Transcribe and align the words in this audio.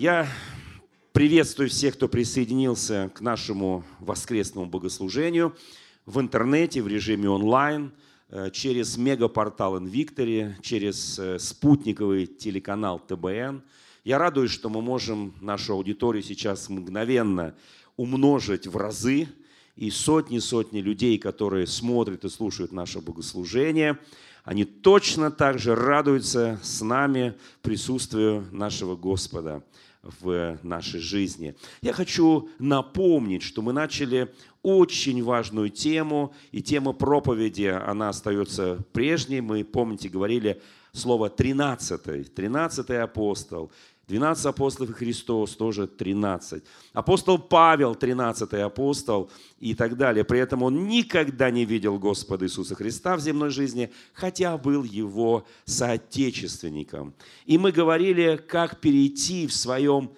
Я 0.00 0.28
приветствую 1.10 1.68
всех, 1.68 1.94
кто 1.94 2.06
присоединился 2.06 3.10
к 3.16 3.20
нашему 3.20 3.82
воскресному 3.98 4.68
богослужению 4.68 5.56
в 6.06 6.20
интернете, 6.20 6.82
в 6.82 6.86
режиме 6.86 7.28
онлайн, 7.28 7.90
э, 8.28 8.52
через 8.52 8.96
мегапортал 8.96 9.76
Инвиктори, 9.76 10.56
через 10.62 11.18
э, 11.18 11.40
спутниковый 11.40 12.26
телеканал 12.26 13.00
ТБН. 13.00 13.64
Я 14.04 14.18
радуюсь, 14.18 14.52
что 14.52 14.68
мы 14.68 14.82
можем 14.82 15.34
нашу 15.40 15.72
аудиторию 15.72 16.22
сейчас 16.22 16.68
мгновенно 16.68 17.56
умножить 17.96 18.68
в 18.68 18.76
разы, 18.76 19.26
и 19.74 19.90
сотни-сотни 19.90 20.80
людей, 20.80 21.18
которые 21.18 21.68
смотрят 21.68 22.24
и 22.24 22.28
слушают 22.28 22.72
наше 22.72 23.00
богослужение, 23.00 23.98
они 24.42 24.64
точно 24.64 25.30
так 25.30 25.60
же 25.60 25.76
радуются 25.76 26.58
с 26.64 26.82
нами 26.82 27.34
присутствию 27.62 28.44
нашего 28.50 28.96
Господа 28.96 29.62
в 30.20 30.58
нашей 30.62 31.00
жизни. 31.00 31.54
Я 31.82 31.92
хочу 31.92 32.48
напомнить, 32.58 33.42
что 33.42 33.62
мы 33.62 33.72
начали 33.72 34.32
очень 34.62 35.22
важную 35.22 35.70
тему, 35.70 36.34
и 36.52 36.62
тема 36.62 36.92
проповеди, 36.92 37.66
она 37.66 38.08
остается 38.08 38.84
прежней. 38.92 39.40
Мы, 39.40 39.64
помните, 39.64 40.08
говорили 40.08 40.60
слово 40.92 41.30
«тринадцатый», 41.30 42.24
«тринадцатый 42.24 43.02
апостол», 43.02 43.70
12 44.08 44.46
апостолов 44.46 44.90
и 44.90 44.94
Христос 44.94 45.54
тоже 45.54 45.86
13. 45.86 46.62
Апостол 46.94 47.38
Павел, 47.38 47.94
13 47.94 48.54
апостол 48.54 49.30
и 49.60 49.74
так 49.74 49.96
далее. 49.98 50.24
При 50.24 50.40
этом 50.40 50.62
он 50.62 50.88
никогда 50.88 51.50
не 51.50 51.66
видел 51.66 51.98
Господа 51.98 52.46
Иисуса 52.46 52.74
Христа 52.74 53.16
в 53.16 53.20
земной 53.20 53.50
жизни, 53.50 53.92
хотя 54.14 54.56
был 54.56 54.82
его 54.82 55.46
соотечественником. 55.66 57.12
И 57.44 57.58
мы 57.58 57.70
говорили, 57.70 58.36
как 58.48 58.80
перейти 58.80 59.46
в 59.46 59.54
своем 59.54 60.10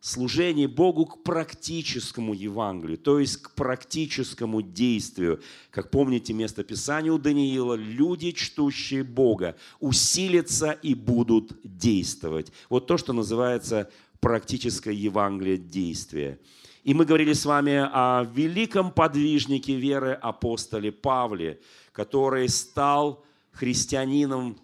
служение 0.00 0.68
Богу 0.68 1.06
к 1.06 1.22
практическому 1.22 2.32
Евангелию, 2.32 2.98
то 2.98 3.18
есть 3.18 3.38
к 3.38 3.54
практическому 3.54 4.62
действию. 4.62 5.40
Как 5.70 5.90
помните 5.90 6.32
место 6.32 6.62
Писания 6.62 7.12
у 7.12 7.18
Даниила, 7.18 7.74
люди, 7.74 8.30
чтущие 8.32 9.02
Бога, 9.02 9.56
усилятся 9.80 10.72
и 10.72 10.94
будут 10.94 11.58
действовать. 11.64 12.52
Вот 12.68 12.86
то, 12.86 12.96
что 12.96 13.12
называется 13.12 13.90
практическое 14.20 14.94
Евангелие 14.94 15.58
действия. 15.58 16.38
И 16.84 16.94
мы 16.94 17.04
говорили 17.04 17.32
с 17.32 17.44
вами 17.44 17.74
о 17.92 18.24
великом 18.34 18.92
подвижнике 18.92 19.74
веры 19.74 20.12
апостоле 20.12 20.90
Павле, 20.92 21.60
который 21.92 22.48
стал 22.48 23.24
христианином 23.52 24.58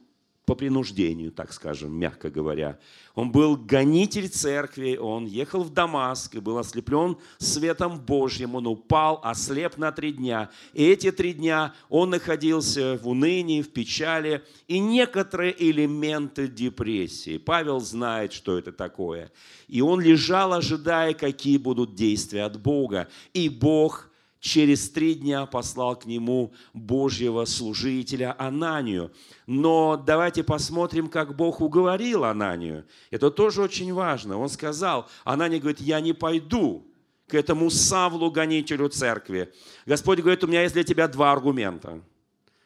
по 0.47 0.55
принуждению, 0.55 1.33
так 1.33 1.53
скажем, 1.53 1.93
мягко 1.93 2.31
говоря. 2.31 2.79
Он 3.15 3.33
был 3.33 3.57
гонитель 3.57 4.29
церкви, 4.29 4.97
он 4.97 5.25
ехал 5.25 5.63
в 5.63 5.73
Дамаск 5.73 6.35
и 6.35 6.41
был 6.41 6.59
ослеплен 6.59 7.17
светом 7.39 7.99
Божьим. 7.99 8.55
Он 8.55 8.67
упал, 8.67 9.21
ослеп 9.23 9.79
на 9.79 9.91
три 9.93 10.13
дня. 10.13 10.51
И 10.75 10.85
эти 10.85 11.13
три 11.13 11.33
дня 11.33 11.75
он 11.89 12.11
находился 12.11 12.99
в 12.99 13.09
унынии, 13.09 13.63
в 13.63 13.73
печали 13.73 14.45
и 14.69 14.79
некоторые 14.81 15.55
элементы 15.71 16.49
депрессии. 16.49 17.39
Павел 17.39 17.81
знает, 17.81 18.33
что 18.33 18.59
это 18.59 18.73
такое. 18.73 19.33
И 19.69 19.81
он 19.81 20.01
лежал, 20.01 20.53
ожидая, 20.53 21.15
какие 21.15 21.57
будут 21.57 21.95
действия 21.95 22.45
от 22.45 22.61
Бога. 22.61 23.09
И 23.33 23.49
Бог– 23.49 24.11
через 24.45 24.91
три 24.91 25.15
дня 25.15 25.47
послал 25.47 25.97
к 25.97 26.05
нему 26.05 26.53
Божьего 26.75 27.47
служителя 27.47 28.37
Ананию. 28.39 29.11
Но 29.47 29.97
давайте 29.97 30.45
посмотрим, 30.45 31.09
как 31.09 31.35
Бог 31.35 31.63
уговорил 31.63 32.25
Ананию. 32.25 32.85
Это 33.11 33.31
тоже 33.31 33.63
очень 33.63 33.95
важно. 33.95 34.39
Он 34.39 34.51
сказал, 34.51 35.09
Анания 35.25 35.59
говорит, 35.59 35.81
я 35.81 35.99
не 36.03 36.13
пойду 36.13 36.87
к 37.27 37.33
этому 37.33 37.71
Савлу, 37.71 38.31
гонителю 38.31 38.91
церкви. 38.91 39.51
Господь 39.87 40.19
говорит, 40.21 40.45
у 40.45 40.47
меня 40.47 40.61
есть 40.61 40.75
для 40.75 40.85
тебя 40.85 41.09
два 41.09 41.33
аргумента. 41.33 42.03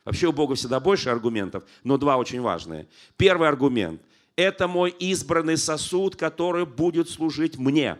Вообще 0.04 0.26
у 0.26 0.32
Бога 0.32 0.56
всегда 0.56 0.80
больше 0.80 1.10
аргументов, 1.10 1.62
но 1.84 1.96
два 1.96 2.16
очень 2.16 2.40
важные. 2.40 2.88
Первый 3.16 3.48
аргумент– 3.48 4.02
это 4.36 4.66
мой 4.66 4.90
избранный 4.98 5.56
сосуд, 5.56 6.16
который 6.16 6.66
будет 6.66 7.08
служить 7.08 7.56
мне. 7.56 7.98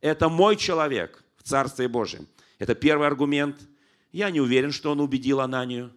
Это 0.00 0.28
мой 0.28 0.54
человек 0.54 1.24
в 1.36 1.42
Царстве 1.42 1.88
Божьем. 1.88 2.28
Это 2.58 2.74
первый 2.74 3.06
аргумент. 3.06 3.56
Я 4.12 4.30
не 4.30 4.40
уверен, 4.40 4.72
что 4.72 4.92
он 4.92 5.00
убедил 5.00 5.40
Ананию. 5.40 5.92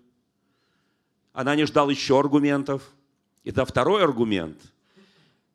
Анания 1.33 1.65
ждал 1.65 1.89
еще 1.89 2.19
аргументов. 2.19 2.83
Это 3.45 3.65
второй 3.65 4.03
аргумент, 4.03 4.57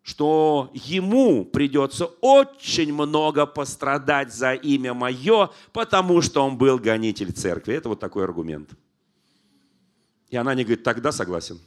что 0.03 0.71
ему 0.73 1.45
придется 1.45 2.07
очень 2.07 2.93
много 2.93 3.45
пострадать 3.47 4.35
за 4.35 4.55
имя 4.55 4.95
мое, 4.95 5.51
потому 5.73 6.23
что 6.23 6.45
он 6.45 6.57
был 6.57 6.79
гонитель 6.79 7.33
церкви. 7.33 7.75
Это 7.75 7.91
вот 7.91 8.01
такой 8.01 8.25
аргумент. 8.25 8.71
И 10.31 10.37
Анания 10.37 10.65
говорит, 10.65 10.83
тогда 10.83 11.13
согласен. 11.13 11.61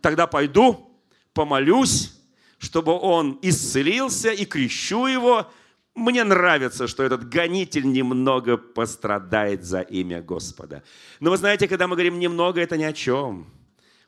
Тогда 0.00 0.26
пойду, 0.26 0.90
помолюсь, 1.34 2.14
чтобы 2.58 2.92
он 2.92 3.38
исцелился 3.42 4.30
и 4.30 4.44
крещу 4.44 5.06
его, 5.06 5.50
мне 5.94 6.24
нравится, 6.24 6.86
что 6.86 7.02
этот 7.02 7.28
гонитель 7.28 7.90
немного 7.90 8.56
пострадает 8.56 9.64
за 9.64 9.80
имя 9.80 10.22
Господа. 10.22 10.82
Но 11.20 11.30
вы 11.30 11.36
знаете, 11.36 11.68
когда 11.68 11.86
мы 11.86 11.96
говорим 11.96 12.18
«немного», 12.18 12.60
это 12.60 12.76
ни 12.76 12.84
о 12.84 12.92
чем. 12.92 13.46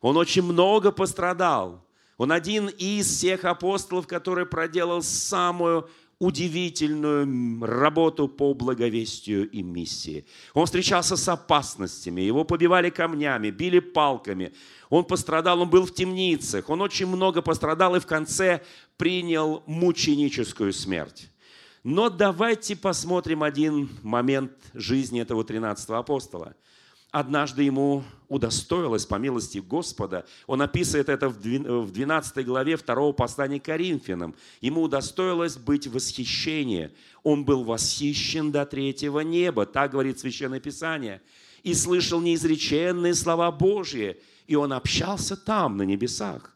Он 0.01 0.17
очень 0.17 0.43
много 0.43 0.93
пострадал. 0.93 1.85
Он 2.17 2.33
один 2.33 2.69
из 2.69 3.07
всех 3.07 3.45
апостолов, 3.45 4.07
который 4.07 4.47
проделал 4.47 5.03
самую 5.03 5.89
удивительную 6.19 7.67
работу 7.67 8.29
по 8.29 8.55
благовестию 8.55 9.51
и 9.51 9.63
миссии. 9.63 10.25
Он 10.55 10.65
встречался 10.65 11.17
с 11.17 11.29
опасностями, 11.29 12.21
его 12.23 12.45
побивали 12.45 12.89
камнями, 12.89 13.51
били 13.51 13.81
палками. 13.81 14.53
Он 14.91 15.05
пострадал, 15.05 15.61
он 15.61 15.69
был 15.69 15.87
в 15.87 15.93
темницах, 15.93 16.71
он 16.71 16.81
очень 16.81 17.07
много 17.07 17.43
пострадал 17.43 17.97
и 17.97 18.01
в 18.01 18.07
конце 18.07 18.63
принял 18.97 19.63
мученическую 19.67 20.73
смерть. 20.73 21.31
Но 21.85 22.09
давайте 22.09 22.77
посмотрим 22.77 23.43
один 23.43 23.91
момент 24.03 24.53
жизни 24.73 25.21
этого 25.21 25.43
13-го 25.43 25.95
апостола. 25.95 26.55
Однажды 27.11 27.63
ему 27.63 28.03
удостоилось, 28.29 29.05
по 29.07 29.17
милости 29.17 29.59
Господа, 29.59 30.27
он 30.47 30.63
описывает 30.63 31.09
это 31.11 31.29
в 31.29 31.39
12 31.93 32.45
главе 32.45 32.77
2 32.77 33.13
послания 33.13 33.61
к 33.61 33.67
Коринфянам, 33.67 34.35
ему 34.63 34.83
удостоилось 34.83 35.57
быть 35.57 35.87
восхищение. 35.87 36.93
Он 37.23 37.45
был 37.45 37.63
восхищен 37.63 38.51
до 38.51 38.65
третьего 38.65 39.21
неба, 39.21 39.67
так 39.67 39.93
говорит 39.93 40.19
Священное 40.19 40.61
Писание, 40.61 41.21
и 41.63 41.75
слышал 41.75 42.21
неизреченные 42.21 43.15
слова 43.15 43.53
Божьи, 43.53 44.17
и 44.47 44.57
он 44.57 44.73
общался 44.73 45.37
там, 45.37 45.77
на 45.77 45.83
небесах. 45.83 46.54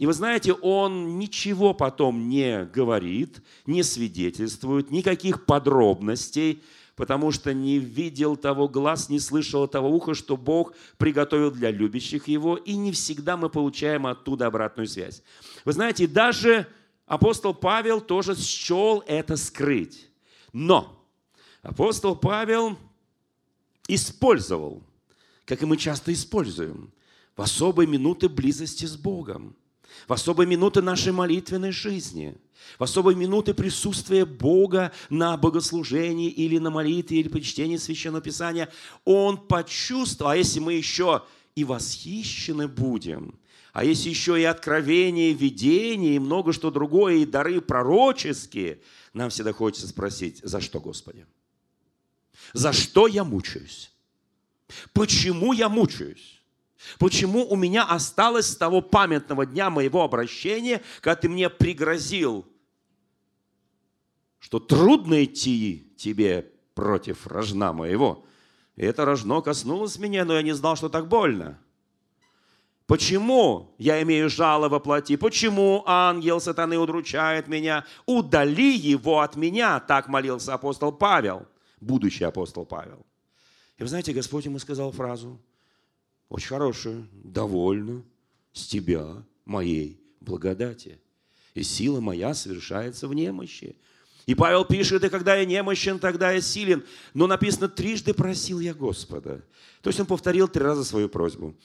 И 0.00 0.06
вы 0.06 0.14
знаете, 0.14 0.54
он 0.54 1.18
ничего 1.18 1.74
потом 1.74 2.30
не 2.30 2.64
говорит, 2.64 3.42
не 3.66 3.82
свидетельствует, 3.82 4.90
никаких 4.90 5.44
подробностей, 5.44 6.62
потому 6.96 7.32
что 7.32 7.52
не 7.52 7.78
видел 7.78 8.38
того 8.38 8.66
глаз, 8.66 9.10
не 9.10 9.20
слышал 9.20 9.68
того 9.68 9.90
уха, 9.90 10.14
что 10.14 10.38
Бог 10.38 10.72
приготовил 10.96 11.50
для 11.50 11.70
любящих 11.70 12.28
его, 12.28 12.56
и 12.56 12.76
не 12.76 12.92
всегда 12.92 13.36
мы 13.36 13.50
получаем 13.50 14.06
оттуда 14.06 14.46
обратную 14.46 14.86
связь. 14.86 15.22
Вы 15.66 15.74
знаете, 15.74 16.06
даже 16.06 16.66
апостол 17.04 17.52
Павел 17.52 18.00
тоже 18.00 18.34
счел 18.36 19.04
это 19.06 19.36
скрыть. 19.36 20.08
Но 20.54 20.98
апостол 21.60 22.16
Павел 22.16 22.78
использовал, 23.86 24.82
как 25.44 25.60
и 25.60 25.66
мы 25.66 25.76
часто 25.76 26.10
используем, 26.10 26.90
в 27.36 27.42
особые 27.42 27.86
минуты 27.86 28.30
близости 28.30 28.86
с 28.86 28.96
Богом 28.96 29.54
в 30.06 30.12
особые 30.12 30.46
минуты 30.46 30.82
нашей 30.82 31.12
молитвенной 31.12 31.72
жизни, 31.72 32.36
в 32.78 32.82
особые 32.82 33.16
минуты 33.16 33.54
присутствия 33.54 34.24
Бога 34.24 34.92
на 35.08 35.36
богослужении 35.36 36.30
или 36.30 36.58
на 36.58 36.70
молитве, 36.70 37.20
или 37.20 37.28
по 37.28 37.40
чтению 37.40 37.78
Священного 37.78 38.22
Писания, 38.22 38.70
Он 39.04 39.36
почувствовал, 39.36 40.32
а 40.32 40.36
если 40.36 40.60
мы 40.60 40.74
еще 40.74 41.22
и 41.54 41.64
восхищены 41.64 42.68
будем, 42.68 43.38
а 43.72 43.84
если 43.84 44.08
еще 44.08 44.40
и 44.40 44.44
откровение, 44.44 45.32
видение, 45.32 46.16
и 46.16 46.18
много 46.18 46.52
что 46.52 46.70
другое, 46.70 47.16
и 47.16 47.26
дары 47.26 47.60
пророческие, 47.60 48.80
нам 49.12 49.30
всегда 49.30 49.52
хочется 49.52 49.88
спросить, 49.88 50.40
за 50.42 50.60
что, 50.60 50.80
Господи? 50.80 51.26
За 52.52 52.72
что 52.72 53.06
я 53.06 53.24
мучаюсь? 53.24 53.92
Почему 54.92 55.52
я 55.52 55.68
мучаюсь? 55.68 56.39
Почему 56.98 57.46
у 57.46 57.56
меня 57.56 57.84
осталось 57.84 58.46
с 58.46 58.56
того 58.56 58.80
памятного 58.80 59.46
дня 59.46 59.70
моего 59.70 60.02
обращения, 60.02 60.82
когда 61.00 61.16
ты 61.16 61.28
мне 61.28 61.50
пригрозил, 61.50 62.46
что 64.38 64.58
трудно 64.58 65.24
идти 65.24 65.92
тебе 65.96 66.50
против 66.74 67.26
рожна 67.26 67.72
моего. 67.72 68.24
И 68.76 68.84
это 68.84 69.04
рожно 69.04 69.42
коснулось 69.42 69.98
меня, 69.98 70.24
но 70.24 70.34
я 70.34 70.42
не 70.42 70.54
знал, 70.54 70.76
что 70.76 70.88
так 70.88 71.08
больно. 71.08 71.58
Почему 72.86 73.74
я 73.78 74.02
имею 74.02 74.28
жало 74.28 74.68
во 74.68 74.80
плоти? 74.80 75.16
Почему 75.16 75.84
ангел 75.86 76.40
сатаны 76.40 76.76
удручает 76.78 77.46
меня? 77.46 77.84
Удали 78.06 78.74
его 78.74 79.20
от 79.20 79.36
меня, 79.36 79.78
так 79.78 80.08
молился 80.08 80.54
апостол 80.54 80.90
Павел, 80.90 81.46
будущий 81.80 82.24
апостол 82.24 82.64
Павел. 82.64 83.06
И 83.78 83.82
вы 83.82 83.88
знаете, 83.88 84.12
Господь 84.12 84.46
ему 84.46 84.58
сказал 84.58 84.90
фразу, 84.90 85.40
очень 86.30 86.48
хорошую, 86.48 87.08
довольно 87.12 88.02
с 88.52 88.66
тебя 88.66 89.22
моей 89.44 90.00
благодати. 90.20 90.98
И 91.54 91.62
сила 91.62 92.00
моя 92.00 92.32
совершается 92.34 93.08
в 93.08 93.14
немощи. 93.14 93.76
И 94.26 94.34
Павел 94.36 94.64
пишет, 94.64 95.02
и 95.02 95.08
когда 95.08 95.34
я 95.34 95.44
немощен, 95.44 95.98
тогда 95.98 96.30
я 96.30 96.40
силен. 96.40 96.84
Но 97.14 97.26
написано, 97.26 97.68
трижды 97.68 98.14
просил 98.14 98.60
я 98.60 98.72
Господа. 98.74 99.44
То 99.82 99.90
есть 99.90 99.98
он 99.98 100.06
повторил 100.06 100.46
три 100.46 100.62
раза 100.62 100.84
свою 100.84 101.08
просьбу. 101.08 101.56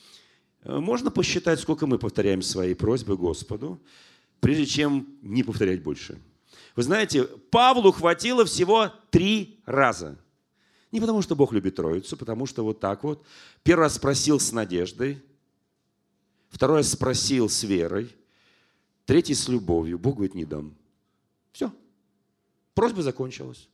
Э, 0.64 0.78
можно 0.78 1.12
посчитать, 1.12 1.60
сколько 1.60 1.86
мы 1.86 1.98
повторяем 1.98 2.42
свои 2.42 2.74
просьбы 2.74 3.16
Господу, 3.16 3.80
прежде 4.40 4.66
чем 4.66 5.06
не 5.22 5.44
повторять 5.44 5.82
больше. 5.82 6.18
Вы 6.74 6.82
знаете, 6.82 7.24
Павлу 7.24 7.92
хватило 7.92 8.44
всего 8.44 8.92
три 9.10 9.60
раза. 9.64 10.18
Не 10.92 11.00
потому, 11.00 11.22
что 11.22 11.34
Бог 11.36 11.52
любит 11.52 11.76
Троицу, 11.76 12.16
потому 12.16 12.46
что 12.46 12.64
вот 12.64 12.80
так 12.80 13.02
вот. 13.04 13.24
Первый 13.62 13.82
раз 13.82 13.96
спросил 13.96 14.38
с 14.38 14.52
надеждой, 14.52 15.22
второй 16.48 16.78
раз 16.78 16.90
спросил 16.90 17.48
с 17.48 17.62
верой, 17.64 18.14
третий 19.04 19.34
с 19.34 19.48
любовью. 19.48 19.98
Бог 19.98 20.16
говорит, 20.16 20.34
не 20.34 20.44
дам. 20.44 20.74
Все. 21.52 21.72
Просьба 22.74 23.02
закончилась. 23.02 23.68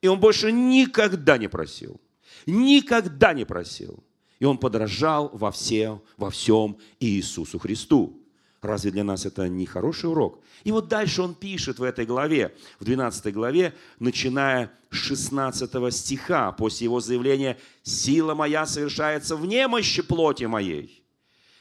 И 0.00 0.08
он 0.08 0.20
больше 0.20 0.52
никогда 0.52 1.38
не 1.38 1.48
просил. 1.48 2.00
Никогда 2.46 3.32
не 3.34 3.44
просил. 3.44 4.02
И 4.38 4.44
он 4.44 4.58
подражал 4.58 5.30
во 5.32 5.50
всем, 5.50 6.02
во 6.16 6.30
всем 6.30 6.78
Иисусу 7.00 7.58
Христу. 7.58 8.23
Разве 8.64 8.90
для 8.90 9.04
нас 9.04 9.26
это 9.26 9.46
не 9.46 9.66
хороший 9.66 10.08
урок? 10.08 10.40
И 10.64 10.72
вот 10.72 10.88
дальше 10.88 11.20
он 11.20 11.34
пишет 11.34 11.78
в 11.78 11.82
этой 11.82 12.06
главе, 12.06 12.56
в 12.80 12.84
12 12.84 13.32
главе, 13.34 13.74
начиная 13.98 14.72
с 14.90 14.96
16 14.96 15.94
стиха, 15.94 16.50
после 16.52 16.86
его 16.86 17.00
заявления 17.00 17.58
«Сила 17.82 18.34
моя 18.34 18.64
совершается 18.64 19.36
в 19.36 19.44
немощи 19.44 20.00
плоти 20.00 20.44
моей». 20.44 21.04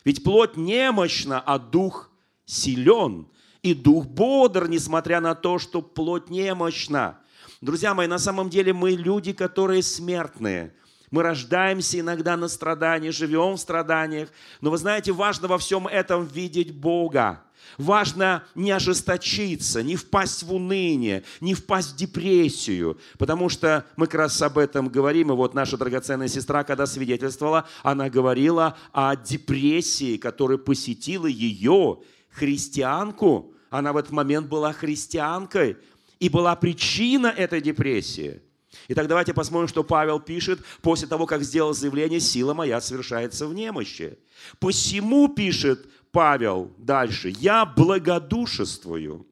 Ведь 0.05 0.23
плоть 0.23 0.55
немощна, 0.55 1.41
а 1.41 1.59
дух 1.59 2.09
силен 2.45 3.27
и 3.63 3.73
дух 3.73 4.05
бодр, 4.05 4.69
несмотря 4.69 5.19
на 5.19 5.35
то, 5.35 5.59
что 5.59 5.81
плоть 5.81 6.29
немощна. 6.29 7.19
Друзья 7.59 7.93
мои, 7.93 8.07
на 8.07 8.17
самом 8.17 8.49
деле 8.49 8.71
мы 8.71 8.91
люди, 8.91 9.33
которые 9.33 9.83
смертные. 9.83 10.73
Мы 11.13 11.21
рождаемся 11.21 11.99
иногда 11.99 12.35
на 12.35 12.47
страдании, 12.47 13.11
живем 13.11 13.53
в 13.53 13.59
страданиях. 13.59 14.29
Но 14.61 14.71
вы 14.71 14.79
знаете, 14.79 15.11
важно 15.11 15.47
во 15.47 15.59
всем 15.59 15.85
этом 15.85 16.25
видеть 16.25 16.73
Бога. 16.73 17.43
Важно 17.77 18.43
не 18.55 18.71
ожесточиться, 18.71 19.83
не 19.83 19.95
впасть 19.95 20.41
в 20.41 20.51
уныние, 20.51 21.23
не 21.39 21.53
впасть 21.53 21.93
в 21.93 21.95
депрессию, 21.97 22.99
потому 23.19 23.49
что 23.49 23.85
мы 23.95 24.07
как 24.07 24.21
раз 24.21 24.41
об 24.41 24.57
этом 24.57 24.89
говорим. 24.89 25.31
И 25.31 25.35
вот 25.35 25.53
наша 25.53 25.77
драгоценная 25.77 26.27
сестра, 26.27 26.63
когда 26.63 26.87
свидетельствовала, 26.87 27.67
она 27.83 28.09
говорила 28.09 28.75
о 28.91 29.15
депрессии, 29.15 30.17
которая 30.17 30.57
посетила 30.57 31.27
ее, 31.27 31.99
христианку, 32.31 33.53
она 33.69 33.93
в 33.93 33.97
этот 33.97 34.13
момент 34.13 34.47
была 34.47 34.73
христианкой, 34.73 35.77
и 36.19 36.27
была 36.27 36.55
причина 36.55 37.27
этой 37.27 37.61
депрессии. 37.61 38.41
Итак, 38.87 39.07
давайте 39.07 39.33
посмотрим, 39.33 39.67
что 39.67 39.83
Павел 39.83 40.19
пишет 40.19 40.59
после 40.81 41.07
того, 41.07 41.25
как 41.25 41.43
сделал 41.43 41.73
заявление 41.73 42.19
«Сила 42.19 42.53
моя 42.53 42.81
совершается 42.81 43.47
в 43.47 43.53
немощи». 43.53 44.17
Посему, 44.59 45.29
пишет 45.29 45.87
Павел 46.11 46.71
дальше, 46.77 47.29
«Я 47.29 47.65
благодушествую». 47.65 49.25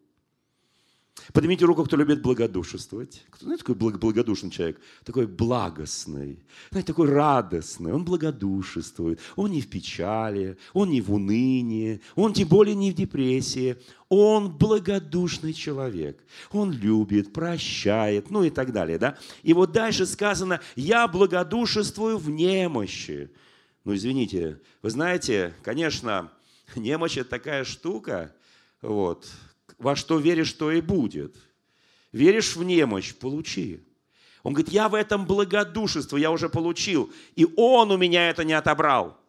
Поднимите 1.33 1.65
руку, 1.65 1.83
кто 1.83 1.97
любит 1.97 2.21
благодушествовать. 2.21 3.23
Кто 3.29 3.45
знаете, 3.45 3.63
такой 3.63 3.75
благодушный 3.75 4.49
человек? 4.49 4.79
Такой 5.03 5.27
благостный, 5.27 6.39
знаете, 6.71 6.87
такой 6.87 7.09
радостный. 7.09 7.93
Он 7.93 8.03
благодушествует. 8.03 9.19
Он 9.35 9.51
не 9.51 9.61
в 9.61 9.69
печали, 9.69 10.57
он 10.73 10.89
не 10.89 11.01
в 11.01 11.13
унынии, 11.13 12.01
он 12.15 12.33
тем 12.33 12.47
более 12.47 12.75
не 12.75 12.91
в 12.91 12.95
депрессии. 12.95 13.77
Он 14.09 14.51
благодушный 14.51 15.53
человек. 15.53 16.21
Он 16.51 16.71
любит, 16.71 17.31
прощает, 17.31 18.29
ну 18.29 18.43
и 18.43 18.49
так 18.49 18.73
далее. 18.73 18.97
Да? 18.97 19.17
И 19.43 19.53
вот 19.53 19.71
дальше 19.71 20.05
сказано, 20.05 20.59
я 20.75 21.07
благодушествую 21.07 22.17
в 22.17 22.29
немощи. 22.29 23.29
Ну, 23.83 23.95
извините, 23.95 24.59
вы 24.81 24.89
знаете, 24.89 25.53
конечно, 25.63 26.31
немощь– 26.75 27.17
это 27.17 27.29
такая 27.29 27.63
штука, 27.63 28.33
вот, 28.81 29.27
во 29.77 29.95
что 29.95 30.17
веришь, 30.17 30.53
то 30.53 30.71
и 30.71 30.81
будет. 30.81 31.35
Веришь 32.11 32.55
в 32.55 32.63
немощь– 32.63 33.13
получи. 33.19 33.81
Он 34.43 34.53
говорит, 34.53 34.73
я 34.73 34.89
в 34.89 34.95
этом 34.95 35.25
благодушество, 35.25 36.17
я 36.17 36.31
уже 36.31 36.49
получил, 36.49 37.11
и 37.35 37.45
он 37.55 37.91
у 37.91 37.97
меня 37.97 38.29
это 38.29 38.43
не 38.43 38.53
отобрал. 38.53 39.19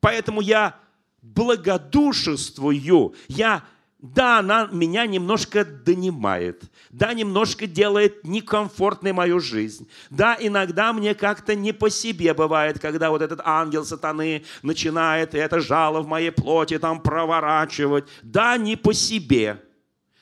Поэтому 0.00 0.40
я 0.40 0.78
благодушествую, 1.20 3.14
я 3.28 3.64
да, 4.02 4.38
она 4.38 4.66
меня 4.72 5.06
немножко 5.06 5.64
донимает. 5.64 6.62
Да, 6.90 7.12
немножко 7.12 7.66
делает 7.66 8.24
некомфортной 8.24 9.12
мою 9.12 9.40
жизнь. 9.40 9.88
Да, 10.08 10.36
иногда 10.40 10.92
мне 10.94 11.14
как-то 11.14 11.54
не 11.54 11.72
по 11.72 11.90
себе 11.90 12.32
бывает, 12.32 12.78
когда 12.78 13.10
вот 13.10 13.20
этот 13.20 13.40
ангел 13.44 13.84
сатаны 13.84 14.44
начинает 14.62 15.34
это 15.34 15.60
жало 15.60 16.00
в 16.00 16.06
моей 16.06 16.30
плоти 16.30 16.78
там 16.78 17.02
проворачивать. 17.02 18.06
Да, 18.22 18.56
не 18.56 18.76
по 18.76 18.94
себе. 18.94 19.62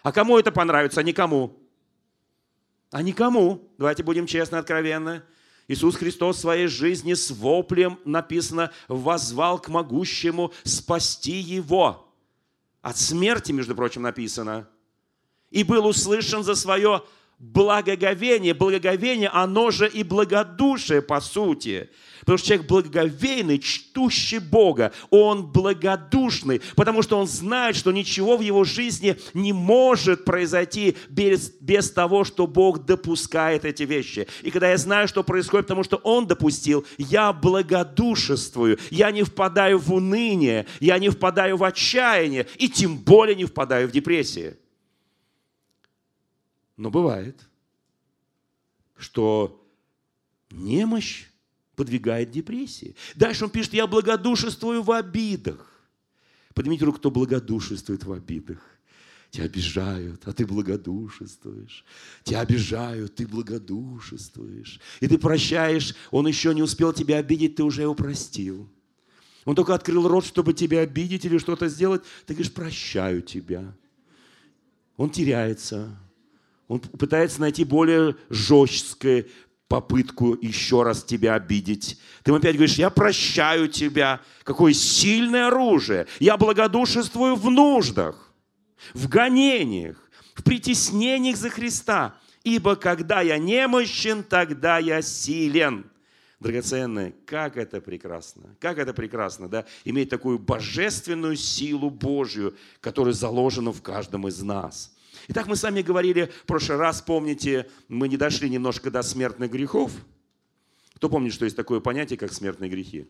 А 0.03 0.11
кому 0.11 0.39
это 0.39 0.51
понравится? 0.51 1.01
А 1.01 1.05
никому. 1.05 1.57
А 2.91 3.03
никому. 3.03 3.71
Давайте 3.79 4.03
будем 4.03 4.27
честны, 4.27 4.57
откровенны. 4.57 5.23
Иисус 5.69 5.97
Христос 5.97 6.39
в 6.39 6.41
своей 6.41 6.67
жизни 6.67 7.15
с 7.15 7.31
воплем, 7.31 8.01
написано, 8.05 8.73
возвал 8.89 9.61
к 9.61 9.69
могущему 9.69 10.53
спасти 10.65 11.39
его. 11.39 12.08
От 12.81 12.97
смерти, 12.97 13.53
между 13.53 13.75
прочим, 13.75 14.03
написано. 14.03 14.69
И 15.51 15.65
был 15.65 15.87
услышан 15.87 16.43
за 16.43 16.55
свое 16.55 17.03
благоговение. 17.39 18.55
Благоговение, 18.55 19.29
оно 19.29 19.71
же 19.71 19.89
и 19.89 20.03
благодушие, 20.03 21.03
по 21.03 21.21
сути. 21.21 21.89
Потому 22.21 22.39
что 22.39 22.49
человек 22.49 22.67
благоговейный, 22.67 23.59
чтущий 23.59 24.39
Бога, 24.39 24.93
он 25.09 25.47
благодушный, 25.47 26.61
потому 26.77 27.01
что 27.01 27.19
он 27.19 27.27
знает, 27.27 27.75
что 27.75 27.91
ничего 27.91 28.37
в 28.37 28.43
его 28.43 28.65
жизни 28.65 29.17
не 29.33 29.55
может 29.55 30.27
произойти 30.27 30.97
без, 31.09 31.51
без 31.61 31.91
того, 31.91 32.25
что 32.25 32.47
Бог 32.47 32.85
допускает 32.85 33.65
эти 33.65 33.85
вещи. 33.85 34.27
И 34.43 34.51
когда 34.51 34.69
я 34.71 34.77
знаю, 34.77 35.09
что 35.09 35.23
происходит, 35.23 35.69
потому 35.69 35.85
что 35.85 35.97
Он 36.03 36.27
допустил, 36.27 36.85
я 36.99 37.33
благодушествую, 37.33 38.79
я 38.91 39.11
не 39.11 39.23
впадаю 39.23 39.79
в 39.79 39.91
уныние, 39.91 40.67
я 40.81 40.99
не 40.99 41.09
впадаю 41.09 41.57
в 41.57 41.65
отчаяние, 41.65 42.47
и 42.59 42.69
тем 42.69 42.99
более 42.99 43.37
не 43.37 43.47
впадаю 43.47 43.89
в 43.89 43.93
депрессию. 43.93 44.57
Но 46.79 46.91
бывает, 46.91 47.47
что 48.97 49.69
немощь 50.51 51.27
подвигает 51.75 52.31
депрессии. 52.31 52.95
Дальше 53.17 53.45
он 53.45 53.51
пишет, 53.51 53.75
я 53.75 53.87
благодушествую 53.87 54.83
в 54.83 54.93
обидах. 54.93 55.71
Поднимите 56.55 56.85
руку, 56.85 56.99
кто 56.99 57.11
благодушествует 57.11 58.05
в 58.05 58.13
обидах. 58.13 58.61
Тебя 59.31 59.45
обижают, 59.45 60.27
а 60.27 60.33
ты 60.33 60.47
благодушествуешь. 60.47 61.85
Тебя 62.23 62.41
обижают, 62.41 63.17
ты 63.17 63.27
благодушествуешь. 63.27 64.81
И 65.01 65.09
ты 65.09 65.19
прощаешь, 65.19 65.95
он 66.13 66.29
еще 66.29 66.55
не 66.55 66.63
успел 66.63 66.93
тебя 66.93 67.19
обидеть, 67.19 67.57
ты 67.57 67.65
уже 67.65 67.83
его 67.83 67.95
простил. 67.95 68.69
Он 69.45 69.57
только 69.57 69.75
открыл 69.75 70.07
рот, 70.07 70.25
чтобы 70.25 70.55
тебя 70.55 70.81
обидеть 70.81 71.25
или 71.25 71.39
что-то 71.39 71.69
сделать. 71.69 72.03
Ты 72.25 72.35
говоришь, 72.35 72.53
прощаю 72.53 73.21
тебя. 73.21 73.75
Он 74.97 75.11
теряется. 75.11 75.99
Он 76.69 76.81
пытается 76.81 77.41
найти 77.41 77.65
более 77.65 78.15
жесткое, 78.29 79.27
попытку 79.69 80.37
еще 80.41 80.83
раз 80.83 81.03
тебя 81.03 81.35
обидеть. 81.35 81.99
Ты 82.23 82.31
ему 82.31 82.39
опять 82.39 82.57
говоришь, 82.57 82.77
я 82.77 82.91
прощаю 82.91 83.69
тебя. 83.69 84.21
Какое 84.45 84.73
сильное 84.75 85.49
оружие. 85.49 86.07
Я 86.21 86.37
благодушествую 86.37 87.37
в 87.37 87.51
нуждах, 87.51 88.33
в 88.95 89.09
гонениях, 89.09 89.97
в 90.35 90.43
притеснениях 90.43 91.37
за 91.37 91.51
Христа. 91.51 92.17
Ибо 92.45 92.77
когда 92.77 93.21
я 93.21 93.39
немощен, 93.39 94.23
тогда 94.23 94.79
я 94.79 95.03
силен. 95.03 95.91
Драгоценные, 96.41 97.15
как 97.27 97.57
это 97.57 97.81
прекрасно, 97.81 98.55
как 98.61 98.79
это 98.79 98.95
прекрасно, 98.95 99.49
да, 99.49 99.67
иметь 99.85 100.09
такую 100.09 100.39
божественную 100.39 101.35
силу 101.35 101.91
Божью, 101.91 102.55
которая 102.81 103.13
заложена 103.13 103.73
в 103.73 103.83
каждом 103.83 104.29
из 104.29 104.41
нас– 104.43 104.95
Итак, 105.29 105.47
мы 105.47 105.57
с 105.57 105.63
вами 105.63 105.83
говорили 105.83 106.33
в 106.43 106.47
прошлый 106.47 106.79
раз, 106.79 107.03
помните, 107.03 107.69
мы 107.89 108.09
не 108.09 108.17
дошли 108.17 108.51
немножко 108.51 108.91
до 108.91 109.03
смертных 109.03 109.51
грехов. 109.51 109.93
Кто 110.95 111.09
помнит, 111.09 111.33
что 111.33 111.45
есть 111.45 111.57
такое 111.57 111.81
понятие, 111.81 112.19
как 112.19 112.33
смертные 112.33 112.71
грехи? 112.71 113.07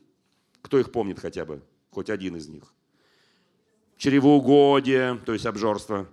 Кто 0.60 0.78
их 0.78 0.92
помнит 0.92 1.18
хотя 1.18 1.44
бы? 1.44 1.62
хоть 1.90 2.10
один 2.10 2.36
из 2.36 2.48
них. 2.48 2.62
Чревоугодие, 3.96 5.18
то 5.26 5.32
есть 5.32 5.46
обжорство. 5.46 6.06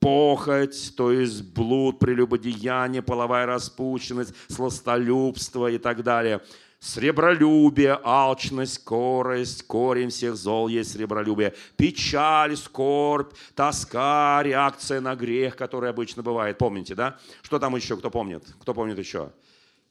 Похоть, 0.00 0.94
то 0.96 1.12
есть 1.12 1.42
блуд, 1.42 1.98
прелюбодеяние, 1.98 3.02
половая 3.02 3.46
распущенность, 3.46 4.34
сластолюбство 4.48 5.70
и 5.70 5.78
так 5.78 6.02
далее– 6.02 6.42
Сребролюбие, 6.86 7.98
алчность, 8.04 8.78
корость, 8.84 9.66
корень 9.66 10.10
всех 10.10 10.36
зол 10.36 10.68
есть 10.68 10.92
сребролюбие. 10.92 11.52
Печаль, 11.76 12.56
скорбь, 12.56 13.32
тоска, 13.56 14.40
реакция 14.44 15.00
на 15.00 15.16
грех, 15.16 15.56
который 15.56 15.90
обычно 15.90 16.22
бывает. 16.22 16.58
Помните, 16.58 16.94
да? 16.94 17.18
Что 17.42 17.58
там 17.58 17.74
еще, 17.74 17.96
кто 17.96 18.08
помнит? 18.08 18.44
Кто 18.60 18.72
помнит 18.72 19.00
еще? 19.00 19.32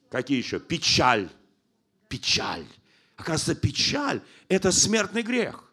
Какие 0.09 0.37
еще? 0.37 0.57
Печаль. 0.57 1.27
Печаль. 2.07 2.65
Оказывается, 3.17 3.55
печаль– 3.55 4.21
это 4.47 4.71
смертный 4.71 5.21
грех. 5.21 5.65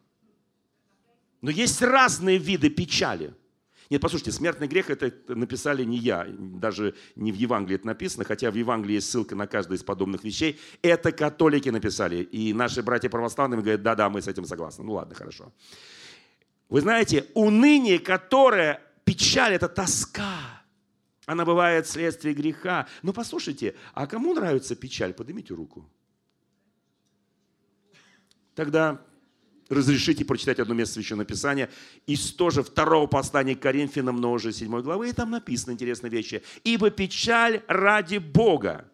Но 1.41 1.51
есть 1.51 1.81
разные 1.83 2.39
виды 2.39 2.69
печали– 2.69 3.33
нет, 3.93 4.01
послушайте, 4.01 4.33
смертный 4.33 4.69
грех 4.69 4.89
это 4.89 5.13
написали 5.35 5.85
не 5.85 5.99
я, 5.99 6.27
даже 6.27 6.95
не 7.15 7.31
в 7.31 7.35
Евангелии 7.35 7.75
это 7.75 7.87
написано, 7.87 8.25
хотя 8.25 8.51
в 8.51 8.55
Евангелии 8.55 8.95
есть 8.95 9.11
ссылка 9.11 9.37
на 9.37 9.47
каждое 9.47 9.77
из 9.77 9.83
подобных 9.85 10.25
вещей. 10.25 10.59
Это 10.81 11.13
католики 11.13 11.69
написали. 11.69 12.23
И 12.23 12.55
наши 12.55 12.83
братья 12.83 13.11
православные 13.11 13.61
говорят, 13.61 13.83
да-да, 13.83 14.09
мы 14.09 14.23
с 14.23 14.29
этим 14.29 14.47
согласны. 14.47 14.83
Ну 14.83 14.95
ладно, 14.95 15.15
хорошо. 15.15 15.53
Вы 16.71 16.81
знаете, 16.81 17.27
уныние, 17.35 17.99
которое, 17.99 18.81
печаль, 19.05 19.53
это 19.53 19.69
тоска. 19.69 20.39
Она 21.27 21.45
бывает 21.45 21.85
вследствие 21.85 22.33
греха. 22.33 22.87
Но 23.03 23.13
послушайте, 23.13 23.75
а 23.93 24.07
кому 24.07 24.33
нравится 24.33 24.75
печаль? 24.75 25.13
Поднимите 25.13 25.53
руку. 25.53 25.87
Тогда 28.55 29.03
разрешите 29.73 30.25
прочитать 30.25 30.59
одно 30.59 30.75
место 30.75 30.95
Священного 30.95 31.27
Писания 31.27 31.71
из 32.07 32.33
тоже 32.33 32.63
второго 32.63 33.07
послания 33.07 33.57
к 33.57 33.61
Коринфянам, 33.61 34.21
но 34.21 34.33
уже 34.33 34.53
седьмой 34.53 34.83
главы, 34.83 35.09
и 35.09 35.13
там 35.13 35.31
написаны 35.31 35.73
интересные 35.73 36.11
вещи. 36.11 36.43
«Ибо 36.65 36.91
печаль 36.91 37.63
ради 37.67 38.19
Бога». 38.19 38.87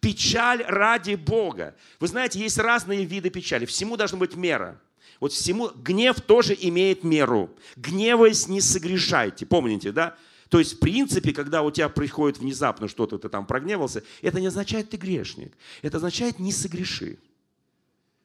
Печаль 0.00 0.62
ради 0.66 1.14
Бога. 1.14 1.74
Вы 2.00 2.08
знаете, 2.08 2.38
есть 2.38 2.58
разные 2.58 3.04
виды 3.04 3.30
печали. 3.30 3.64
Всему 3.64 3.96
должна 3.96 4.18
быть 4.18 4.34
мера. 4.34 4.80
Вот 5.20 5.32
всему, 5.32 5.70
гнев 5.74 6.20
тоже 6.20 6.56
имеет 6.58 7.04
меру. 7.04 7.50
Гневаясь, 7.76 8.48
не 8.48 8.60
согрешайте. 8.60 9.46
Помните, 9.46 9.92
да? 9.92 10.16
То 10.48 10.58
есть, 10.58 10.74
в 10.74 10.78
принципе, 10.78 11.32
когда 11.32 11.62
у 11.62 11.70
тебя 11.70 11.88
приходит 11.88 12.38
внезапно 12.38 12.88
что-то, 12.88 13.18
ты 13.18 13.28
там 13.28 13.46
прогневался, 13.46 14.04
это 14.22 14.40
не 14.40 14.48
означает, 14.48 14.90
ты 14.90 14.96
грешник. 14.96 15.52
Это 15.82 15.96
означает, 15.96 16.38
не 16.38 16.52
согреши. 16.52 17.18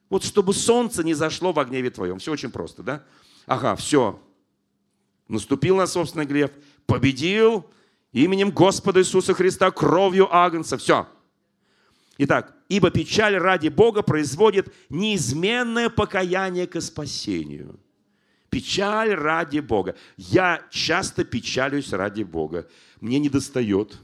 Вот 0.09 0.23
чтобы 0.23 0.53
солнце 0.53 1.03
не 1.03 1.13
зашло 1.13 1.53
в 1.53 1.63
гневе 1.65 1.89
твоем. 1.89 2.19
Все 2.19 2.31
очень 2.31 2.51
просто, 2.51 2.83
да? 2.83 3.03
Ага, 3.45 3.75
все. 3.75 4.19
Наступил 5.27 5.75
на 5.75 5.85
собственный 5.85 6.25
гнев, 6.25 6.51
победил 6.87 7.69
именем 8.11 8.49
Господа 8.49 9.01
Иисуса 9.01 9.33
Христа, 9.33 9.69
кровью 9.69 10.33
Агнца. 10.33 10.77
Все. 10.77 11.07
Итак, 12.17 12.55
ибо 12.67 12.89
печаль 12.89 13.37
ради 13.37 13.69
Бога 13.69 14.01
производит 14.01 14.73
неизменное 14.89 15.89
покаяние 15.89 16.65
к 16.65 16.81
спасению. 16.81 17.79
Печаль 18.49 19.13
ради 19.13 19.59
Бога. 19.59 19.95
Я 20.17 20.63
часто 20.71 21.23
печалюсь 21.23 21.93
ради 21.93 22.23
Бога. 22.23 22.67
Мне 22.99 23.19
не 23.19 23.29
достает 23.29 23.99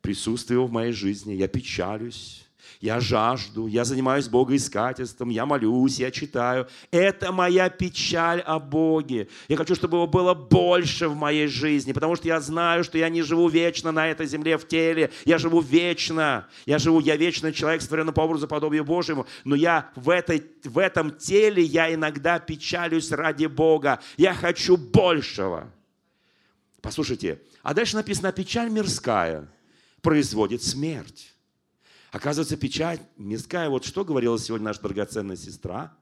присутствия 0.00 0.58
в 0.58 0.70
моей 0.70 0.92
жизни. 0.92 1.34
Я 1.34 1.46
печалюсь 1.46 2.45
я 2.80 3.00
жажду, 3.00 3.66
я 3.66 3.84
занимаюсь 3.84 4.28
богоискательством, 4.28 5.30
я 5.30 5.46
молюсь, 5.46 5.98
я 5.98 6.10
читаю. 6.10 6.68
Это 6.90 7.32
моя 7.32 7.70
печаль 7.70 8.40
о 8.40 8.58
Боге. 8.58 9.28
Я 9.48 9.56
хочу, 9.56 9.74
чтобы 9.74 9.96
его 9.96 10.06
было 10.06 10.34
больше 10.34 11.08
в 11.08 11.16
моей 11.16 11.46
жизни, 11.46 11.92
потому 11.92 12.16
что 12.16 12.28
я 12.28 12.40
знаю, 12.40 12.84
что 12.84 12.98
я 12.98 13.08
не 13.08 13.22
живу 13.22 13.48
вечно 13.48 13.92
на 13.92 14.08
этой 14.08 14.26
земле 14.26 14.58
в 14.58 14.68
теле. 14.68 15.10
Я 15.24 15.38
живу 15.38 15.60
вечно. 15.60 16.48
Я 16.66 16.78
живу, 16.78 17.00
я 17.00 17.16
вечный 17.16 17.52
человек, 17.52 17.82
створенный 17.82 18.12
по 18.12 18.20
образу 18.20 18.46
подобию 18.46 18.84
Божьему. 18.84 19.26
Но 19.44 19.54
я 19.54 19.90
в, 19.94 20.10
этой, 20.10 20.44
в 20.64 20.78
этом 20.78 21.12
теле, 21.12 21.62
я 21.62 21.92
иногда 21.92 22.38
печалюсь 22.38 23.10
ради 23.10 23.46
Бога. 23.46 24.00
Я 24.16 24.34
хочу 24.34 24.76
большего. 24.76 25.72
Послушайте, 26.82 27.40
а 27.62 27.74
дальше 27.74 27.96
написано, 27.96 28.32
печаль 28.32 28.70
мирская 28.70 29.48
производит 30.02 30.62
смерть. 30.62 31.35
Оказывается, 32.12 32.56
печать 32.56 33.00
мирская, 33.16 33.68
вот 33.68 33.84
что 33.84 34.04
говорила 34.04 34.38
сегодня 34.38 34.66
наша 34.66 34.82
драгоценная 34.82 35.36
сестра, 35.36 35.96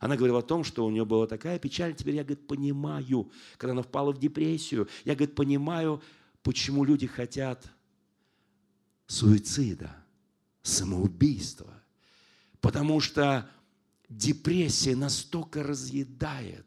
она 0.00 0.16
говорила 0.16 0.40
о 0.40 0.42
том, 0.42 0.64
что 0.64 0.84
у 0.84 0.90
нее 0.90 1.04
была 1.04 1.26
такая 1.26 1.58
печаль, 1.58 1.94
теперь 1.94 2.16
я, 2.16 2.24
говорит, 2.24 2.46
понимаю, 2.46 3.30
когда 3.56 3.72
она 3.72 3.82
впала 3.82 4.12
в 4.12 4.18
депрессию, 4.18 4.88
я, 5.04 5.14
говорит, 5.14 5.34
понимаю, 5.34 6.02
почему 6.42 6.84
люди 6.84 7.06
хотят 7.06 7.64
суицида, 9.06 9.94
самоубийства. 10.62 11.72
Потому 12.60 13.00
что 13.00 13.48
депрессия 14.08 14.96
настолько 14.96 15.62
разъедает. 15.62 16.66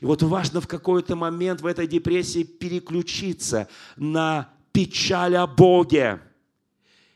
И 0.00 0.04
вот 0.04 0.22
важно 0.22 0.60
в 0.60 0.68
какой-то 0.68 1.16
момент 1.16 1.62
в 1.62 1.66
этой 1.66 1.86
депрессии 1.86 2.42
переключиться 2.44 3.68
на 3.96 4.52
печаль 4.72 5.36
о 5.36 5.46
Боге 5.46 6.20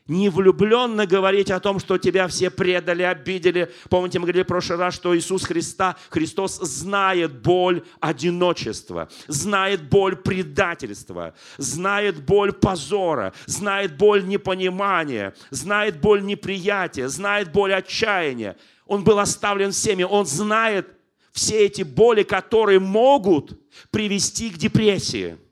не 0.07 0.29
влюбленно 0.29 1.07
говорить 1.07 1.49
о 1.49 1.59
том, 1.59 1.79
что 1.79 1.97
тебя 1.97 2.27
все 2.27 2.51
предали, 2.51 3.01
обидели. 3.01 3.71
Помните, 3.89 4.19
мы 4.19 4.25
говорили 4.25 4.43
в 4.43 4.47
прошлый 4.47 4.77
раз, 4.77 4.93
что 4.93 5.17
Иисус 5.17 5.45
Христа, 5.45 5.97
Христос 6.09 6.57
знает 6.59 7.41
боль 7.41 7.83
одиночества, 7.99 9.09
знает 9.27 9.89
боль 9.89 10.15
предательства, 10.15 11.33
знает 11.57 12.23
боль 12.23 12.53
позора, 12.53 13.33
знает 13.47 13.97
боль 13.97 14.25
непонимания, 14.25 15.33
знает 15.49 15.99
боль 15.99 16.23
неприятия, 16.23 17.07
знает 17.07 17.51
боль 17.51 17.73
отчаяния. 17.73 18.57
Он 18.85 19.03
был 19.03 19.17
оставлен 19.17 19.71
всеми, 19.71 20.03
он 20.03 20.27
знает 20.27 20.87
все 21.31 21.65
эти 21.65 21.81
боли, 21.81 22.21
которые 22.21 22.79
могут 22.79 23.59
привести 23.89 24.51
к 24.51 24.57
депрессии– 24.57 25.37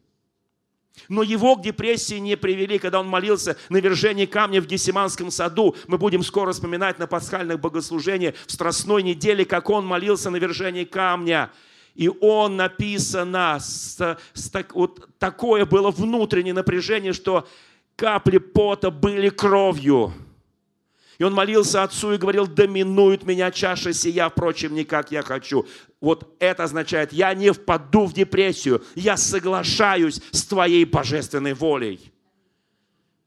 но 1.09 1.23
его 1.23 1.55
к 1.55 1.61
депрессии 1.61 2.15
не 2.15 2.37
привели, 2.37 2.79
когда 2.79 2.99
он 2.99 3.07
молился 3.07 3.57
на 3.69 3.77
вержении 3.77 4.25
камня 4.25 4.61
в 4.61 4.65
Гесиманском 4.65 5.31
саду. 5.31 5.75
Мы 5.87 5.97
будем 5.97 6.23
скоро 6.23 6.51
вспоминать 6.53 6.99
на 6.99 7.07
пасхальных 7.07 7.59
богослужениях 7.59 8.35
в 8.47 8.51
Страстной 8.51 9.03
неделе, 9.03 9.45
как 9.45 9.69
он 9.69 9.85
молился 9.85 10.29
на 10.29 10.37
вержении 10.37 10.83
камня. 10.83 11.51
И 11.95 12.09
он 12.09 12.55
написано, 12.55 13.57
с, 13.59 14.17
с, 14.33 14.49
так, 14.49 14.73
вот 14.73 15.07
такое 15.19 15.65
было 15.65 15.91
внутреннее 15.91 16.53
напряжение, 16.53 17.13
что 17.13 17.47
капли 17.95 18.39
пота 18.39 18.89
были 18.89 19.29
кровью. 19.29 20.13
И 21.17 21.23
он 21.23 21.33
молился 21.33 21.83
Отцу 21.83 22.13
и 22.13 22.17
говорил, 22.17 22.47
доминует 22.47 23.23
меня 23.23 23.51
чаша 23.51 23.93
сия, 23.93 24.29
впрочем, 24.29 24.73
не 24.73 24.83
как 24.83 25.11
я 25.11 25.21
хочу. 25.21 25.65
Вот 26.01 26.35
это 26.39 26.63
означает, 26.63 27.13
я 27.13 27.33
не 27.33 27.51
впаду 27.51 28.05
в 28.05 28.13
депрессию, 28.13 28.83
я 28.95 29.15
соглашаюсь 29.15 30.21
с 30.31 30.43
твоей 30.45 30.85
божественной 30.85 31.53
волей. 31.53 32.11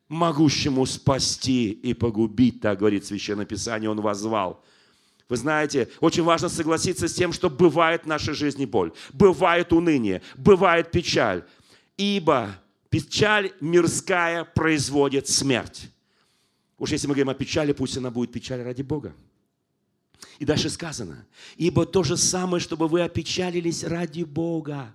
Могущему 0.08 0.86
спасти 0.86 1.70
и 1.70 1.94
погубить, 1.94 2.60
так 2.60 2.78
говорит 2.78 3.04
Священное 3.04 3.46
Писание, 3.46 3.90
он 3.90 4.00
возвал. 4.00 4.62
Вы 5.28 5.36
знаете, 5.36 5.88
очень 6.00 6.22
важно 6.22 6.48
согласиться 6.48 7.08
с 7.08 7.14
тем, 7.14 7.32
что 7.32 7.50
бывает 7.50 8.04
в 8.04 8.06
нашей 8.06 8.34
жизни 8.34 8.64
боль, 8.64 8.92
бывает 9.12 9.72
уныние, 9.72 10.22
бывает 10.36 10.92
печаль. 10.92 11.42
Ибо 11.96 12.56
печаль 12.90 13.52
мирская 13.60 14.44
производит 14.44 15.28
смерть. 15.28 15.90
Уж 16.78 16.92
если 16.92 17.06
мы 17.06 17.14
говорим 17.14 17.30
о 17.30 17.34
печали, 17.34 17.72
пусть 17.72 17.96
она 17.96 18.10
будет 18.10 18.32
печаль 18.32 18.62
ради 18.62 18.82
Бога. 18.82 19.14
И 20.38 20.44
дальше 20.44 20.68
сказано, 20.68 21.26
ибо 21.56 21.86
то 21.86 22.02
же 22.02 22.16
самое, 22.16 22.60
чтобы 22.60 22.88
вы 22.88 23.02
опечалились 23.02 23.84
ради 23.84 24.22
Бога. 24.22 24.94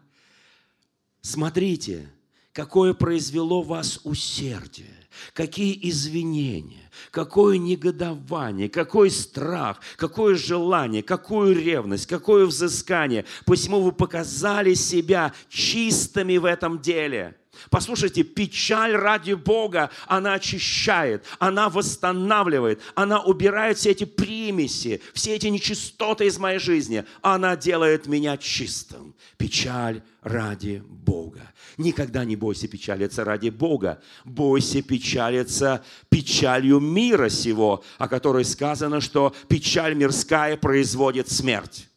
Смотрите, 1.21 2.11
какое 2.53 2.93
произвело 2.93 3.61
вас 3.63 3.99
усердие, 4.03 4.93
какие 5.33 5.77
извинения, 5.89 6.91
какое 7.09 7.57
негодование, 7.57 8.69
какой 8.69 9.09
страх, 9.09 9.79
какое 9.97 10.35
желание, 10.35 11.01
какую 11.01 11.55
ревность, 11.55 12.05
какое 12.05 12.45
взыскание. 12.45 13.25
Посему 13.45 13.81
вы 13.81 13.91
показали 13.91 14.75
себя 14.75 15.33
чистыми 15.49 16.37
в 16.37 16.45
этом 16.45 16.79
деле– 16.79 17.35
Послушайте, 17.69 18.23
печаль 18.23 18.95
ради 18.95 19.33
Бога, 19.33 19.91
она 20.07 20.33
очищает, 20.33 21.25
она 21.39 21.69
восстанавливает, 21.69 22.81
она 22.95 23.21
убирает 23.21 23.77
все 23.77 23.91
эти 23.91 24.03
примеси, 24.03 25.01
все 25.13 25.35
эти 25.35 25.47
нечистоты 25.47 26.25
из 26.25 26.37
моей 26.37 26.59
жизни. 26.59 27.05
Она 27.21 27.55
делает 27.55 28.07
меня 28.07 28.37
чистым. 28.37 29.15
Печаль 29.37 30.01
ради 30.21 30.83
Бога. 30.85 31.51
Никогда 31.77 32.25
не 32.25 32.35
бойся 32.35 32.67
печалиться 32.67 33.23
ради 33.23 33.49
Бога. 33.49 34.01
Бойся 34.25 34.81
печалиться 34.81 35.83
печалью 36.09 36.79
мира 36.79 37.29
сего, 37.29 37.83
о 37.97 38.07
которой 38.07 38.45
сказано, 38.45 39.01
что 39.01 39.35
печаль 39.47 39.95
мирская 39.95 40.57
производит 40.57 41.29
смерть. 41.29 41.87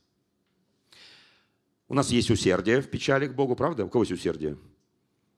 У 1.89 1.95
нас 1.95 2.11
есть 2.11 2.31
усердие 2.31 2.81
в 2.81 2.89
печали 2.89 3.27
к 3.27 3.35
Богу, 3.35 3.55
правда? 3.57 3.85
У 3.85 3.89
кого 3.89 4.05
есть 4.05 4.13
усердие? 4.13 4.57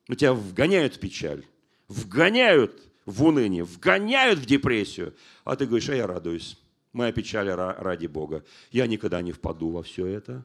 Ну, 0.08 0.14
тебя 0.14 0.32
вгоняют 0.32 0.94
в 0.94 1.00
печаль, 1.00 1.44
вгоняют 1.88 2.82
в 3.06 3.24
уныние, 3.24 3.64
вгоняют 3.64 4.38
в 4.38 4.46
депрессию. 4.46 5.14
А 5.44 5.56
ты 5.56 5.66
говоришь, 5.66 5.88
а 5.88 5.96
я 5.96 6.06
радуюсь. 6.06 6.58
Моя 6.92 7.12
печаль 7.12 7.48
ради 7.50 8.06
Бога. 8.06 8.44
Я 8.70 8.86
никогда 8.86 9.20
не 9.20 9.32
впаду 9.32 9.70
во 9.70 9.82
все 9.82 10.06
это. 10.06 10.44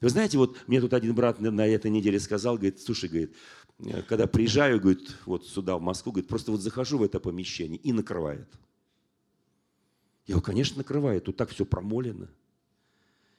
Вы 0.00 0.08
знаете, 0.08 0.38
вот 0.38 0.56
мне 0.66 0.80
тут 0.80 0.92
один 0.92 1.14
брат 1.14 1.40
на 1.40 1.66
этой 1.66 1.90
неделе 1.90 2.18
сказал, 2.18 2.56
говорит, 2.56 2.80
слушай, 2.80 3.08
говорит, 3.08 3.34
э, 3.78 4.02
когда 4.02 4.26
приезжаю, 4.26 4.80
говорит, 4.80 5.16
вот 5.24 5.46
сюда, 5.46 5.78
в 5.78 5.80
Москву, 5.80 6.12
говорит, 6.12 6.28
просто 6.28 6.50
вот 6.50 6.60
захожу 6.60 6.98
в 6.98 7.02
это 7.02 7.20
помещение 7.20 7.78
и 7.78 7.92
накрывает. 7.92 8.48
Я 10.26 10.34
говорю, 10.34 10.42
конечно, 10.42 10.78
накрывает, 10.78 11.24
тут 11.24 11.36
так 11.36 11.50
все 11.50 11.64
промолено. 11.64 12.28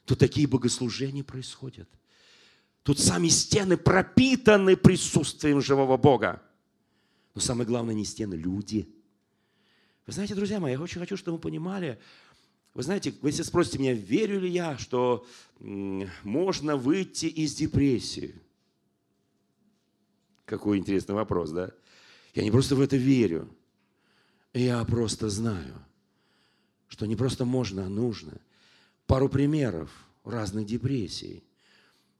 Тут 0.06 0.20
такие 0.20 0.48
богослужения 0.48 1.24
происходят. 1.24 1.90
Тут 2.86 3.00
сами 3.00 3.30
стены 3.30 3.78
пропитаны 3.78 4.78
присутствием 4.78 5.60
живого 5.60 5.98
Бога. 5.98 6.44
Но 7.34 7.42
самое 7.42 7.68
главное 7.68 7.96
не 7.96 8.06
стены, 8.06 8.36
люди. 8.36 8.88
Вы 10.06 10.14
знаете, 10.14 10.36
друзья 10.36 10.60
мои, 10.60 10.74
я 10.74 10.80
очень 10.80 11.00
хочу, 11.00 11.18
чтобы 11.18 11.38
вы 11.38 11.42
понимали, 11.42 12.00
вы 12.76 12.84
знаете, 12.84 13.12
вы 13.24 13.30
если 13.30 13.42
спросите 13.42 13.80
меня, 13.80 13.94
верю 13.94 14.40
ли 14.40 14.52
я, 14.52 14.78
что 14.78 15.26
можно 15.60 16.78
выйти 16.78 17.26
из 17.26 17.56
депрессии? 17.56 18.36
Какой 20.46 20.78
интересный 20.78 21.16
вопрос, 21.16 21.50
да? 21.50 21.72
Я 22.36 22.44
не 22.44 22.52
просто 22.52 22.76
в 22.76 22.82
это 22.82 22.98
верю. 22.98 23.50
Я 24.54 24.86
просто 24.86 25.32
знаю, 25.32 25.74
что 26.88 27.08
не 27.08 27.16
просто 27.16 27.46
можно, 27.46 27.88
а 27.88 27.90
нужно. 27.90 28.40
Пару 29.08 29.28
примеров 29.28 29.90
разных 30.24 30.68
депрессий. 30.68 31.44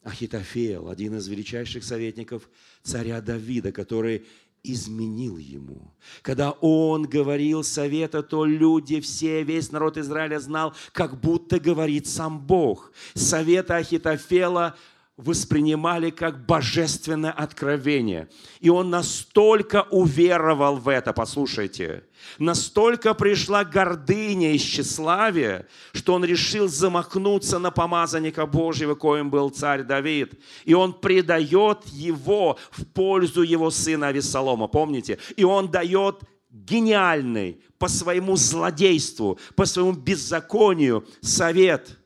Ахитофел, 0.06 0.88
один 0.88 1.18
из 1.18 1.28
величайших 1.28 1.84
советников 1.84 2.48
царя 2.84 3.20
Давида, 3.22 3.72
который 3.72 4.26
изменил 4.64 5.38
ему. 5.38 5.94
Когда 6.22 6.52
он 6.52 7.04
говорил 7.04 7.64
совета, 7.64 8.22
то 8.22 8.46
люди, 8.46 9.00
все, 9.00 9.44
весь 9.44 9.72
народ 9.72 9.98
Израиля 9.98 10.40
знал, 10.40 10.76
как 10.92 11.20
будто 11.20 11.60
говорит 11.60 12.08
сам 12.08 12.40
Бог. 12.40 12.92
Совета 13.16 13.78
Ахитофела 13.78 14.78
воспринимали 15.18 16.10
как 16.10 16.46
божественное 16.46 17.32
откровение. 17.32 18.28
И 18.60 18.70
он 18.70 18.90
настолько 18.90 19.88
уверовал 19.90 20.76
в 20.76 20.90
это, 20.90 21.14
послушайте, 21.14 22.04
настолько 22.38 23.14
пришла 23.14 23.64
гордыня 23.64 24.52
и 24.52 24.58
тщеславие, 24.58 25.68
что 25.94 26.16
он 26.16 26.26
решил 26.26 26.68
замахнуться 26.68 27.60
на 27.60 27.72
помазанника 27.72 28.46
Божьего, 28.46 28.96
коим 28.96 29.30
был 29.30 29.50
царь 29.50 29.84
Давид. 29.84 30.34
И 30.66 30.74
он 30.74 30.92
предает 30.92 31.86
его 31.86 32.58
в 32.72 32.86
пользу 32.86 33.42
его 33.42 33.72
сына 33.72 34.08
Авессалома, 34.08 34.68
помните? 34.68 35.18
И 35.38 35.46
он 35.46 35.72
дает 35.72 36.20
гениальный 36.50 37.62
по 37.78 37.88
своему 37.88 38.36
злодейству, 38.36 39.40
по 39.56 39.66
своему 39.66 39.94
беззаконию 39.94 41.06
совет– 41.22 42.00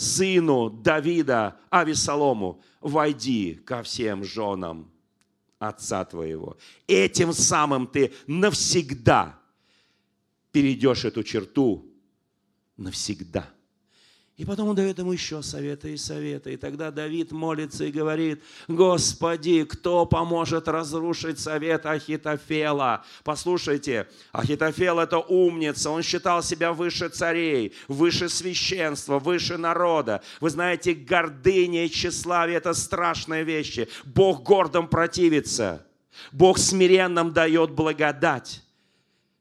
сыну 0.00 0.70
Давида 0.70 1.60
Авесолому, 1.68 2.62
войди 2.80 3.54
ко 3.54 3.82
всем 3.82 4.24
женам 4.24 4.90
отца 5.58 6.04
твоего. 6.04 6.56
Этим 6.86 7.32
самым 7.32 7.86
ты 7.86 8.12
навсегда 8.26 9.38
перейдешь 10.52 11.04
эту 11.04 11.22
черту 11.22 11.86
навсегда– 12.76 13.48
и 14.40 14.44
потом 14.46 14.68
он 14.68 14.74
дает 14.74 14.98
ему 14.98 15.12
еще 15.12 15.42
советы 15.42 15.92
и 15.92 15.98
советы. 15.98 16.54
И 16.54 16.56
тогда 16.56 16.90
Давид 16.90 17.30
молится 17.30 17.84
и 17.84 17.92
говорит, 17.92 18.42
Господи, 18.68 19.64
кто 19.64 20.06
поможет 20.06 20.66
разрушить 20.66 21.38
совет 21.38 21.84
Ахитофела? 21.84 23.04
Послушайте, 23.22 24.08
Ахитофел 24.32 24.98
это 24.98 25.18
умница, 25.18 25.90
он 25.90 26.02
считал 26.02 26.42
себя 26.42 26.72
выше 26.72 27.10
царей, 27.10 27.74
выше 27.86 28.30
священства, 28.30 29.18
выше 29.18 29.58
народа. 29.58 30.22
Вы 30.40 30.48
знаете, 30.48 30.94
гордыня 30.94 31.84
и 31.84 31.90
тщеславие 31.90 32.56
это 32.56 32.72
страшные 32.72 33.44
вещи. 33.44 33.90
Бог 34.06 34.42
гордым 34.42 34.88
противится, 34.88 35.86
Бог 36.32 36.56
смиренным 36.56 37.34
дает 37.34 37.72
благодать. 37.72 38.62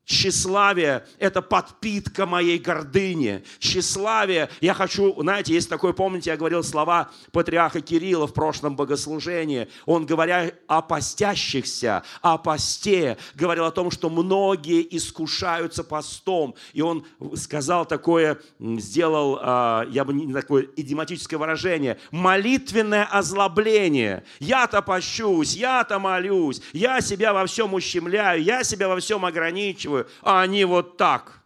Тщеславие– 0.10 1.06
это 1.20 1.44
подпитка 1.44 2.26
моей 2.26 2.58
гордыни. 2.58 3.44
Тщеславие, 3.60 4.50
я 4.60 4.74
хочу, 4.74 5.14
знаете, 5.22 5.54
есть 5.54 5.70
такое, 5.70 5.94
помните, 5.94 6.32
я 6.32 6.38
говорил 6.38 6.64
слова 6.64 7.12
патриарха 7.32 7.80
Кирилла 7.80 8.26
в 8.26 8.34
прошлом 8.34 8.76
богослужении. 8.76 9.68
Он, 9.86 10.08
говоря 10.08 10.52
о 10.66 10.82
постящихся, 10.82 12.02
о 12.24 12.40
посте, 12.40 13.20
говорил 13.36 13.66
о 13.66 13.72
том, 13.72 13.92
что 13.92 14.10
многие 14.10 14.82
искушаются 14.98 15.84
постом. 15.84 16.56
И 16.74 16.82
он 16.82 17.06
сказал 17.36 17.86
такое, 17.86 18.40
сделал, 18.60 19.38
а, 19.40 19.86
я 19.92 20.06
бы 20.06 20.14
не 20.14 20.34
такое 20.34 20.70
идиоматическое 20.76 21.38
выражение, 21.38 22.00
молитвенное 22.10 23.06
озлобление. 23.06 24.24
Я-то 24.40 24.82
пощусь, 24.82 25.56
я-то 25.56 26.00
молюсь, 26.00 26.64
я 26.74 27.00
себя 27.00 27.32
во 27.32 27.46
всем 27.46 27.76
ущемляю, 27.76 28.42
я 28.42 28.64
себя 28.64 28.88
во 28.88 29.00
всем 29.00 29.24
ограничиваю 29.24 29.99
чувствую, 30.04 30.08
а 30.22 30.42
они 30.42 30.66
вот 30.66 30.98
так. 30.98 31.44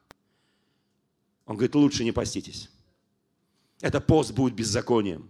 Он 1.46 1.56
говорит, 1.56 1.76
лучше 1.76 2.04
не 2.04 2.12
поститесь. 2.12 2.70
Это 3.82 4.00
пост 4.00 4.32
будет 4.32 4.54
беззаконием. 4.54 5.30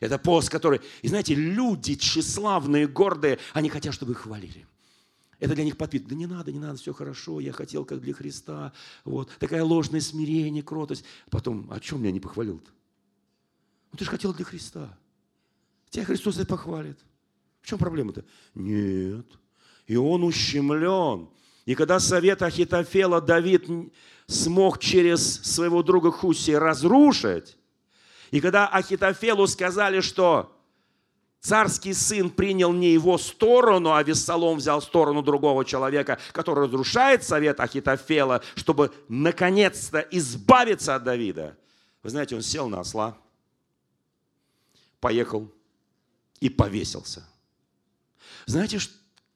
Это 0.00 0.18
пост, 0.18 0.48
который... 0.48 0.80
И 1.02 1.08
знаете, 1.08 1.34
люди 1.34 1.96
тщеславные, 1.96 2.86
гордые, 2.86 3.38
они 3.52 3.68
хотят, 3.68 3.94
чтобы 3.94 4.12
их 4.12 4.18
хвалили. 4.18 4.66
Это 5.40 5.54
для 5.54 5.64
них 5.64 5.76
подпит. 5.76 6.08
Да 6.08 6.14
не 6.14 6.26
надо, 6.26 6.52
не 6.52 6.58
надо, 6.58 6.78
все 6.78 6.92
хорошо, 6.92 7.40
я 7.40 7.52
хотел 7.52 7.84
как 7.84 8.00
для 8.00 8.12
Христа. 8.12 8.72
Вот. 9.04 9.30
Такая 9.38 9.62
ложное 9.62 10.00
смирение, 10.00 10.62
кротость. 10.62 11.04
Потом, 11.30 11.70
о 11.70 11.78
чем 11.78 12.00
меня 12.00 12.12
не 12.12 12.20
похвалил-то? 12.20 12.70
Ну 13.92 13.98
ты 13.98 14.04
же 14.04 14.10
хотел 14.10 14.34
для 14.34 14.44
Христа. 14.44 14.96
Тебя 15.90 16.04
Христос 16.04 16.38
и 16.38 16.44
похвалит. 16.44 16.98
В 17.62 17.66
чем 17.66 17.78
проблема-то? 17.78 18.24
Нет. 18.54 19.26
И 19.86 19.96
он 19.96 20.24
ущемлен. 20.24 21.28
И 21.68 21.74
когда 21.74 22.00
совет 22.00 22.40
Ахитофела 22.40 23.20
Давид 23.20 23.68
смог 24.26 24.78
через 24.78 25.42
своего 25.42 25.82
друга 25.82 26.10
Хуси 26.10 26.52
разрушить, 26.52 27.58
и 28.30 28.40
когда 28.40 28.68
Ахитофелу 28.68 29.46
сказали, 29.46 30.00
что 30.00 30.58
царский 31.40 31.92
сын 31.92 32.30
принял 32.30 32.72
не 32.72 32.94
его 32.94 33.18
сторону, 33.18 33.92
а 33.92 34.02
Вессалом 34.02 34.56
взял 34.56 34.80
сторону 34.80 35.20
другого 35.20 35.62
человека, 35.62 36.18
который 36.32 36.64
разрушает 36.64 37.22
совет 37.22 37.60
Ахитофела, 37.60 38.42
чтобы 38.54 38.90
наконец-то 39.10 39.98
избавиться 40.10 40.94
от 40.94 41.04
Давида. 41.04 41.54
Вы 42.02 42.08
знаете, 42.08 42.34
он 42.34 42.40
сел 42.40 42.70
на 42.70 42.80
осла, 42.80 43.18
поехал 45.00 45.52
и 46.40 46.48
повесился. 46.48 47.28
Знаете, 48.46 48.78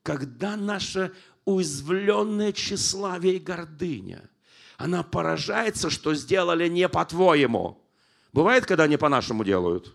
когда 0.02 0.56
наша 0.56 1.12
уязвленное 1.44 2.52
тщеславие 2.52 3.36
и 3.36 3.40
гордыня. 3.40 4.28
Она 4.76 5.02
поражается, 5.02 5.90
что 5.90 6.14
сделали 6.14 6.68
не 6.68 6.88
по-твоему. 6.88 7.78
Бывает, 8.32 8.66
когда 8.66 8.84
они 8.84 8.96
по-нашему 8.96 9.44
делают? 9.44 9.94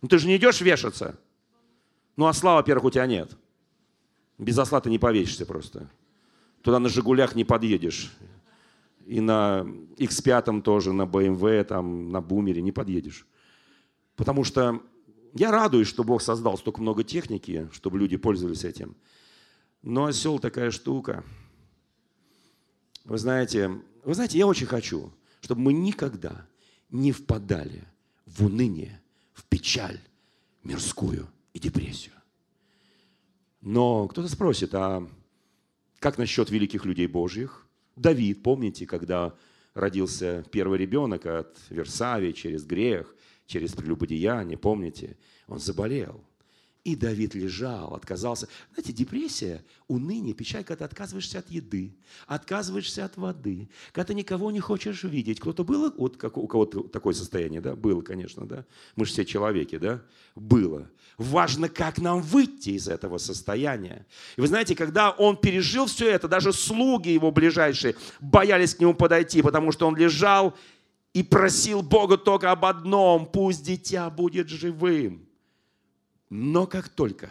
Ну 0.00 0.08
ты 0.08 0.18
же 0.18 0.26
не 0.26 0.36
идешь 0.36 0.60
вешаться. 0.60 1.18
Ну 2.16 2.26
осла, 2.26 2.54
во-первых, 2.54 2.84
у 2.84 2.90
тебя 2.90 3.06
нет. 3.06 3.36
Без 4.38 4.58
осла 4.58 4.80
ты 4.80 4.90
не 4.90 4.98
повесишься 4.98 5.46
просто. 5.46 5.90
Туда 6.62 6.78
на 6.78 6.88
«Жигулях» 6.88 7.34
не 7.34 7.44
подъедешь. 7.44 8.12
И 9.06 9.20
на 9.20 9.66
X5 9.96 10.62
тоже, 10.62 10.92
на 10.92 11.02
BMW, 11.02 11.62
там, 11.64 12.08
на 12.08 12.22
Бумере 12.22 12.62
не 12.62 12.72
подъедешь. 12.72 13.26
Потому 14.16 14.44
что 14.44 14.82
я 15.34 15.50
радуюсь, 15.50 15.88
что 15.88 16.04
Бог 16.04 16.22
создал 16.22 16.56
столько 16.56 16.80
много 16.80 17.04
техники, 17.04 17.68
чтобы 17.72 17.98
люди 17.98 18.16
пользовались 18.16 18.64
этим. 18.64 18.96
Но 19.84 20.06
осел 20.06 20.38
такая 20.38 20.70
штука. 20.70 21.22
Вы 23.04 23.18
знаете, 23.18 23.82
вы 24.02 24.14
знаете, 24.14 24.38
я 24.38 24.46
очень 24.46 24.66
хочу, 24.66 25.12
чтобы 25.42 25.60
мы 25.60 25.74
никогда 25.74 26.46
не 26.90 27.12
впадали 27.12 27.84
в 28.24 28.46
уныние, 28.46 29.02
в 29.34 29.44
печаль 29.44 30.00
мирскую 30.62 31.28
и 31.52 31.58
депрессию. 31.58 32.14
Но 33.60 34.08
кто-то 34.08 34.28
спросит, 34.28 34.74
а 34.74 35.06
как 35.98 36.16
насчет 36.16 36.48
великих 36.48 36.86
людей 36.86 37.06
Божьих? 37.06 37.66
Давид, 37.94 38.42
помните, 38.42 38.86
когда 38.86 39.34
родился 39.74 40.46
первый 40.50 40.78
ребенок 40.78 41.26
от 41.26 41.58
Версавии 41.68 42.32
через 42.32 42.64
грех, 42.64 43.14
через 43.44 43.74
прелюбодеяние, 43.74 44.56
помните? 44.56 45.18
Он 45.46 45.58
заболел– 45.58 46.24
и 46.84 46.94
Давид 46.96 47.34
лежал, 47.34 47.94
отказался. 47.94 48.46
Знаете, 48.74 48.92
депрессия, 48.92 49.64
уныние, 49.88 50.34
печаль, 50.34 50.64
когда 50.64 50.86
ты 50.86 50.92
отказываешься 50.92 51.38
от 51.38 51.50
еды, 51.50 51.96
отказываешься 52.26 53.06
от 53.06 53.16
воды, 53.16 53.70
когда 53.92 54.08
ты 54.08 54.14
никого 54.14 54.50
не 54.50 54.60
хочешь 54.60 55.02
видеть. 55.02 55.40
Кто-то 55.40 55.64
было, 55.64 55.92
вот 55.96 56.18
как 56.18 56.36
у 56.36 56.46
кого-то 56.46 56.82
такое 56.82 57.14
состояние, 57.14 57.62
да? 57.62 57.74
Было, 57.74 58.02
конечно, 58.02 58.46
да? 58.46 58.66
Мы 58.96 59.06
же 59.06 59.12
все 59.12 59.24
человеки, 59.24 59.78
да? 59.78 60.02
Было. 60.34 60.90
Важно, 61.16 61.70
как 61.70 61.98
нам 61.98 62.20
выйти 62.20 62.70
из 62.70 62.86
этого 62.86 63.16
состояния. 63.16 64.06
И 64.36 64.42
вы 64.42 64.46
знаете, 64.46 64.76
когда 64.76 65.10
он 65.10 65.38
пережил 65.38 65.86
все 65.86 66.10
это, 66.10 66.28
даже 66.28 66.52
слуги 66.52 67.08
его 67.08 67.30
ближайшие 67.30 67.96
боялись 68.20 68.74
к 68.74 68.80
нему 68.80 68.92
подойти, 68.92 69.40
потому 69.40 69.72
что 69.72 69.88
он 69.88 69.96
лежал 69.96 70.54
и 71.14 71.22
просил 71.22 71.80
Бога 71.80 72.18
только 72.18 72.50
об 72.50 72.66
одном, 72.66 73.24
пусть 73.24 73.64
дитя 73.64 74.10
будет 74.10 74.50
живым. 74.50 75.26
Но 76.36 76.66
как 76.66 76.88
только 76.88 77.30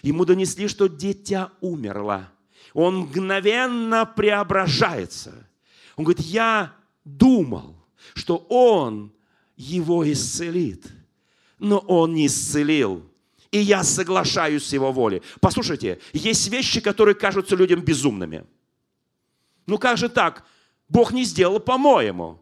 ему 0.00 0.24
донесли, 0.24 0.68
что 0.68 0.86
дитя 0.86 1.50
умерло, 1.60 2.30
он 2.72 2.98
мгновенно 2.98 4.06
преображается. 4.06 5.48
Он 5.96 6.04
говорит, 6.04 6.24
я 6.24 6.72
думал, 7.04 7.74
что 8.14 8.36
он 8.48 9.12
его 9.56 10.08
исцелит, 10.08 10.86
но 11.58 11.78
он 11.78 12.14
не 12.14 12.26
исцелил. 12.26 13.04
И 13.50 13.58
я 13.58 13.82
соглашаюсь 13.82 14.66
с 14.66 14.72
его 14.72 14.92
волей. 14.92 15.20
Послушайте, 15.40 15.98
есть 16.12 16.46
вещи, 16.46 16.80
которые 16.80 17.16
кажутся 17.16 17.56
людям 17.56 17.80
безумными. 17.80 18.44
Ну 19.66 19.78
как 19.78 19.98
же 19.98 20.08
так? 20.08 20.46
Бог 20.88 21.10
не 21.10 21.24
сделал 21.24 21.58
по-моему. 21.58 22.40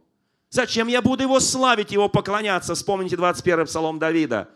Зачем 0.50 0.88
я 0.88 1.00
буду 1.00 1.22
его 1.22 1.40
славить, 1.40 1.90
его 1.90 2.10
поклоняться? 2.10 2.74
Вспомните 2.74 3.16
21 3.16 3.64
псалом 3.64 3.98
Давида. 3.98 4.50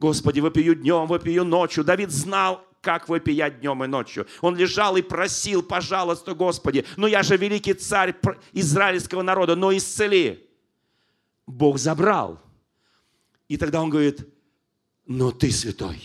Господи, 0.00 0.40
вопию 0.40 0.74
днем, 0.74 1.06
вопию 1.06 1.44
ночью. 1.44 1.84
Давид 1.84 2.10
знал, 2.10 2.66
как 2.80 3.10
вопиять 3.10 3.60
днем 3.60 3.84
и 3.84 3.86
ночью. 3.86 4.26
Он 4.40 4.56
лежал 4.56 4.96
и 4.96 5.02
просил, 5.02 5.62
пожалуйста, 5.62 6.34
Господи, 6.34 6.86
но 6.96 7.06
я 7.06 7.22
же 7.22 7.36
великий 7.36 7.74
царь 7.74 8.14
израильского 8.52 9.20
народа, 9.20 9.56
но 9.56 9.76
исцели. 9.76 10.48
Бог 11.46 11.78
забрал. 11.78 12.40
И 13.46 13.58
тогда 13.58 13.82
он 13.82 13.90
говорит, 13.90 14.26
но 15.06 15.32
ты 15.32 15.50
святой. 15.50 16.00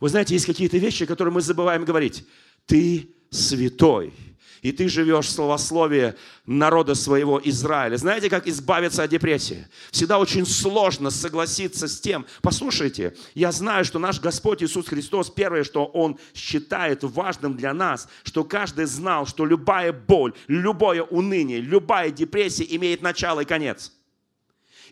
Вы 0.00 0.08
знаете, 0.08 0.32
есть 0.32 0.46
какие-то 0.46 0.78
вещи, 0.78 1.04
которые 1.04 1.34
мы 1.34 1.42
забываем 1.42 1.84
говорить. 1.84 2.26
Ты 2.64 3.14
святой 3.28 4.14
и 4.62 4.70
ты 4.70 4.88
живешь 4.88 5.26
в 5.26 5.30
словословии 5.30 6.14
народа 6.46 6.94
своего 6.94 7.40
Израиля. 7.44 7.96
Знаете, 7.96 8.30
как 8.30 8.46
избавиться 8.46 9.02
от 9.02 9.10
депрессии? 9.10 9.66
Всегда 9.90 10.18
очень 10.18 10.46
сложно 10.46 11.10
согласиться 11.10 11.88
с 11.88 12.00
тем. 12.00 12.24
Послушайте, 12.42 13.16
я 13.34 13.50
знаю, 13.50 13.84
что 13.84 13.98
наш 13.98 14.20
Господь 14.20 14.62
Иисус 14.62 14.86
Христос, 14.86 15.30
первое, 15.30 15.64
что 15.64 15.84
Он 15.84 16.16
считает 16.32 17.02
важным 17.02 17.56
для 17.56 17.74
нас, 17.74 18.08
что 18.22 18.44
каждый 18.44 18.84
знал, 18.86 19.26
что 19.26 19.44
любая 19.44 19.92
боль, 19.92 20.32
любое 20.46 21.02
уныние, 21.02 21.60
любая 21.60 22.10
депрессия 22.10 22.66
имеет 22.76 23.02
начало 23.02 23.40
и 23.40 23.44
конец. 23.44 23.92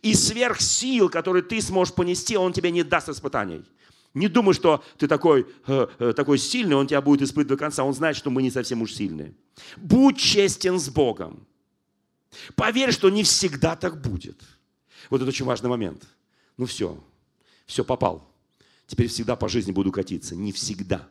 И 0.02 0.14
сверх 0.14 0.60
сил, 0.60 1.08
которые 1.08 1.42
ты 1.44 1.60
сможешь 1.60 1.94
понести, 1.94 2.36
Он 2.36 2.52
тебе 2.52 2.72
не 2.72 2.82
даст 2.82 3.08
испытаний. 3.08 3.62
Не 4.14 4.28
думай, 4.28 4.54
что 4.54 4.82
ты 4.98 5.06
такой, 5.06 5.46
э, 5.66 5.86
э, 5.98 6.12
такой 6.14 6.38
сильный, 6.38 6.74
он 6.74 6.86
тебя 6.86 7.00
будет 7.00 7.22
испытывать 7.22 7.48
до 7.48 7.56
конца. 7.56 7.84
Он 7.84 7.94
знает, 7.94 8.16
что 8.16 8.30
мы 8.30 8.42
не 8.42 8.50
совсем 8.50 8.82
уж 8.82 8.92
сильные. 8.92 9.34
Будь 9.76 10.18
честен 10.18 10.78
с 10.78 10.88
Богом. 10.88 11.46
Поверь, 12.56 12.92
что 12.92 13.08
не 13.08 13.22
всегда 13.22 13.76
так 13.76 14.00
будет. 14.00 14.40
Вот 15.10 15.20
это 15.20 15.28
очень 15.28 15.44
важный 15.44 15.70
момент. 15.70 16.04
Ну 16.56 16.66
все, 16.66 17.02
все 17.66 17.84
попал. 17.84 18.28
Теперь 18.86 19.06
всегда 19.06 19.36
по 19.36 19.48
жизни 19.48 19.70
буду 19.70 19.92
катиться. 19.92 20.34
Не 20.34 20.52
всегда. 20.52 21.08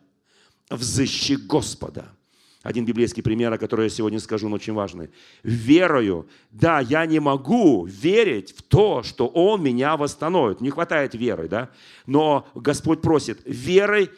Взыщи 0.70 1.36
Господа 1.36 2.14
один 2.62 2.84
библейский 2.86 3.24
пример, 3.24 3.54
о 3.54 3.58
котором 3.58 3.84
я 3.84 3.90
сегодня 3.90 4.20
скажу, 4.20 4.48
он 4.48 4.54
очень 4.54 4.74
важный. 4.74 5.10
Верою, 5.44 6.28
да, 6.52 6.82
я 6.82 7.06
не 7.06 7.20
могу 7.20 7.86
верить 7.86 8.52
в 8.52 8.64
то, 8.64 9.02
что 9.02 9.28
Он 9.28 9.64
меня 9.64 9.96
восстановит. 9.96 10.60
Не 10.60 10.70
хватает 10.70 11.16
веры, 11.16 11.48
да? 11.48 11.70
Но 12.06 12.48
Господь 12.56 13.02
просит, 13.02 13.40
верой 13.46 14.10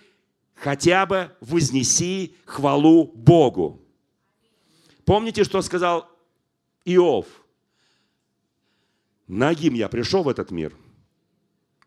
хотя 0.56 1.06
бы 1.06 1.32
вознеси 1.39 2.36
хвалу 2.45 3.12
Богу. 3.13 3.80
Помните, 5.06 5.43
что 5.43 5.62
сказал 5.62 6.10
Иов? 6.86 7.27
Нагим 9.27 9.75
я 9.75 9.88
пришел 9.88 10.23
в 10.23 10.30
этот 10.30 10.51
мир, 10.51 10.73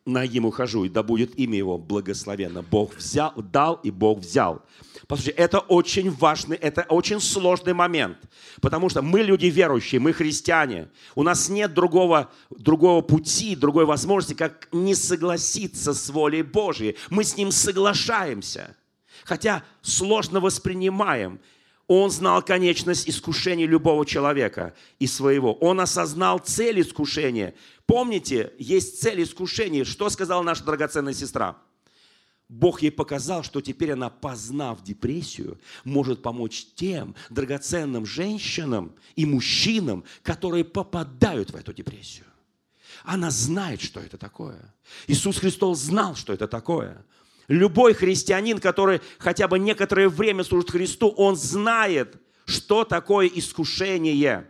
нагим 0.07 0.45
ухожу, 0.45 0.85
и 0.85 0.89
да 0.89 1.03
будет 1.03 1.39
имя 1.39 1.57
его 1.57 1.79
благословенно. 1.79 2.63
Бог 2.63 2.95
взял, 2.97 3.33
дал, 3.37 3.75
и 3.83 3.91
Бог 3.91 4.21
взял. 4.21 4.63
Послушайте, 5.07 5.41
это 5.41 5.59
очень 5.61 6.11
важный, 6.11 6.57
это 6.57 6.83
очень 6.89 7.21
сложный 7.21 7.73
момент, 7.73 8.19
потому 8.61 8.89
что 8.89 9.03
мы 9.03 9.21
люди 9.23 9.47
верующие, 9.47 10.01
мы 10.01 10.13
христиане. 10.13 10.89
У 11.15 11.23
нас 11.23 11.49
нет 11.49 11.75
другого, 11.75 12.31
другого 12.51 13.01
пути, 13.01 13.57
другой 13.57 13.87
возможности, 13.87 14.35
как 14.35 14.69
не 14.73 14.95
согласиться 14.95 15.95
с 15.95 16.09
волей 16.11 16.43
Божьей. 16.43 16.97
Мы 17.11 17.25
с 17.25 17.37
Ним 17.37 17.51
соглашаемся, 17.51 18.77
хотя 19.25 19.63
сложно 19.83 20.41
воспринимаем. 20.41 21.41
Он 21.87 22.11
знал 22.11 22.43
конечность 22.43 23.09
искушения 23.09 23.67
любого 23.67 24.07
человека 24.07 24.75
и 24.99 25.07
своего. 25.07 25.55
Он 25.55 25.81
осознал 25.81 26.39
цель 26.39 26.81
искушения. 26.81 27.55
Помните, 27.87 28.53
есть 28.59 29.01
цель 29.03 29.23
искушения. 29.23 29.85
Что 29.85 30.09
сказала 30.09 30.43
наша 30.43 30.65
драгоценная 30.65 31.13
сестра? 31.13 31.59
Бог 32.49 32.83
ей 32.83 32.91
показал, 32.91 33.43
что 33.43 33.61
теперь 33.61 33.93
она, 33.93 34.11
познав 34.11 34.83
депрессию, 34.83 35.59
может 35.85 36.23
помочь 36.23 36.67
тем 36.75 37.15
драгоценным 37.31 38.07
женщинам 38.07 38.95
и 39.17 39.27
мужчинам, 39.27 40.05
которые 40.23 40.65
попадают 40.65 41.51
в 41.51 41.57
эту 41.57 41.73
депрессию. 41.73 42.27
Она 43.03 43.31
знает, 43.31 43.81
что 43.83 44.01
это 44.01 44.17
такое. 44.17 44.75
Иисус 45.07 45.39
Христос 45.39 45.81
знал, 45.81 46.15
что 46.17 46.33
это 46.33 46.47
такое. 46.47 47.05
Любой 47.49 47.95
христианин, 47.95 48.59
который 48.59 49.01
хотя 49.19 49.49
бы 49.49 49.59
некоторое 49.59 50.09
время 50.09 50.45
служит 50.45 50.71
Христу, 50.71 51.09
он 51.09 51.37
знает, 51.37 52.17
что 52.47 52.85
такое 52.85 53.27
искушение. 53.27 54.47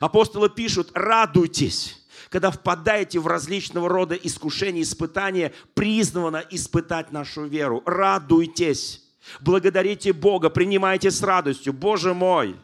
Апостолы 0.00 0.50
пишут, 0.50 0.90
радуйтесь 0.94 1.98
когда 2.28 2.50
впадаете 2.50 3.18
в 3.18 3.26
различного 3.26 3.88
рода 3.88 4.14
искушения, 4.14 4.82
испытания, 4.82 5.52
призвано 5.74 6.44
испытать 6.50 7.10
нашу 7.12 7.46
веру. 7.46 7.82
Радуйтесь, 7.86 9.02
благодарите 9.40 10.12
Бога, 10.12 10.50
принимайте 10.50 11.10
с 11.10 11.22
радостью. 11.22 11.72
Боже 11.72 12.14
мой, 12.14 12.56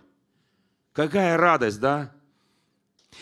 какая 0.92 1.36
радость, 1.36 1.80
да? 1.80 2.13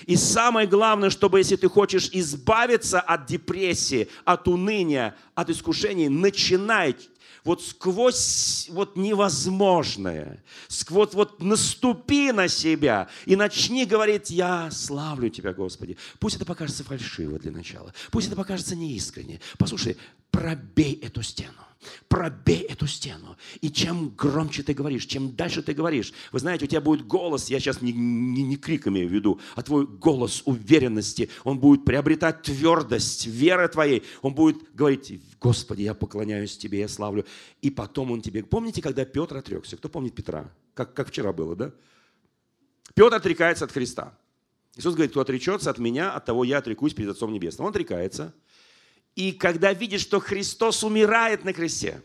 И 0.07 0.16
самое 0.16 0.66
главное, 0.66 1.11
чтобы 1.11 1.38
если 1.38 1.57
ты 1.57 1.68
хочешь 1.68 2.09
избавиться 2.12 3.00
от 3.00 3.26
депрессии, 3.26 4.09
от 4.24 4.48
уныния, 4.48 5.16
от 5.35 5.50
искушений, 5.50 6.09
начинай 6.09 6.96
вот 7.44 7.62
сквозь 7.62 8.68
вот 8.70 8.96
невозможное, 8.96 10.42
сквозь 10.68 11.14
вот 11.14 11.42
наступи 11.42 12.33
на 12.33 12.48
себя 12.48 13.09
и 13.26 13.37
начни 13.37 13.85
говорить, 13.85 14.31
я 14.31 14.70
славлю 14.70 15.28
Тебя, 15.28 15.52
Господи. 15.52 15.96
Пусть 16.18 16.37
это 16.37 16.44
покажется 16.44 16.85
фальшиво 16.85 17.38
для 17.38 17.50
начала, 17.50 17.92
пусть 18.11 18.28
это 18.28 18.37
покажется 18.37 18.76
неискренне. 18.76 19.40
Послушай, 19.59 19.96
пробей 20.33 20.99
эту 21.01 21.23
стену. 21.23 21.53
Пробей 22.09 22.62
эту 22.62 22.87
стену. 22.87 23.37
И 23.61 23.71
чем 23.71 24.11
громче 24.11 24.62
ты 24.62 24.73
говоришь, 24.73 25.07
чем 25.07 25.35
дальше 25.35 25.62
ты 25.62 25.75
говоришь, 25.75 26.12
вы 26.31 26.38
знаете, 26.38 26.64
у 26.64 26.68
тебя 26.68 26.81
будет 26.81 27.07
голос, 27.07 27.51
я 27.51 27.59
сейчас 27.59 27.83
не, 27.83 27.92
не, 27.92 28.42
не 28.45 28.57
крик 28.57 28.87
имею 28.87 29.09
в 29.09 29.12
виду, 29.12 29.40
а 29.57 29.62
твой 29.62 29.87
голос 29.87 30.42
уверенности, 30.45 31.29
он 31.45 31.59
будет 31.59 31.85
приобретать 31.85 32.42
твердость 32.42 33.27
веры 33.27 33.68
твоей, 33.68 34.05
он 34.23 34.35
будет 34.35 34.75
говорить, 34.75 35.21
Господи, 35.40 35.83
я 35.83 35.95
поклоняюсь 35.95 36.57
Тебе, 36.57 36.81
я 36.81 36.88
славлю. 36.88 37.25
И 37.61 37.71
потом 37.71 38.12
он 38.12 38.23
тебе... 38.23 38.45
Помните, 38.45 38.81
когда 38.81 39.05
Петр 39.05 39.37
отрекся? 39.37 39.77
Кто 39.77 39.88
помнит 39.88 40.14
Петра? 40.14 40.53
Как, 40.75 40.95
как 40.95 41.09
вчера 41.09 41.33
было, 41.33 41.57
да? 41.57 41.73
Петр 42.95 43.14
отрекается 43.14 43.64
от 43.64 43.73
Христа. 43.73 44.16
Иисус 44.77 44.95
говорит, 44.95 45.11
кто 45.11 45.21
отречется 45.21 45.71
от 45.71 45.79
меня, 45.79 46.12
от 46.12 46.25
того 46.25 46.45
я 46.45 46.59
отрекусь 46.59 46.95
перед 46.95 47.11
Отцом 47.11 47.33
Небесным. 47.33 47.66
Он 47.66 47.71
отрекается. 47.71 48.33
И 49.14 49.33
когда 49.33 49.72
видит, 49.72 50.01
что 50.01 50.20
Христос 50.20 50.83
умирает 50.85 51.44
на 51.44 51.53
кресте, 51.53 52.03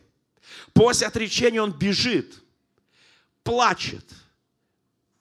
после 0.73 1.07
отречения 1.07 1.61
он 1.61 1.71
бежит, 1.71 2.41
плачет, 3.43 4.05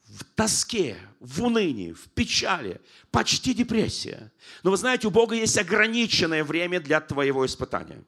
в 0.08 0.24
тоске, 0.34 0.96
в 1.20 1.42
унынии, 1.42 1.92
в 1.92 2.08
печали, 2.08 2.80
почти 3.10 3.54
депрессия. 3.54 4.32
Но 4.62 4.70
вы 4.70 4.76
знаете, 4.76 5.06
у 5.06 5.10
Бога 5.10 5.34
есть 5.34 5.58
ограниченное 5.58 6.42
время 6.42 6.80
для 6.80 7.00
твоего 7.00 7.44
испытания. 7.44 8.02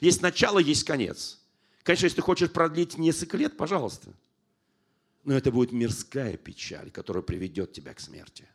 Есть 0.00 0.22
начало, 0.22 0.58
есть 0.58 0.84
конец. 0.84 1.40
Конечно, 1.82 2.06
если 2.06 2.16
ты 2.16 2.22
хочешь 2.22 2.50
продлить 2.50 2.98
несколько 2.98 3.36
лет, 3.36 3.56
пожалуйста. 3.56 4.12
Но 5.24 5.36
это 5.36 5.50
будет 5.50 5.72
мирская 5.72 6.36
печаль, 6.36 6.90
которая 6.90 7.22
приведет 7.22 7.72
тебя 7.72 7.92
к 7.94 8.00
смерти. 8.00 8.48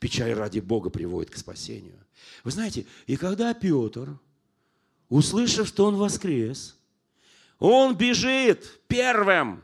Печаль 0.00 0.32
ради 0.32 0.60
Бога 0.60 0.90
приводит 0.90 1.30
к 1.30 1.36
спасению. 1.36 1.98
Вы 2.42 2.50
знаете, 2.50 2.86
и 3.06 3.16
когда 3.16 3.54
Петр, 3.54 4.18
услышав, 5.08 5.68
что 5.68 5.86
он 5.86 5.96
воскрес, 5.96 6.76
он 7.58 7.96
бежит 7.96 8.80
первым. 8.88 9.62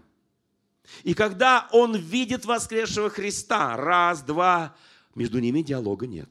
И 1.03 1.15
когда 1.15 1.69
он 1.73 1.97
видит 1.97 2.45
воскресшего 2.45 3.11
Христа, 3.11 3.77
раз, 3.77 4.23
два, 4.23 4.75
между 5.15 5.39
ними 5.39 5.63
диалога 5.63 6.07
нет. 6.07 6.29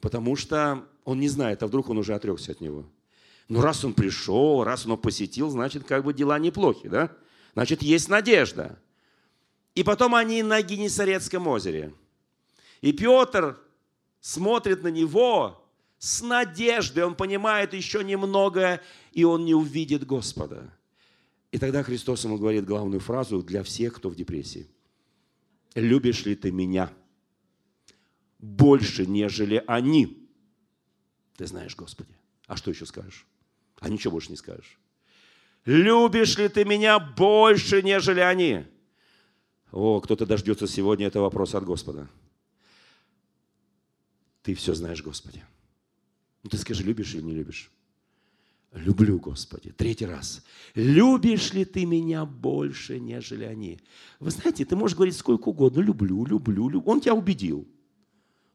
Потому 0.00 0.36
что 0.36 0.84
он 1.04 1.20
не 1.20 1.28
знает, 1.28 1.62
а 1.62 1.66
вдруг 1.66 1.88
он 1.90 1.98
уже 1.98 2.14
отрекся 2.14 2.52
от 2.52 2.60
него. 2.60 2.84
Но 3.48 3.60
раз 3.60 3.84
он 3.84 3.94
пришел, 3.94 4.64
раз 4.64 4.86
он 4.86 4.96
посетил, 4.96 5.50
значит, 5.50 5.84
как 5.84 6.04
бы 6.04 6.14
дела 6.14 6.38
неплохи, 6.38 6.88
да? 6.88 7.14
Значит, 7.54 7.82
есть 7.82 8.08
надежда. 8.08 8.78
И 9.74 9.82
потом 9.82 10.14
они 10.14 10.42
на 10.42 10.62
Генесарецком 10.62 11.46
озере. 11.48 11.92
И 12.82 12.92
Петр 12.92 13.58
смотрит 14.20 14.82
на 14.82 14.88
него 14.88 15.64
с 15.98 16.20
надеждой. 16.20 17.04
Он 17.04 17.14
понимает 17.14 17.72
еще 17.72 18.04
немного, 18.04 18.82
и 19.12 19.24
он 19.24 19.46
не 19.46 19.54
увидит 19.54 20.04
Господа. 20.04 20.70
И 21.52 21.58
тогда 21.58 21.82
Христос 21.82 22.24
ему 22.24 22.36
говорит 22.36 22.66
главную 22.66 23.00
фразу 23.00 23.42
для 23.42 23.62
всех, 23.62 23.94
кто 23.94 24.10
в 24.10 24.16
депрессии. 24.16 24.68
«Любишь 25.74 26.26
ли 26.26 26.34
ты 26.34 26.50
меня 26.50 26.92
больше, 28.38 29.06
нежели 29.06 29.62
они?» 29.66 30.28
Ты 31.36 31.46
знаешь, 31.46 31.76
Господи. 31.76 32.14
А 32.46 32.56
что 32.56 32.70
еще 32.70 32.84
скажешь? 32.84 33.26
А 33.80 33.88
ничего 33.88 34.12
больше 34.12 34.30
не 34.30 34.36
скажешь. 34.36 34.78
«Любишь 35.64 36.36
ли 36.38 36.48
ты 36.48 36.64
меня 36.64 36.98
больше, 36.98 37.82
нежели 37.82 38.18
они?» 38.18 38.64
О, 39.70 40.00
кто-то 40.00 40.26
дождется 40.26 40.66
сегодня 40.66 41.06
этого 41.06 41.24
вопроса 41.24 41.58
от 41.58 41.64
Господа. 41.64 42.08
Ты 44.42 44.54
все 44.54 44.74
знаешь, 44.74 45.02
Господи. 45.02 45.42
Ну 46.42 46.50
ты 46.50 46.58
скажи, 46.58 46.82
любишь 46.82 47.14
или 47.14 47.22
не 47.22 47.32
любишь? 47.32 47.70
Люблю, 48.72 49.18
Господи. 49.18 49.70
Третий 49.70 50.06
раз. 50.06 50.42
Любишь 50.74 51.52
ли 51.52 51.64
ты 51.64 51.84
меня 51.84 52.24
больше, 52.24 52.98
нежели 52.98 53.44
они? 53.44 53.80
Вы 54.18 54.30
знаете, 54.30 54.64
ты 54.64 54.76
можешь 54.76 54.96
говорить 54.96 55.16
сколько 55.16 55.50
угодно. 55.50 55.80
Люблю, 55.80 56.24
люблю, 56.24 56.68
люблю. 56.68 56.82
Он 56.86 57.00
тебя 57.00 57.14
убедил. 57.14 57.68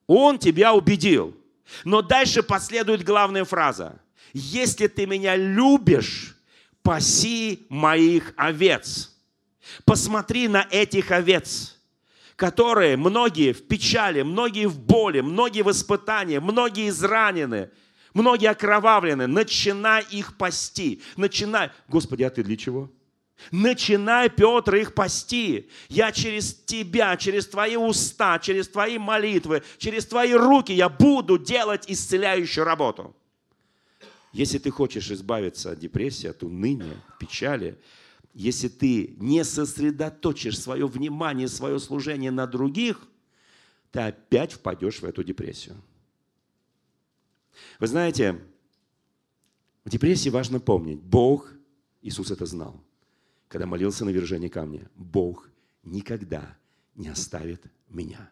Он 0.07 0.39
тебя 0.39 0.73
убедил. 0.73 1.35
Но 1.83 2.01
дальше 2.01 2.41
последует 2.41 3.03
главная 3.03 3.45
фраза. 3.45 4.01
Если 4.33 4.87
ты 4.87 5.05
меня 5.05 5.35
любишь, 5.35 6.35
паси 6.81 7.67
моих 7.69 8.33
овец. 8.37 9.15
Посмотри 9.85 10.47
на 10.47 10.65
этих 10.71 11.11
овец, 11.11 11.76
которые 12.37 12.97
многие 12.97 13.51
в 13.51 13.67
печали, 13.67 14.21
многие 14.21 14.67
в 14.67 14.79
боли, 14.79 15.21
многие 15.21 15.63
в 15.63 15.71
испытании, 15.71 16.37
многие 16.37 16.89
изранены, 16.89 17.71
многие 18.13 18.51
окровавлены. 18.51 19.25
Начинай 19.25 20.05
их 20.11 20.37
пасти. 20.37 21.01
Начинай. 21.17 21.71
Господи, 21.89 22.23
а 22.23 22.29
ты 22.29 22.43
для 22.43 22.55
чего? 22.55 22.89
Начинай, 23.51 24.29
Петр, 24.29 24.75
их 24.75 24.93
пасти. 24.93 25.69
Я 25.89 26.11
через 26.11 26.53
тебя, 26.53 27.17
через 27.17 27.47
твои 27.47 27.75
уста, 27.75 28.37
через 28.37 28.67
твои 28.67 28.99
молитвы, 28.99 29.63
через 29.79 30.05
твои 30.05 30.33
руки 30.33 30.71
я 30.71 30.89
буду 30.89 31.39
делать 31.39 31.85
исцеляющую 31.87 32.63
работу. 32.63 33.15
Если 34.31 34.59
ты 34.59 34.69
хочешь 34.69 35.09
избавиться 35.09 35.71
от 35.71 35.79
депрессии, 35.79 36.27
от 36.27 36.43
уныния, 36.43 37.03
печали, 37.19 37.79
если 38.37 38.67
ты 38.67 39.15
не 39.17 39.43
сосредоточишь 39.43 40.59
свое 40.59 40.85
внимание, 40.85 41.47
свое 41.47 41.79
служение 41.79 42.29
на 42.29 42.45
других, 42.45 43.07
ты 43.89 44.01
опять 44.01 44.53
впадешь 44.53 45.01
в 45.01 45.05
эту 45.05 45.23
депрессию. 45.23 45.81
Вы 47.79 47.87
знаете, 47.87 48.39
в 49.85 49.89
депрессии 49.89 50.29
важно 50.29 50.59
помнить, 50.59 51.01
Бог, 51.01 51.51
Иисус 52.03 52.29
это 52.29 52.45
знал, 52.45 52.79
когда 53.47 53.65
молился 53.65 54.05
на 54.05 54.09
вержении 54.09 54.49
камня, 54.49 54.87
Бог 54.93 55.49
никогда 55.81 56.55
не 56.93 57.07
оставит 57.07 57.63
меня. 57.89 58.29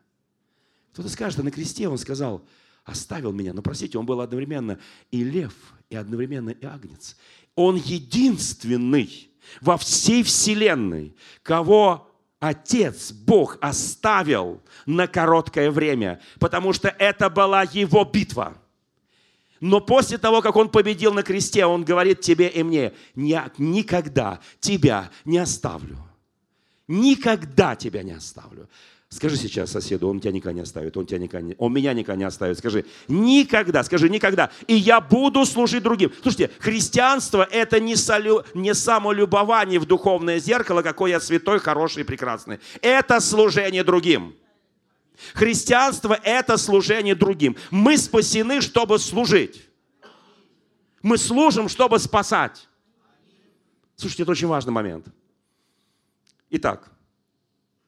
Кто-то 0.94 1.10
скажет, 1.10 1.40
а 1.40 1.44
на 1.44 1.50
кресте 1.50 1.90
он 1.90 1.98
сказал, 1.98 2.48
оставил 2.84 3.32
меня. 3.32 3.54
Но 3.54 3.64
простите, 3.64 3.98
он 3.98 4.06
был 4.06 4.22
одновременно 4.22 4.80
и 5.10 5.24
лев, 5.24 5.56
и 5.90 5.96
одновременно 5.96 6.52
и 6.52 6.64
агнец. 6.64 7.18
Он 7.56 7.76
единственный, 7.76 9.32
во 9.62 9.78
всей 9.78 10.24
вселенной, 10.24 11.16
кого 11.44 12.12
Отец, 12.40 13.12
Бог 13.12 13.58
оставил 13.62 14.62
на 14.86 15.08
короткое 15.08 15.72
время, 15.72 16.22
потому 16.40 16.74
что 16.74 16.90
это 16.90 17.30
была 17.30 17.64
его 17.64 18.06
битва. 18.06 18.58
Но 19.62 19.80
после 19.80 20.18
того, 20.18 20.42
как 20.42 20.56
он 20.56 20.70
победил 20.70 21.14
на 21.14 21.24
кресте, 21.24 21.66
он 21.66 21.84
говорит 21.84 22.22
тебе 22.22 22.48
и 22.50 22.62
мне, 22.62 22.94
я 23.16 23.50
никогда 23.58 24.40
тебя 24.60 25.10
не 25.24 25.38
оставлю. 25.38 25.98
Никогда 26.88 27.76
тебя 27.76 28.04
не 28.04 28.12
оставлю. 28.12 28.70
Скажи 29.10 29.38
сейчас 29.38 29.72
соседу, 29.72 30.10
он 30.10 30.20
тебя 30.20 30.32
никогда 30.32 30.54
не 30.54 30.62
оставит, 30.62 30.98
он, 30.98 31.06
тебя 31.06 31.20
никогда 31.20 31.48
не, 31.48 31.56
он 31.58 31.72
меня 31.72 31.94
никогда 31.94 32.18
не 32.18 32.24
оставит. 32.24 32.58
Скажи, 32.58 32.86
никогда, 33.08 33.84
скажи, 33.84 34.10
никогда. 34.10 34.52
И 34.68 34.76
я 34.76 35.00
буду 35.00 35.46
служить 35.46 35.84
другим. 35.84 36.12
Слушайте, 36.22 36.52
христианство– 36.60 37.48
это 37.52 37.80
не, 37.80 37.96
солю, 37.96 38.44
не 38.54 38.74
самолюбование 38.74 39.80
в 39.80 39.86
духовное 39.86 40.40
зеркало, 40.40 40.82
какой 40.82 41.12
я 41.12 41.20
святой, 41.20 41.60
хороший 41.60 42.02
и 42.02 42.04
прекрасный. 42.04 42.60
Это 42.82 43.20
служение 43.20 43.84
другим. 43.84 44.36
Христианство– 45.34 46.20
это 46.24 46.58
служение 46.58 47.16
другим. 47.16 47.56
Мы 47.72 47.98
спасены, 47.98 48.60
чтобы 48.60 49.00
служить. 49.00 49.70
Мы 51.02 51.18
служим, 51.18 51.70
чтобы 51.70 52.00
спасать. 52.00 52.68
Слушайте, 53.96 54.24
это 54.24 54.32
очень 54.32 54.48
важный 54.48 54.74
момент. 54.74 55.06
Итак, 56.50 56.92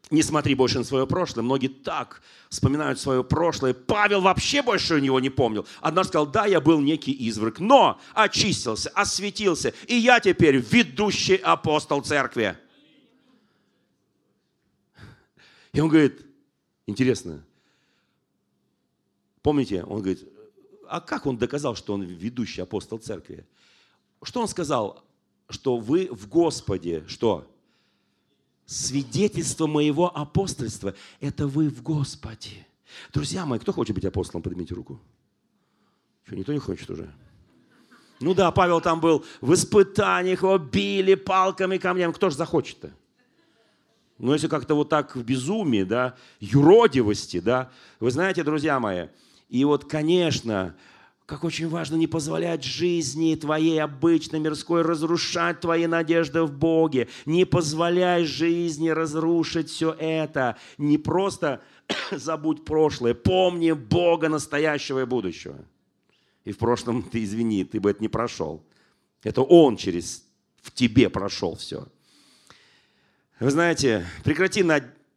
не 0.10 0.24
смотри 0.24 0.56
больше 0.56 0.78
на 0.78 0.84
свое 0.84 1.06
прошлое. 1.06 1.44
Многие 1.44 1.68
так 1.68 2.22
вспоминают 2.50 3.00
свое 3.00 3.24
прошлое. 3.24 3.74
Павел 3.74 4.22
вообще 4.22 4.62
больше 4.62 4.96
у 4.96 5.00
него 5.00 5.20
не 5.20 5.30
помнил. 5.30 5.68
Однажды 5.82 6.10
сказал, 6.10 6.28
да, 6.28 6.46
я 6.46 6.62
был 6.62 6.80
некий 6.80 7.12
изверг, 7.12 7.60
но 7.60 8.00
очистился, 8.14 8.90
осветился, 8.90 9.74
и 9.88 9.96
я 9.96 10.20
теперь 10.20 10.58
ведущий 10.58 11.36
апостол 11.36 12.02
церкви. 12.02 12.58
И 15.74 15.82
он 15.82 15.90
говорит, 15.90 16.26
интересно, 16.86 17.44
помните, 19.42 19.84
он 19.84 20.02
говорит, 20.02 20.28
а 20.90 21.02
как 21.02 21.26
он 21.26 21.38
доказал, 21.38 21.76
что 21.76 21.94
он 21.94 22.04
ведущий 22.04 22.62
апостол 22.62 22.98
церкви? 22.98 23.46
Что 24.24 24.42
он 24.42 24.48
сказал? 24.48 25.04
Что 25.50 25.78
вы 25.78 26.08
в 26.12 26.28
Господе, 26.28 27.04
что? 27.08 27.46
Свидетельство 28.68 29.66
моего 29.66 30.16
апостольства– 30.16 30.94
это 31.20 31.48
вы 31.48 31.70
в 31.70 31.82
Господе. 31.82 32.68
Друзья 33.14 33.46
мои, 33.46 33.58
кто 33.58 33.72
хочет 33.72 33.96
быть 33.96 34.06
апостолом? 34.06 34.44
Поднимите 34.44 34.76
руку. 34.76 35.00
Что, 36.26 36.36
никто 36.36 36.54
не 36.54 36.60
хочет 36.60 36.90
уже? 36.90 37.12
Ну 38.20 38.34
да, 38.34 38.52
Павел 38.52 38.82
там 38.82 39.00
был 39.00 39.26
в 39.42 39.54
испытаниях, 39.54 40.44
его 40.44 40.58
били 40.58 41.16
палками, 41.16 41.78
камнями. 41.78 42.12
Кто 42.12 42.30
же 42.30 42.36
захочет-то? 42.36 42.92
Ну, 44.18 44.34
если 44.34 44.48
как-то 44.48 44.76
вот 44.76 44.90
так 44.90 45.16
в 45.16 45.24
безумии, 45.24 45.84
да, 45.84 46.16
юродивости, 46.40 47.40
да. 47.40 47.72
Вы 48.00 48.12
знаете, 48.12 48.44
друзья 48.44 48.80
мои, 48.80 49.08
и 49.48 49.64
вот, 49.64 49.86
конечно, 49.86 50.76
как 51.28 51.44
очень 51.44 51.68
важно 51.68 51.98
не 51.98 52.08
позволять 52.08 52.64
жизни 52.64 53.36
твоей 53.36 53.84
обычной 53.84 54.40
мирской 54.40 54.82
разрушать 54.82 55.60
твои 55.60 55.86
надежды 55.86 56.42
в 56.44 56.54
Боге. 56.54 57.10
Не 57.26 57.46
позволяй 57.46 58.24
жизни 58.24 58.88
разрушить 58.88 59.70
все 59.70 59.92
это. 59.92 60.58
Не 60.78 60.98
просто 60.98 61.62
забудь 62.12 62.64
прошлое, 62.64 63.14
помни 63.14 63.74
Бога 63.74 64.30
настоящего 64.30 65.02
и 65.02 65.06
будущего. 65.06 65.58
И 66.46 66.54
в 66.54 66.58
прошлом 66.58 67.04
ты, 67.04 67.22
извини, 67.26 67.66
ты 67.66 67.82
бы 67.82 67.92
это 67.92 68.02
не 68.02 68.08
прошел. 68.08 68.64
Это 69.22 69.42
Он 69.42 69.76
через 69.76 70.24
в 70.62 70.72
тебе 70.72 71.10
прошел 71.10 71.58
все. 71.58 71.90
Вы 73.42 73.52
знаете, 73.52 74.08
прекрати 74.24 74.64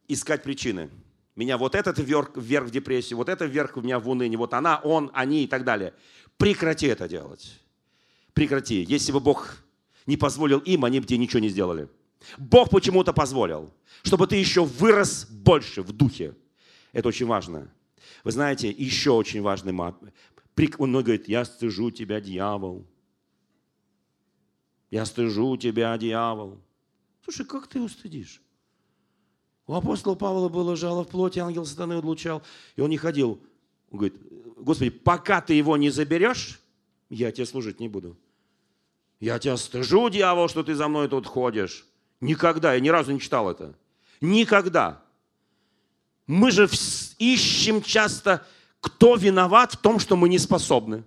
искать 0.09 0.43
причины. 0.43 0.89
Меня 1.35 1.57
вот 1.57 1.75
этот 1.75 1.97
вверх, 1.97 2.35
вверх 2.35 2.67
в 2.67 2.71
депрессию, 2.71 3.17
вот 3.17 3.29
это 3.29 3.45
вверх 3.45 3.77
у 3.77 3.81
меня 3.81 3.99
в 3.99 4.09
уныние, 4.09 4.37
вот 4.37 4.53
она, 4.53 4.79
он, 4.83 5.09
они 5.13 5.43
и 5.43 5.47
так 5.47 5.63
далее. 5.63 5.93
Прекрати 6.37 6.87
это 6.87 7.07
делать. 7.07 7.59
Прекрати. 8.33 8.83
Если 8.83 9.11
бы 9.11 9.19
Бог 9.19 9.63
не 10.05 10.17
позволил 10.17 10.59
им, 10.59 10.83
они 10.85 10.99
бы 10.99 11.05
тебе 11.05 11.19
ничего 11.19 11.39
не 11.39 11.49
сделали. 11.49 11.87
Бог 12.37 12.69
почему-то 12.69 13.13
позволил, 13.13 13.73
чтобы 14.03 14.27
ты 14.27 14.35
еще 14.35 14.63
вырос 14.63 15.25
больше 15.25 15.81
в 15.81 15.91
духе. 15.91 16.35
Это 16.91 17.07
очень 17.07 17.25
важно. 17.25 17.71
Вы 18.23 18.31
знаете, 18.31 18.69
еще 18.69 19.11
очень 19.11 19.41
важный 19.41 19.71
момент. 19.71 20.13
Он 20.77 20.91
говорит, 20.91 21.27
я 21.27 21.45
стыжу 21.45 21.91
тебя, 21.91 22.19
дьявол. 22.19 22.85
Я 24.91 25.05
стыжу 25.05 25.57
тебя, 25.57 25.97
дьявол. 25.97 26.61
Слушай, 27.23 27.45
как 27.45 27.67
ты 27.67 27.79
его? 27.79 27.87
У 29.71 29.73
апостола 29.73 30.15
Павла 30.15 30.49
было 30.49 30.75
жало 30.75 31.05
в 31.05 31.07
плоти, 31.07 31.39
ангел 31.39 31.65
сатаны 31.65 31.93
отлучал, 31.93 32.43
и 32.75 32.81
он 32.81 32.89
не 32.89 32.97
ходил. 32.97 33.39
Он 33.89 33.99
говорит, 33.99 34.15
Господи, 34.57 34.89
пока 34.89 35.39
ты 35.39 35.53
его 35.53 35.77
не 35.77 35.89
заберешь, 35.89 36.59
я 37.09 37.31
тебе 37.31 37.45
служить 37.45 37.79
не 37.79 37.87
буду. 37.87 38.17
Я 39.21 39.39
тебя 39.39 39.55
стыжу, 39.55 40.09
дьявол, 40.09 40.49
что 40.49 40.63
ты 40.63 40.75
за 40.75 40.89
мной 40.89 41.07
тут 41.07 41.25
ходишь. 41.25 41.85
Никогда, 42.19 42.73
я 42.73 42.81
ни 42.81 42.89
разу 42.89 43.13
не 43.13 43.21
читал 43.21 43.49
это. 43.49 43.73
Никогда. 44.19 45.01
Мы 46.27 46.51
же 46.51 46.67
ищем 47.17 47.81
часто, 47.81 48.45
кто 48.81 49.15
виноват 49.15 49.75
в 49.75 49.77
том, 49.77 49.99
что 49.99 50.17
мы 50.17 50.27
не 50.27 50.37
способны. 50.37 51.05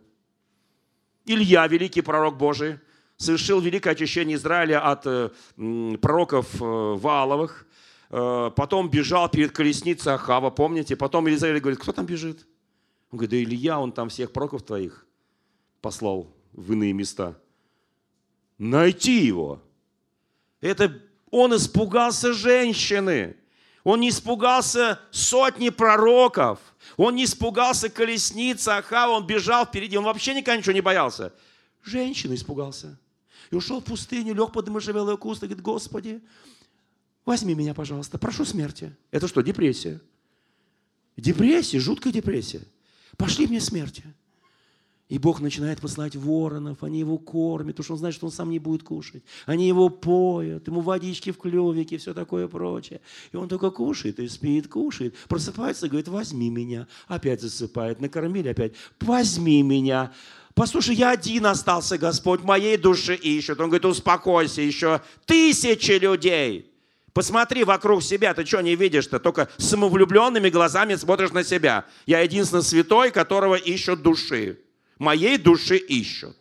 Илья, 1.27 1.67
великий 1.67 2.01
пророк 2.01 2.39
Божий, 2.39 2.79
совершил 3.19 3.61
великое 3.61 3.91
очищение 3.91 4.39
Израиля 4.39 4.91
от 4.91 5.03
э, 5.05 5.29
пророков 6.01 6.47
э, 6.63 6.65
Вааловых, 6.65 7.67
потом 8.15 8.89
бежал 8.89 9.29
перед 9.29 9.51
колесницей 9.51 10.15
Ахава, 10.15 10.51
помните? 10.51 10.95
Потом 10.95 11.27
Елизавета 11.27 11.61
говорит, 11.61 11.81
кто 11.81 11.93
там 11.93 12.07
бежит? 12.07 12.47
Он 13.11 13.19
говорит, 13.19 13.31
да 13.31 13.37
Илья, 13.43 13.81
он 13.81 13.91
там 13.91 14.09
всех 14.09 14.33
пророков 14.33 14.63
твоих 14.63 15.07
послал 15.81 16.33
в 16.53 16.73
иные 16.73 16.93
места. 16.93 17.37
Найти 18.59 19.25
его. 19.25 19.61
Это 20.61 21.03
он 21.31 21.57
испугался 21.57 22.33
женщины. 22.33 23.37
Он 23.83 24.01
не 24.01 24.11
испугался 24.11 25.01
сотни 25.11 25.69
пророков. 25.71 26.61
Он 26.97 27.17
не 27.17 27.25
испугался 27.25 27.91
колесницы 27.91 28.69
Ахава. 28.69 29.13
Он 29.13 29.27
бежал 29.27 29.67
впереди. 29.67 29.99
Он 29.99 30.05
вообще 30.05 30.35
никогда 30.35 30.57
ничего 30.57 30.73
не 30.73 30.81
боялся. 30.81 31.35
Женщина 31.83 32.35
испугался. 32.35 32.99
И 33.51 33.57
ушел 33.57 33.81
в 33.81 33.85
пустыню, 33.85 34.35
лег 34.35 34.53
под 34.53 34.69
можжевелый 34.69 35.19
куст 35.19 35.43
и 35.43 35.47
говорит, 35.47 35.63
Господи, 35.63 36.23
возьми 37.25 37.55
меня, 37.55 37.75
пожалуйста, 37.75 38.19
прошу 38.19 38.45
смерти. 38.45 38.95
Это 39.11 39.29
что, 39.29 39.43
депрессия? 39.43 40.01
Депрессия, 41.17 41.79
жуткая 41.79 42.13
депрессия. 42.13 42.63
Пошли 43.17 43.47
мне 43.47 43.61
смерти. 43.61 44.05
И 45.11 45.19
Бог 45.19 45.41
начинает 45.41 45.81
посылать 45.81 46.17
воронов, 46.17 46.83
они 46.83 46.99
его 46.99 47.19
кормят, 47.19 47.77
потому 47.77 47.85
что 47.85 47.93
он 47.93 47.99
знает, 47.99 48.15
что 48.15 48.27
он 48.27 48.33
сам 48.33 48.51
не 48.51 48.59
будет 48.59 48.83
кушать. 48.83 49.23
Они 49.45 49.69
его 49.69 49.91
поют, 49.91 50.67
ему 50.67 50.81
водички 50.81 51.31
в 51.31 51.37
клювике, 51.37 51.99
все 51.99 52.15
такое 52.15 52.49
прочее. 52.49 53.03
И 53.31 53.37
он 53.37 53.49
только 53.49 53.71
кушает 53.71 54.19
и 54.19 54.27
спит, 54.29 54.67
кушает. 54.69 55.15
Просыпается 55.29 55.87
и 55.87 55.89
говорит, 55.91 56.09
возьми 56.09 56.49
меня. 56.49 56.89
Опять 57.07 57.43
засыпает, 57.43 58.01
накормили 58.01 58.49
опять. 58.49 58.73
Возьми 58.99 59.63
меня. 59.63 60.13
Послушай, 60.55 60.95
я 60.95 61.11
один 61.11 61.47
остался, 61.47 61.99
Господь, 61.99 62.43
моей 62.43 62.79
души 62.79 63.15
ищет. 63.15 63.61
Он 63.61 63.67
говорит, 63.67 63.85
успокойся, 63.85 64.63
еще 64.63 65.03
тысячи 65.27 65.93
людей. 65.93 66.74
Посмотри 67.15 67.63
вокруг 67.63 68.03
себя, 68.03 68.35
ты 68.35 68.45
что 68.45 68.61
не 68.61 68.75
видишь-то? 68.75 69.21
Только 69.21 69.49
самовлюбленными 69.57 70.51
глазами 70.51 70.97
смотришь 70.97 71.31
на 71.31 71.45
себя. 71.45 71.87
Я 72.07 72.21
единственный 72.21 72.65
святой, 72.65 73.13
которого 73.13 73.55
ищут 73.55 74.03
души. 74.03 74.59
Моей 74.99 75.39
души 75.39 75.77
ищут. 75.77 76.37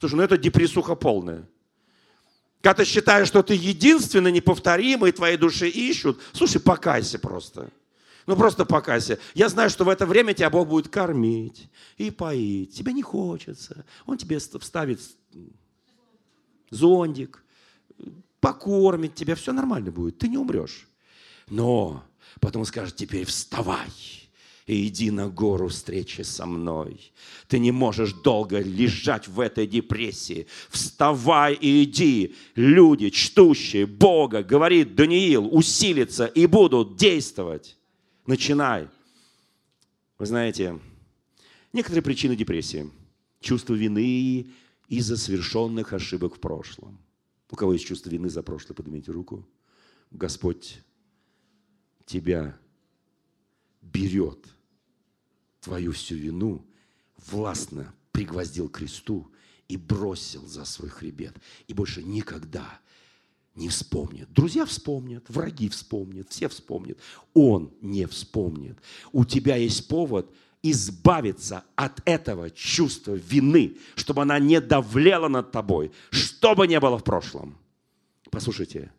Слушай, 0.00 0.14
ну 0.14 0.22
это 0.22 0.38
депрессуха 0.38 0.94
полная. 0.94 1.46
Когда 2.62 2.82
ты 2.82 2.84
считаешь, 2.86 3.28
что 3.28 3.42
ты 3.42 3.54
единственный, 3.54 4.32
неповторимый, 4.32 5.12
твоей 5.12 5.36
души 5.36 5.68
ищут, 5.68 6.18
слушай, 6.32 6.58
покайся 6.58 7.18
просто. 7.18 7.68
Ну 8.26 8.34
просто 8.34 8.64
покайся. 8.64 9.18
Я 9.34 9.50
знаю, 9.50 9.68
что 9.68 9.84
в 9.84 9.90
это 9.90 10.06
время 10.06 10.32
тебя 10.32 10.48
Бог 10.48 10.68
будет 10.68 10.88
кормить 10.88 11.68
и 11.98 12.10
поить. 12.10 12.74
Тебе 12.74 12.94
не 12.94 13.02
хочется. 13.02 13.84
Он 14.06 14.16
тебе 14.16 14.38
вставит 14.38 15.00
зондик, 16.70 17.42
покормит 18.40 19.14
тебя. 19.14 19.34
Все 19.34 19.52
нормально 19.52 19.90
будет. 19.90 20.18
Ты 20.18 20.28
не 20.28 20.38
умрешь. 20.38 20.88
Но 21.48 22.04
потом 22.40 22.64
скажет, 22.64 22.96
теперь 22.96 23.24
вставай 23.24 23.88
и 24.68 24.86
иди 24.86 25.10
на 25.10 25.28
гору 25.28 25.68
встречи 25.68 26.20
со 26.20 26.44
мной. 26.44 27.10
Ты 27.48 27.58
не 27.58 27.72
можешь 27.72 28.12
долго 28.12 28.60
лежать 28.60 29.26
в 29.26 29.40
этой 29.40 29.66
депрессии. 29.66 30.46
Вставай 30.68 31.54
и 31.54 31.84
иди. 31.84 32.34
Люди, 32.54 33.08
чтущие 33.08 33.86
Бога, 33.86 34.42
говорит 34.42 34.94
Даниил, 34.94 35.48
усилятся 35.50 36.26
и 36.26 36.46
будут 36.46 36.96
действовать. 36.96 37.78
Начинай. 38.26 38.88
Вы 40.18 40.26
знаете, 40.26 40.78
некоторые 41.72 42.02
причины 42.02 42.36
депрессии. 42.36 42.90
Чувство 43.40 43.72
вины 43.72 44.48
из-за 44.88 45.16
совершенных 45.16 45.94
ошибок 45.94 46.36
в 46.36 46.40
прошлом. 46.40 46.98
У 47.50 47.56
кого 47.56 47.72
есть 47.72 47.86
чувство 47.86 48.10
вины 48.10 48.28
за 48.28 48.42
прошлое, 48.42 48.74
поднимите 48.74 49.10
руку. 49.10 49.46
Господь 50.10 50.80
тебя 52.04 52.58
берет 53.82 54.46
твою 55.60 55.92
всю 55.92 56.16
вину, 56.16 56.66
властно 57.30 57.94
пригвоздил 58.12 58.68
к 58.68 58.78
кресту 58.78 59.30
и 59.68 59.76
бросил 59.76 60.46
за 60.46 60.64
свой 60.64 60.90
хребет. 60.90 61.36
И 61.66 61.74
больше 61.74 62.02
никогда 62.02 62.80
не 63.54 63.68
вспомнит. 63.68 64.32
Друзья 64.32 64.64
вспомнят, 64.64 65.24
враги 65.28 65.68
вспомнят, 65.68 66.28
все 66.30 66.48
вспомнят. 66.48 66.98
Он 67.34 67.72
не 67.80 68.06
вспомнит. 68.06 68.78
У 69.12 69.24
тебя 69.24 69.56
есть 69.56 69.88
повод 69.88 70.32
избавиться 70.62 71.64
от 71.76 72.00
этого 72.04 72.50
чувства 72.50 73.14
вины, 73.14 73.76
чтобы 73.94 74.22
она 74.22 74.38
не 74.38 74.60
давлела 74.60 75.28
над 75.28 75.52
тобой, 75.52 75.92
что 76.10 76.54
бы 76.54 76.66
ни 76.66 76.78
было 76.78 76.98
в 76.98 77.04
прошлом. 77.04 77.56
Послушайте, 78.30 78.90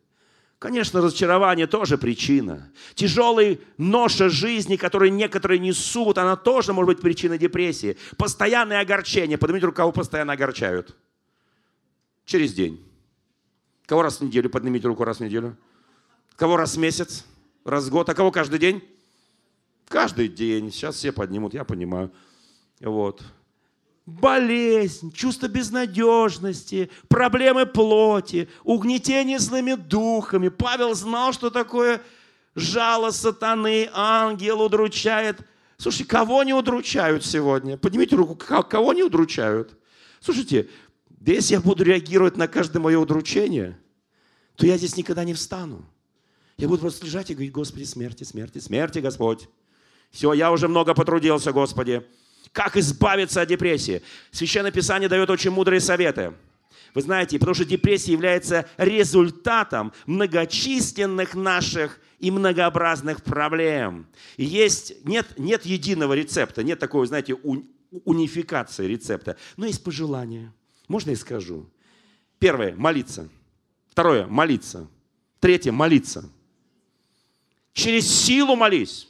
Конечно, 0.60 1.00
разочарование 1.00 1.66
тоже 1.66 1.96
причина. 1.96 2.70
Тяжелый 2.94 3.62
ноша 3.78 4.28
жизни, 4.28 4.76
который 4.76 5.08
некоторые 5.08 5.58
несут, 5.58 6.18
она 6.18 6.36
тоже 6.36 6.74
может 6.74 6.86
быть 6.88 7.00
причиной 7.00 7.38
депрессии. 7.38 7.96
Постоянное 8.18 8.80
огорчение. 8.80 9.38
Поднимите 9.38 9.64
руку, 9.64 9.76
кого 9.76 9.90
постоянно 9.90 10.34
огорчают. 10.34 10.94
Через 12.26 12.52
день. 12.52 12.78
Кого 13.86 14.02
раз 14.02 14.20
в 14.20 14.24
неделю? 14.24 14.50
Поднимите 14.50 14.86
руку 14.86 15.02
раз 15.02 15.16
в 15.16 15.20
неделю. 15.20 15.56
Кого 16.36 16.58
раз 16.58 16.76
в 16.76 16.78
месяц? 16.78 17.24
Раз 17.64 17.86
в 17.86 17.90
год? 17.90 18.10
А 18.10 18.14
кого 18.14 18.30
каждый 18.30 18.58
день? 18.58 18.84
Каждый 19.90 20.28
день. 20.28 20.70
Сейчас 20.70 20.94
все 20.94 21.10
поднимут, 21.10 21.52
я 21.52 21.64
понимаю. 21.64 22.12
Вот. 22.80 23.24
Болезнь, 24.06 25.12
чувство 25.12 25.48
безнадежности, 25.48 26.90
проблемы 27.08 27.66
плоти, 27.66 28.48
угнетение 28.62 29.40
злыми 29.40 29.74
духами. 29.74 30.48
Павел 30.48 30.94
знал, 30.94 31.32
что 31.32 31.50
такое 31.50 32.00
жало 32.54 33.10
сатаны, 33.10 33.90
ангел 33.92 34.62
удручает. 34.62 35.40
Слушай, 35.76 36.06
кого 36.06 36.44
не 36.44 36.54
удручают 36.54 37.24
сегодня? 37.24 37.76
Поднимите 37.76 38.14
руку, 38.14 38.36
кого 38.36 38.92
не 38.92 39.02
удручают? 39.02 39.76
Слушайте, 40.20 40.68
да 41.08 41.32
если 41.32 41.54
я 41.54 41.60
буду 41.60 41.82
реагировать 41.82 42.36
на 42.36 42.46
каждое 42.46 42.78
мое 42.78 42.96
удручение, 42.96 43.76
то 44.54 44.66
я 44.66 44.76
здесь 44.76 44.96
никогда 44.96 45.24
не 45.24 45.34
встану. 45.34 45.84
Я 46.58 46.68
буду 46.68 46.80
просто 46.80 47.04
лежать 47.06 47.30
и 47.30 47.34
говорить, 47.34 47.52
Господи, 47.52 47.82
смерти, 47.82 48.22
смерти, 48.22 48.58
смерти, 48.58 49.00
Господь. 49.00 49.48
Все, 50.10 50.32
я 50.32 50.50
уже 50.50 50.68
много 50.68 50.94
потрудился, 50.94 51.52
Господи. 51.52 52.02
Как 52.52 52.76
избавиться 52.76 53.40
от 53.40 53.48
депрессии? 53.48 54.02
Священное 54.32 54.72
Писание 54.72 55.08
дает 55.08 55.30
очень 55.30 55.50
мудрые 55.50 55.80
советы. 55.80 56.34
Вы 56.94 57.02
знаете, 57.02 57.38
потому 57.38 57.54
что 57.54 57.64
депрессия 57.64 58.12
является 58.12 58.68
результатом 58.76 59.92
многочисленных 60.06 61.34
наших 61.34 62.00
и 62.18 62.30
многообразных 62.30 63.22
проблем. 63.22 64.06
И 64.36 64.44
есть, 64.44 65.04
нет, 65.04 65.38
нет 65.38 65.64
единого 65.64 66.14
рецепта, 66.14 66.64
нет 66.64 66.78
такой, 66.78 67.06
знаете, 67.06 67.36
унификации 68.04 68.86
рецепта, 68.86 69.36
но 69.56 69.66
есть 69.66 69.84
пожелания. 69.84 70.52
Можно 70.88 71.10
я 71.10 71.16
скажу? 71.16 71.70
Первое– 72.40 72.74
молиться. 72.76 73.28
Второе– 73.88 74.26
молиться. 74.28 74.88
Третье– 75.38 75.70
молиться. 75.72 76.28
Через 77.72 78.08
силу 78.08 78.56
молись. 78.56 79.09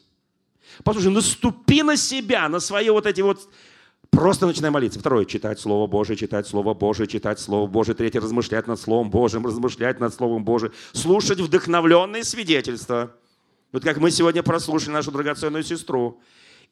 Послушай, 0.84 1.10
наступи 1.10 1.82
на 1.82 1.96
себя, 1.96 2.48
на 2.48 2.60
свои 2.60 2.90
вот 2.90 3.06
эти 3.06 3.20
вот... 3.20 3.48
Просто 4.10 4.46
начинай 4.46 4.70
молиться. 4.70 4.98
Второе– 4.98 5.24
читать 5.26 5.60
Слово 5.60 5.86
Божие, 5.86 6.16
читать 6.16 6.46
Слово 6.46 6.74
Божие, 6.74 7.06
читать 7.06 7.38
Слово 7.38 7.68
Божие. 7.68 7.94
Третье– 7.94 8.20
размышлять 8.20 8.66
над 8.66 8.80
Словом 8.80 9.08
Божьим, 9.10 9.46
размышлять 9.46 10.00
над 10.00 10.12
Словом 10.12 10.44
Божиим. 10.44 10.72
Слушать 10.92 11.38
вдохновленные 11.38 12.24
свидетельства. 12.24 13.14
Вот 13.72 13.84
как 13.84 13.98
мы 13.98 14.10
сегодня 14.10 14.42
прослушали 14.42 14.94
нашу 14.94 15.12
драгоценную 15.12 15.62
сестру 15.62 16.20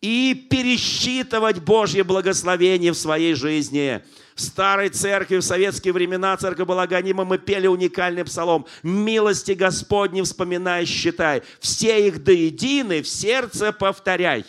и 0.01 0.47
пересчитывать 0.51 1.61
Божье 1.61 2.03
благословение 2.05 2.93
в 2.93 2.97
своей 2.97 3.35
жизни. 3.35 4.03
Старой 4.39 4.89
церкви, 4.89 5.39
в 5.39 5.43
советские 5.43 5.93
времена 5.93 6.37
церковь 6.37 6.69
была 6.69 6.87
гонима, 6.87 7.25
мы 7.25 7.39
пели 7.39 7.67
уникальный 7.67 8.25
псалом. 8.25 8.67
«Милости 8.85 9.51
Господни 9.51 10.23
вспоминай, 10.23 10.85
считай, 10.85 11.43
все 11.59 12.07
их 12.07 12.23
до 12.23 12.31
едины 12.31 13.03
в 13.03 13.09
сердце 13.09 13.73
повторяй». 13.73 14.47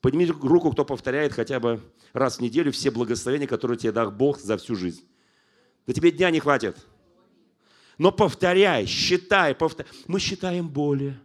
Поднимите 0.00 0.32
руку, 0.32 0.72
кто 0.72 0.86
повторяет 0.86 1.34
хотя 1.34 1.60
бы 1.60 1.82
раз 2.14 2.38
в 2.38 2.40
неделю 2.40 2.72
все 2.72 2.90
благословения, 2.90 3.46
которые 3.46 3.76
тебе 3.76 3.92
дал 3.92 4.10
Бог 4.10 4.40
за 4.40 4.56
всю 4.56 4.74
жизнь. 4.74 5.06
Да 5.86 5.92
тебе 5.92 6.10
дня 6.10 6.30
не 6.30 6.40
хватит. 6.40 6.78
Но 7.98 8.10
повторяй, 8.10 8.86
считай, 8.86 9.54
повторяй. 9.54 9.92
Мы 10.06 10.18
считаем 10.18 10.66
боли. 10.66 11.18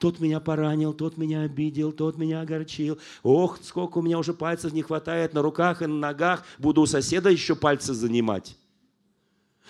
Тот 0.00 0.18
меня 0.18 0.40
поранил, 0.40 0.94
тот 0.94 1.18
меня 1.18 1.42
обидел, 1.42 1.92
тот 1.92 2.16
меня 2.16 2.40
огорчил. 2.40 2.98
Ох, 3.22 3.58
сколько 3.62 3.98
у 3.98 4.02
меня 4.02 4.18
уже 4.18 4.32
пальцев 4.32 4.72
не 4.72 4.80
хватает 4.80 5.34
на 5.34 5.42
руках 5.42 5.82
и 5.82 5.86
на 5.86 5.94
ногах. 5.94 6.46
Буду 6.58 6.80
у 6.80 6.86
соседа 6.86 7.28
еще 7.28 7.54
пальцы 7.54 7.92
занимать. 7.92 8.56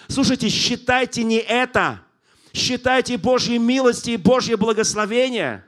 Слушайте, 0.07 0.49
считайте 0.49 1.25
не 1.25 1.39
это. 1.39 2.03
Считайте 2.53 3.19
Божьи 3.19 3.57
милости 3.57 4.11
и 4.11 4.17
Божье 4.17 4.57
благословение. 4.57 5.65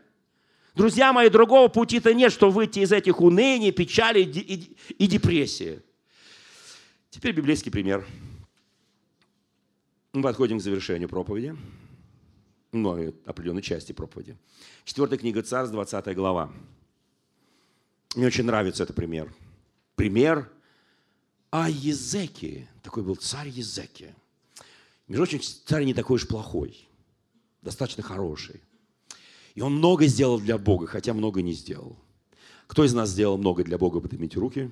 Друзья 0.76 1.12
мои, 1.12 1.28
другого 1.28 1.66
пути-то 1.66 2.14
нет, 2.14 2.32
что 2.32 2.48
выйти 2.48 2.78
из 2.78 2.92
этих 2.92 3.20
уныний, 3.20 3.72
печали 3.72 4.22
и, 4.22 5.06
депрессии. 5.08 5.82
Теперь 7.10 7.34
библейский 7.34 7.72
пример. 7.72 8.06
Мы 10.12 10.22
подходим 10.22 10.60
к 10.60 10.62
завершению 10.62 11.08
проповеди 11.08 11.56
ну, 12.72 13.14
определенной 13.26 13.62
части 13.62 13.92
проповеди. 13.92 14.36
Четвертая 14.84 15.18
книга 15.18 15.42
Царств, 15.42 15.72
20 15.72 16.14
глава. 16.16 16.50
Мне 18.16 18.26
очень 18.26 18.44
нравится 18.44 18.82
этот 18.82 18.96
пример. 18.96 19.32
Пример 19.94 20.50
о 21.50 21.68
Езеке. 21.68 22.68
Такой 22.82 23.02
был 23.02 23.16
царь 23.16 23.48
Езеки. 23.48 24.14
Между 25.06 25.26
прочим, 25.26 25.40
царь 25.66 25.84
не 25.84 25.94
такой 25.94 26.16
уж 26.16 26.26
плохой. 26.26 26.88
Достаточно 27.60 28.02
хороший. 28.02 28.62
И 29.54 29.60
он 29.60 29.74
много 29.74 30.06
сделал 30.06 30.40
для 30.40 30.56
Бога, 30.56 30.86
хотя 30.86 31.12
много 31.12 31.42
не 31.42 31.52
сделал. 31.52 31.96
Кто 32.66 32.84
из 32.84 32.94
нас 32.94 33.10
сделал 33.10 33.36
много 33.36 33.64
для 33.64 33.76
Бога, 33.76 34.00
поднимите 34.00 34.40
руки. 34.40 34.70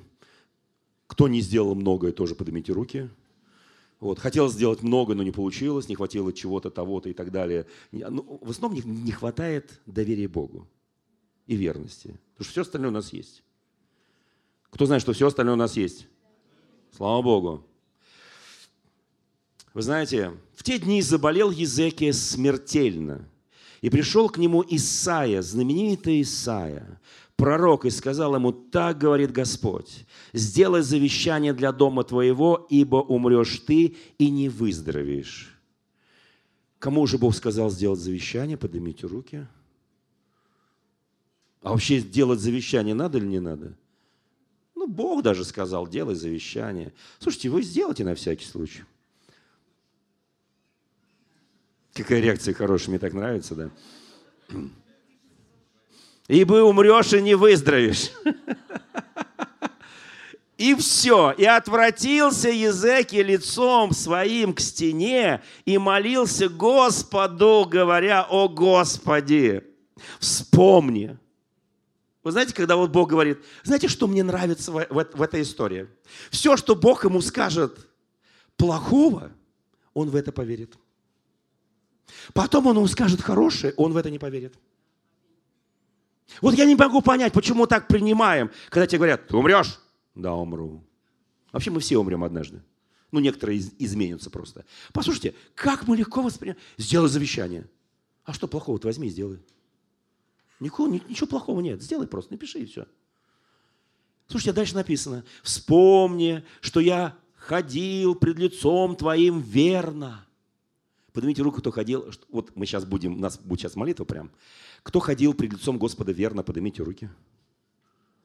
Кто 1.07 1.29
не 1.29 1.43
сделал 1.43 1.75
многое, 1.75 2.13
тоже 2.13 2.35
поднимите 2.35 2.73
руки. 2.73 3.11
Вот. 4.01 4.19
Хотел 4.19 4.49
сделать 4.49 4.83
много, 4.83 5.15
но 5.15 5.23
не 5.23 5.31
получилось, 5.31 5.89
не 5.89 5.95
хватило 5.95 6.33
чего-то, 6.33 6.71
того-то 6.71 7.11
и 7.11 7.13
так 7.13 7.31
далее. 7.31 7.67
Ну, 7.93 8.39
в 8.41 8.51
основном 8.51 8.81
не 9.05 9.13
хватает 9.13 9.81
доверия 9.87 10.27
Богу 10.27 10.67
и 11.47 11.55
верности. 11.55 12.19
Потому 12.33 12.45
что 12.45 12.53
все 12.53 12.61
остальное 12.63 12.91
у 12.91 12.95
нас 12.95 13.13
есть. 13.13 13.43
Кто 14.71 14.87
знает, 14.87 15.03
что 15.03 15.13
все 15.13 15.27
остальное 15.27 15.55
у 15.55 15.59
нас 15.59 15.77
есть? 15.77 16.07
Слава 16.97 17.23
Богу. 17.23 17.67
Вы 19.75 19.83
знаете, 19.83 20.33
в 20.55 20.63
те 20.63 20.79
дни 20.79 21.03
заболел 21.03 21.51
Езекия 21.51 22.13
смертельно. 22.13 23.29
И 23.83 23.91
пришел 23.91 24.29
к 24.29 24.39
нему 24.39 24.65
Исаия, 24.69 25.41
знаменитый 25.41 26.21
Исаия, 26.23 27.01
пророк 27.41 27.87
и 27.87 27.91
сказал 27.91 28.35
ему, 28.35 28.53
так 28.53 28.99
говорит 28.99 29.33
Господь, 29.33 30.05
сделай 30.35 30.83
завещание 30.83 31.55
для 31.55 31.73
дома 31.73 32.05
твоего, 32.05 32.67
ибо 32.69 32.97
умрешь 32.97 33.61
ты 33.61 33.97
и 34.19 34.31
не 34.31 34.51
выздоровеешь. 34.51 35.59
Кому 36.79 37.07
же 37.07 37.17
Бог 37.17 37.35
сказал 37.35 37.71
сделать 37.71 37.99
завещание? 37.99 38.59
Поднимите 38.59 39.07
руки. 39.07 39.47
А 41.63 41.71
вообще 41.71 42.01
делать 42.01 42.41
завещание 42.41 42.95
надо 42.95 43.19
или 43.19 43.27
не 43.27 43.41
надо? 43.41 43.75
Ну, 44.75 44.87
Бог 44.87 45.23
даже 45.23 45.45
сказал, 45.45 45.89
делай 45.89 46.15
завещание. 46.15 46.93
Слушайте, 47.19 47.49
вы 47.49 47.63
сделайте 47.63 48.05
на 48.05 48.15
всякий 48.15 48.47
случай. 48.47 48.85
Какая 51.95 52.21
реакция 52.21 52.53
хорошая, 52.55 52.91
мне 52.91 52.99
так 52.99 53.15
нравится, 53.15 53.55
да? 53.55 53.71
Ибо 56.31 56.63
умрешь 56.63 57.13
и 57.13 57.21
не 57.21 57.35
выздоровеешь. 57.35 58.13
И 60.57 60.75
все. 60.75 61.33
И 61.33 61.45
отвратился 61.45 62.51
Езеки 62.51 63.17
лицом 63.17 63.93
своим 63.93 64.55
к 64.55 64.61
стене 64.61 65.43
и 65.65 65.79
молился 65.79 66.49
Господу, 66.49 67.67
говоря, 67.69 68.27
о 68.29 68.49
Господи, 68.49 69.65
вспомни. 70.19 71.19
Вы 72.23 72.33
знаете, 72.33 72.55
когда 72.55 72.77
вот 72.77 72.91
Бог 72.91 73.09
говорит, 73.09 73.39
знаете, 73.65 73.89
что 73.89 74.07
мне 74.07 74.23
нравится 74.23 74.71
в, 74.71 75.23
этой 75.23 75.43
истории? 75.43 75.89
Все, 76.31 76.57
что 76.57 76.77
Бог 76.77 77.05
ему 77.05 77.23
скажет 77.23 77.89
плохого, 78.57 79.33
он 79.95 80.11
в 80.11 80.17
это 80.17 80.31
поверит. 80.31 80.75
Потом 82.35 82.67
он 82.67 82.77
ему 82.77 82.87
скажет 82.87 83.23
хорошее, 83.23 83.73
он 83.79 83.95
в 83.95 83.97
это 83.97 84.11
не 84.11 84.19
поверит. 84.19 84.55
Вот 86.41 86.55
я 86.55 86.65
не 86.65 86.77
могу 86.77 87.03
понять, 87.03 87.33
почему 87.33 87.67
так 87.67 87.89
принимаем, 87.89 88.51
когда 88.69 88.87
тебе 88.87 88.99
говорят, 88.99 89.27
ты 89.29 89.37
умрешь? 89.37 89.81
Да, 90.15 90.35
умру. 90.35 90.85
Вообще 91.53 91.71
мы 91.71 91.81
все 91.81 91.99
умрем 91.99 92.25
однажды. 92.25 92.63
Ну, 93.11 93.21
некоторые 93.21 93.59
из, 93.59 93.73
изменятся 93.79 94.31
просто. 94.31 94.65
Послушайте, 94.93 95.35
как 95.55 95.89
мы 95.89 95.97
легко 95.97 96.23
воспринимаем. 96.23 96.61
Сделай 96.77 97.09
завещание. 97.09 97.69
А 98.25 98.33
что 98.33 98.47
плохого-то 98.47 98.87
возьми 98.87 99.09
и 99.09 99.11
сделай. 99.11 99.41
Никого, 100.61 100.89
ничего 100.89 101.27
плохого 101.27 101.61
нет. 101.61 101.83
Сделай 101.83 102.07
просто, 102.07 102.33
напиши 102.33 102.61
и 102.61 102.67
все. 102.67 102.87
Слушайте, 104.29 104.51
а 104.51 104.55
дальше 104.55 104.75
написано. 104.77 105.25
Вспомни, 105.43 106.45
что 106.61 106.79
я 106.79 107.17
ходил 107.35 108.15
пред 108.15 108.39
лицом 108.39 108.95
твоим 108.95 109.41
верно. 109.41 110.25
Поднимите 111.13 111.43
руку, 111.43 111.61
кто 111.61 111.71
ходил. 111.71 112.11
Вот 112.31 112.55
мы 112.55 112.67
сейчас 112.67 112.85
будем, 112.85 113.15
у 113.15 113.19
нас 113.19 113.39
будет 113.39 113.61
сейчас 113.61 113.77
молитва 113.77 114.05
прям. 114.05 114.31
Кто 114.83 115.01
ходил 115.01 115.35
пред 115.35 115.53
лицом 115.55 115.79
Господа 115.79 116.13
верно, 116.13 116.43
поднимите 116.43 116.83
руки. 116.83 117.11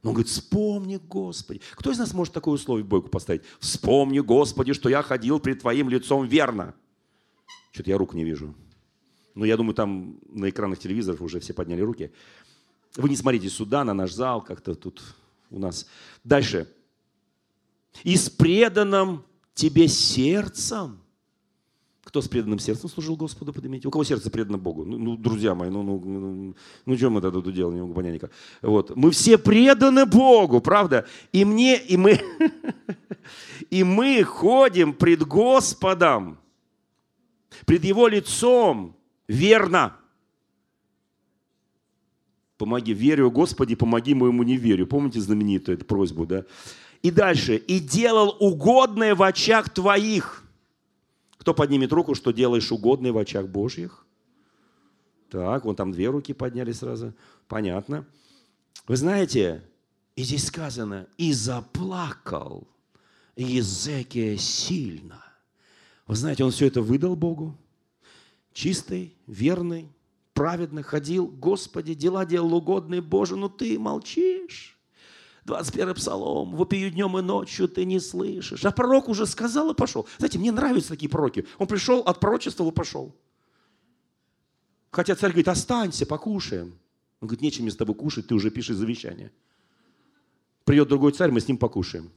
Он 0.03 0.13
говорит, 0.13 0.27
вспомни, 0.27 0.97
Господи. 0.97 1.61
Кто 1.73 1.91
из 1.91 1.97
нас 1.97 2.13
может 2.13 2.33
такое 2.33 2.53
условие 2.53 2.85
Богу 2.85 3.07
поставить? 3.07 3.41
Вспомни, 3.59 4.19
Господи, 4.19 4.73
что 4.73 4.87
я 4.87 5.01
ходил 5.01 5.39
пред 5.39 5.61
Твоим 5.61 5.89
лицом 5.89 6.27
верно. 6.27 6.75
Что-то 7.71 7.89
я 7.89 7.97
рук 7.97 8.13
не 8.13 8.23
вижу. 8.23 8.47
Но 9.33 9.41
ну, 9.41 9.45
я 9.45 9.57
думаю, 9.57 9.73
там 9.73 10.19
на 10.29 10.49
экранах 10.49 10.79
телевизоров 10.79 11.21
уже 11.21 11.39
все 11.39 11.53
подняли 11.53 11.81
руки. 11.81 12.11
Вы 12.95 13.09
не 13.09 13.17
смотрите 13.17 13.49
сюда, 13.49 13.83
на 13.83 13.93
наш 13.93 14.13
зал, 14.13 14.41
как-то 14.41 14.75
тут 14.75 15.01
у 15.49 15.59
нас. 15.59 15.87
Дальше. 16.23 16.71
И 18.03 18.15
с 18.15 18.29
преданным 18.29 19.25
тебе 19.55 19.87
сердцем 19.87 21.01
кто 22.05 22.21
с 22.21 22.27
преданным 22.27 22.59
сердцем 22.59 22.87
служил 22.87 23.17
Господу, 23.17 23.51
поднимите. 23.51 23.87
У 23.87 23.91
кого 23.91 24.03
сердце 24.03 24.29
предано 24.29 24.59
Богу? 24.59 24.85
Ну, 24.85 24.97
ну 24.97 25.17
друзья 25.17 25.55
мои, 25.55 25.71
ну, 25.71 25.81
ну, 25.81 25.99
ну, 25.99 26.55
ну 26.85 26.97
что 26.97 27.09
мы 27.09 27.19
тогда 27.19 27.41
тут 27.41 27.53
делаем, 27.53 27.75
не 27.75 27.81
могу 27.81 27.95
понять 27.95 28.13
никак. 28.13 28.31
Вот. 28.61 28.95
Мы 28.95 29.09
все 29.09 29.39
преданы 29.39 30.05
Богу, 30.05 30.61
правда? 30.61 31.07
И 31.33 31.43
мне, 31.43 31.77
и 31.77 31.97
мы, 31.97 32.21
и 33.71 33.83
мы 33.83 34.23
ходим 34.23 34.93
пред 34.93 35.23
Господом, 35.23 36.37
пред 37.65 37.83
Его 37.83 38.07
лицом 38.07 38.95
верно. 39.27 39.95
Помоги, 42.57 42.93
верю, 42.93 43.31
Господи, 43.31 43.73
помоги 43.73 44.13
моему 44.13 44.43
неверию. 44.43 44.85
Помните 44.85 45.19
знаменитую 45.19 45.77
эту 45.77 45.85
просьбу, 45.85 46.27
да? 46.27 46.45
И 47.01 47.09
дальше. 47.09 47.55
И 47.55 47.79
делал 47.79 48.37
угодное 48.39 49.15
в 49.15 49.23
очах 49.23 49.71
твоих– 49.71 50.43
кто 51.45 51.53
поднимет 51.53 51.93
руку, 51.93 52.15
что 52.15 52.31
делаешь 52.31 52.71
угодный 52.71 53.11
в 53.11 53.19
очах 53.19 53.47
Божьих? 53.47 54.03
Так, 55.29 55.63
вон 55.63 55.75
там 55.75 55.91
две 55.91 56.07
руки 56.09 56.33
подняли 56.33 56.71
сразу. 56.71 57.13
Понятно. 57.47 58.07
Вы 58.87 58.95
знаете, 58.97 59.63
и 60.15 60.23
здесь 60.23 60.47
сказано, 60.47 61.05
и 61.19 61.33
заплакал 61.33 62.67
Езекия 63.35 64.37
сильно. 64.37 65.23
Вы 66.07 66.15
знаете, 66.15 66.43
он 66.43 66.49
все 66.49 66.65
это 66.65 66.81
выдал 66.81 67.15
Богу. 67.15 67.55
Чистый, 68.51 69.13
верный, 69.27 69.87
праведно 70.33 70.81
ходил. 70.81 71.27
Господи, 71.27 71.93
дела 71.93 72.25
делал 72.25 72.55
угодные 72.55 73.01
Боже, 73.01 73.35
но 73.35 73.49
ты 73.49 73.77
молчишь. 73.77 74.34
21 75.45 75.93
псалом, 75.93 76.55
вопию 76.55 76.89
днем 76.89 77.17
и 77.19 77.21
ночью 77.21 77.67
ты 77.67 77.85
не 77.85 77.99
слышишь. 77.99 78.65
А 78.65 78.71
пророк 78.71 79.07
уже 79.07 79.27
сказал 79.27 79.71
и 79.71 79.75
пошел. 79.75 80.07
Знаете, 80.17 80.39
мне 80.39 80.51
нравятся 80.51 80.89
такие 80.89 81.09
пророки. 81.09 81.45
Он 81.59 81.67
пришел, 81.67 81.99
от 81.99 82.19
пророчества 82.19 82.67
и 82.67 82.71
пошел. 82.71 83.15
Хотя 84.89 85.15
царь 85.15 85.31
говорит, 85.31 85.47
останься, 85.47 86.07
покушаем. 86.07 86.79
Он 87.21 87.27
говорит, 87.27 87.41
нечем 87.41 87.63
мне 87.63 87.71
с 87.71 87.75
тобой 87.75 87.95
кушать, 87.95 88.27
ты 88.27 88.33
уже 88.33 88.49
пишешь 88.49 88.75
завещание. 88.75 89.31
Придет 90.63 90.87
другой 90.87 91.11
царь, 91.11 91.29
мы 91.29 91.39
с 91.39 91.47
ним 91.47 91.57
покушаем. 91.57 92.11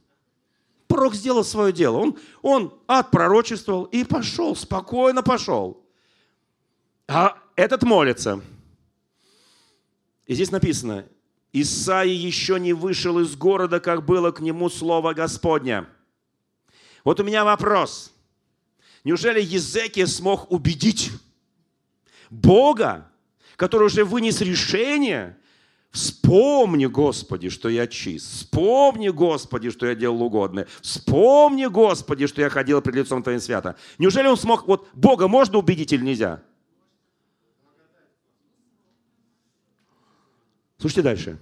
Пророк 0.87 1.13
сделал 1.13 1.43
свое 1.43 1.71
дело. 1.71 1.97
Он, 1.97 2.17
он 2.41 2.73
отпророчествовал 2.87 3.83
и 3.83 4.03
пошел, 4.03 4.55
спокойно 4.55 5.21
пошел. 5.21 5.85
А 7.07 7.37
этот 7.55 7.83
молится. 7.83 8.41
И 10.25 10.33
здесь 10.33 10.49
написано, 10.49 11.05
Исаия 11.51 12.13
еще 12.13 12.59
не 12.59 12.73
вышел 12.73 13.19
из 13.19 13.35
города, 13.35 13.79
как 13.79 14.05
было 14.05 14.31
к 14.31 14.39
нему 14.39 14.69
слово 14.69 15.13
Господня. 15.13 15.87
Вот 17.03 17.19
у 17.19 17.23
меня 17.23 17.43
вопрос. 17.43 18.13
Неужели 19.03 19.41
Езекия 19.41 20.05
смог 20.05 20.51
убедить 20.51 21.11
Бога, 22.29 23.09
который 23.55 23.85
уже 23.85 24.03
вынес 24.03 24.41
решение, 24.41 25.35
Вспомни, 25.91 26.85
Господи, 26.85 27.49
что 27.49 27.67
я 27.67 27.87
чист. 27.87 28.31
Вспомни, 28.31 29.09
Господи, 29.09 29.71
что 29.71 29.87
я 29.87 29.95
делал 29.95 30.21
угодное. 30.21 30.67
Вспомни, 30.81 31.65
Господи, 31.65 32.27
что 32.27 32.41
я 32.41 32.49
ходил 32.49 32.79
пред 32.81 32.95
лицом 32.95 33.23
Твоим 33.23 33.39
свято. 33.39 33.75
Неужели 33.97 34.27
он 34.27 34.37
смог, 34.37 34.67
вот 34.67 34.87
Бога 34.93 35.27
можно 35.27 35.57
убедить 35.57 35.91
или 35.91 36.03
нельзя? 36.03 36.43
Слушайте 40.79 41.01
дальше. 41.01 41.39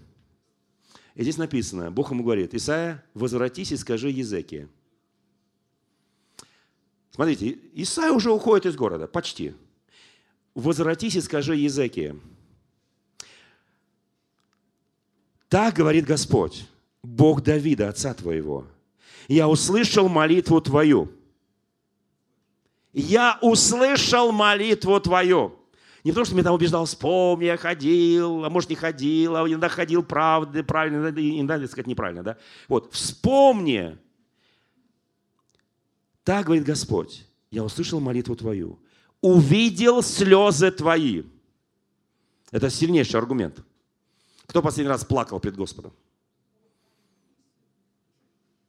И 1.14 1.22
здесь 1.22 1.38
написано, 1.38 1.92
Бог 1.92 2.12
ему 2.12 2.24
говорит, 2.24 2.54
Исайя, 2.54 3.04
возвратись 3.14 3.72
и 3.72 3.78
скажи 3.78 4.10
Езекия. 4.10 4.68
Смотрите, 7.12 7.58
Исайя 7.74 8.12
уже 8.12 8.32
уходит 8.32 8.66
из 8.66 8.76
города, 8.76 9.08
почти. 9.08 9.54
Возвратись 10.54 11.16
и 11.16 11.22
скажи 11.22 11.56
Езекия. 11.56 12.16
Так 15.50 15.76
говорит 15.76 16.06
Господь, 16.06 16.66
Бог 17.04 17.42
Давида, 17.42 17.90
отца 17.90 18.14
твоего. 18.14 18.68
Я 19.28 19.48
услышал 19.48 20.10
молитву 20.10 20.62
твою. 20.62 21.12
Я 22.92 23.38
услышал 23.42 24.32
молитву 24.32 25.00
твою. 25.00 25.57
Не 26.08 26.12
потому, 26.12 26.26
что 26.26 26.36
меня 26.36 26.45
там 26.45 26.53
убеждал, 26.53 26.86
вспомни, 26.86 27.43
я 27.43 27.58
ходил, 27.58 28.45
а 28.45 28.49
может 28.49 28.70
не 28.70 28.78
ходил, 28.78 29.36
а 29.36 29.45
иногда 29.45 29.68
ходил 29.68 30.03
правда, 30.03 30.64
правильно, 30.64 31.10
иногда, 31.10 31.60
так 31.60 31.70
сказать, 31.70 31.86
неправильно. 31.86 32.24
Да? 32.24 32.38
Вот, 32.70 32.93
вспомни. 32.93 33.97
Так 36.24 36.45
говорит 36.45 36.64
Господь, 36.64 37.26
я 37.51 37.62
услышал 37.62 37.99
молитву 37.99 38.38
твою, 38.38 38.80
увидел 39.20 40.01
слезы 40.01 40.72
твои. 40.72 41.24
Это 42.51 42.70
сильнейший 42.70 43.20
аргумент. 43.20 43.60
Кто 44.45 44.62
последний 44.62 44.89
раз 44.89 45.03
плакал 45.03 45.41
перед 45.41 45.58
Господом? 45.58 45.91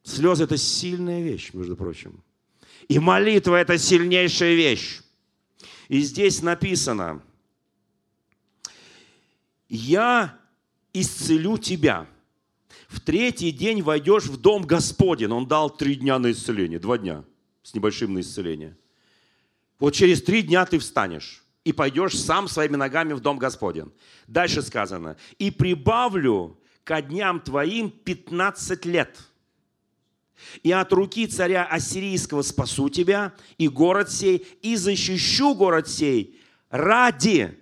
Слезы– 0.02 0.42
это 0.42 0.56
сильная 0.56 1.22
вещь, 1.22 1.52
между 1.52 1.76
прочим. 1.76 2.20
И 2.88 2.98
молитва– 2.98 3.54
это 3.60 3.78
сильнейшая 3.78 4.56
вещь. 4.56 5.02
И 5.86 6.00
здесь 6.00 6.42
написано, 6.42 7.22
«Я 9.68 10.38
исцелю 10.92 11.58
тебя. 11.58 12.06
В 12.88 13.00
третий 13.00 13.50
день 13.50 13.82
войдешь 13.82 14.24
в 14.24 14.36
дом 14.38 14.62
Господень». 14.62 15.32
Он 15.32 15.46
дал 15.46 15.70
три 15.70 15.94
дня 15.94 16.18
на 16.18 16.32
исцеление, 16.32 16.78
два 16.78 16.98
дня 16.98 17.24
с 17.62 17.74
небольшим 17.74 18.14
на 18.14 18.20
исцеление. 18.20 18.76
Вот 19.78 19.94
через 19.94 20.22
три 20.22 20.42
дня 20.42 20.64
ты 20.64 20.78
встанешь 20.78 21.44
и 21.64 21.72
пойдешь 21.72 22.18
сам 22.18 22.48
своими 22.48 22.76
ногами 22.76 23.12
в 23.12 23.20
дом 23.20 23.38
Господен. 23.38 23.92
Дальше 24.26 24.62
сказано, 24.62 25.16
и 25.38 25.50
прибавлю 25.50 26.58
ко 26.82 27.02
дням 27.02 27.40
твоим 27.40 27.90
15 27.90 28.86
лет. 28.86 29.18
И 30.62 30.72
от 30.72 30.92
руки 30.92 31.26
царя 31.26 31.66
Ассирийского 31.66 32.42
спасу 32.42 32.88
тебя, 32.88 33.34
и 33.58 33.68
город 33.68 34.10
сей, 34.10 34.46
и 34.62 34.76
защищу 34.76 35.54
город 35.54 35.88
сей 35.88 36.40
ради 36.70 37.58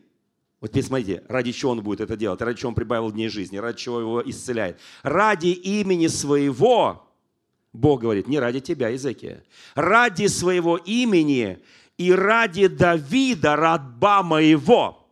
вот 0.67 0.73
теперь 0.73 0.85
смотрите, 0.85 1.23
ради 1.29 1.53
чего 1.53 1.71
он 1.71 1.81
будет 1.81 2.01
это 2.01 2.17
делать, 2.17 2.41
ради 2.41 2.59
чего 2.59 2.71
он 2.71 2.75
прибавил 2.75 3.13
дней 3.13 3.29
жизни, 3.29 3.57
ради 3.57 3.79
чего 3.79 4.01
его 4.01 4.23
исцеляет. 4.29 4.81
Ради 5.05 5.49
имени 5.49 6.09
своего, 6.09 7.09
Бог 7.73 8.01
говорит, 8.01 8.27
не 8.27 8.41
ради 8.41 8.59
тебя, 8.59 8.89
Иезекия, 8.89 9.45
ради 9.77 10.27
своего 10.27 10.77
имени 10.77 11.61
и 11.99 12.11
ради 12.11 12.67
Давида, 12.67 13.55
раба 13.55 14.25
моего. 14.25 15.07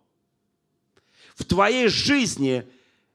В 1.37 1.45
твоей 1.45 1.87
жизни 1.87 2.67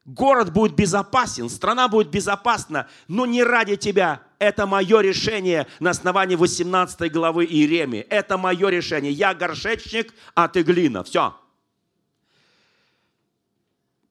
город 0.06 0.50
будет 0.50 0.74
безопасен, 0.74 1.50
страна 1.50 1.88
будет 1.88 2.08
безопасна, 2.08 2.88
но 3.06 3.26
не 3.26 3.44
ради 3.44 3.76
тебя. 3.76 4.22
Это 4.38 4.66
мое 4.66 5.02
решение 5.02 5.66
на 5.78 5.90
основании 5.90 6.36
18 6.36 7.12
главы 7.12 7.44
Иеремии. 7.44 8.00
Это 8.00 8.38
мое 8.38 8.70
решение. 8.70 9.12
Я 9.12 9.34
горшечник, 9.34 10.14
а 10.34 10.48
ты 10.48 10.62
глина. 10.62 11.04
Все. 11.04 11.34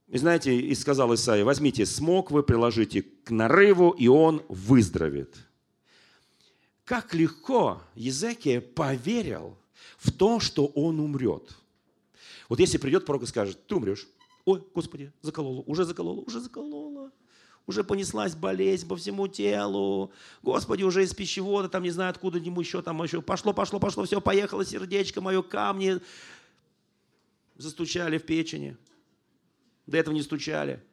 И 0.10 0.18
знаете, 0.18 0.56
и 0.56 0.74
сказал 0.74 1.14
Исаия, 1.14 1.46
возьмите 1.46 1.86
смог 1.86 2.32
вы, 2.32 2.42
приложите 2.42 3.04
к 3.04 3.30
нарыву, 3.30 3.92
и 3.92 4.08
он 4.08 4.44
выздоровеет. 4.50 5.36
Как 6.84 7.14
легко 7.14 7.84
Езекия 7.94 8.62
поверил 8.62 9.56
в 9.98 10.12
то, 10.12 10.40
что 10.40 10.66
он 10.66 11.00
умрет. 11.00 11.56
Вот 12.48 12.60
если 12.60 12.80
придет 12.80 13.06
пророк 13.06 13.24
и 13.24 13.28
скажет, 13.28 13.68
ты 13.68 13.76
умрешь. 13.76 14.08
Ой, 14.46 14.64
Господи, 14.74 15.14
заколола, 15.22 15.62
уже 15.68 15.86
заколола, 15.86 16.22
уже 16.22 16.40
заколола. 16.40 17.12
Уже 17.68 17.84
понеслась 17.84 18.34
болезнь 18.34 18.88
по 18.88 18.96
всему 18.96 19.28
телу. 19.28 20.12
Господи, 20.42 20.82
уже 20.82 21.04
из 21.04 21.14
пищевода, 21.14 21.70
там 21.70 21.84
не 21.84 21.92
знаю 21.92 22.10
откуда 22.10 22.40
ему 22.40 22.62
еще, 22.62 22.82
там 22.82 23.04
еще 23.04 23.22
пошло, 23.22 23.54
пошло, 23.54 23.80
пошло, 23.80 24.06
все, 24.06 24.20
поехало 24.20 24.66
сердечко 24.66 25.22
мое, 25.22 25.44
камни 25.44 26.00
застучали 27.58 28.18
в 28.18 28.26
печени. 28.26 28.76
До 29.90 29.98
этого 29.98 30.14
не 30.14 30.22
стучали. 30.22 30.84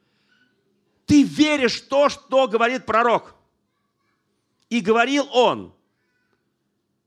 Ты 1.05 1.23
веришь 1.23 1.81
в 1.81 1.87
то, 1.87 2.09
что 2.09 2.47
говорит 2.47 2.85
пророк. 2.85 3.35
И 4.69 4.81
говорил 4.81 5.27
он. 5.31 5.73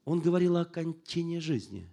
Он 0.04 0.20
говорил 0.20 0.56
о 0.56 0.64
кончине 0.64 1.40
жизни. 1.40 1.90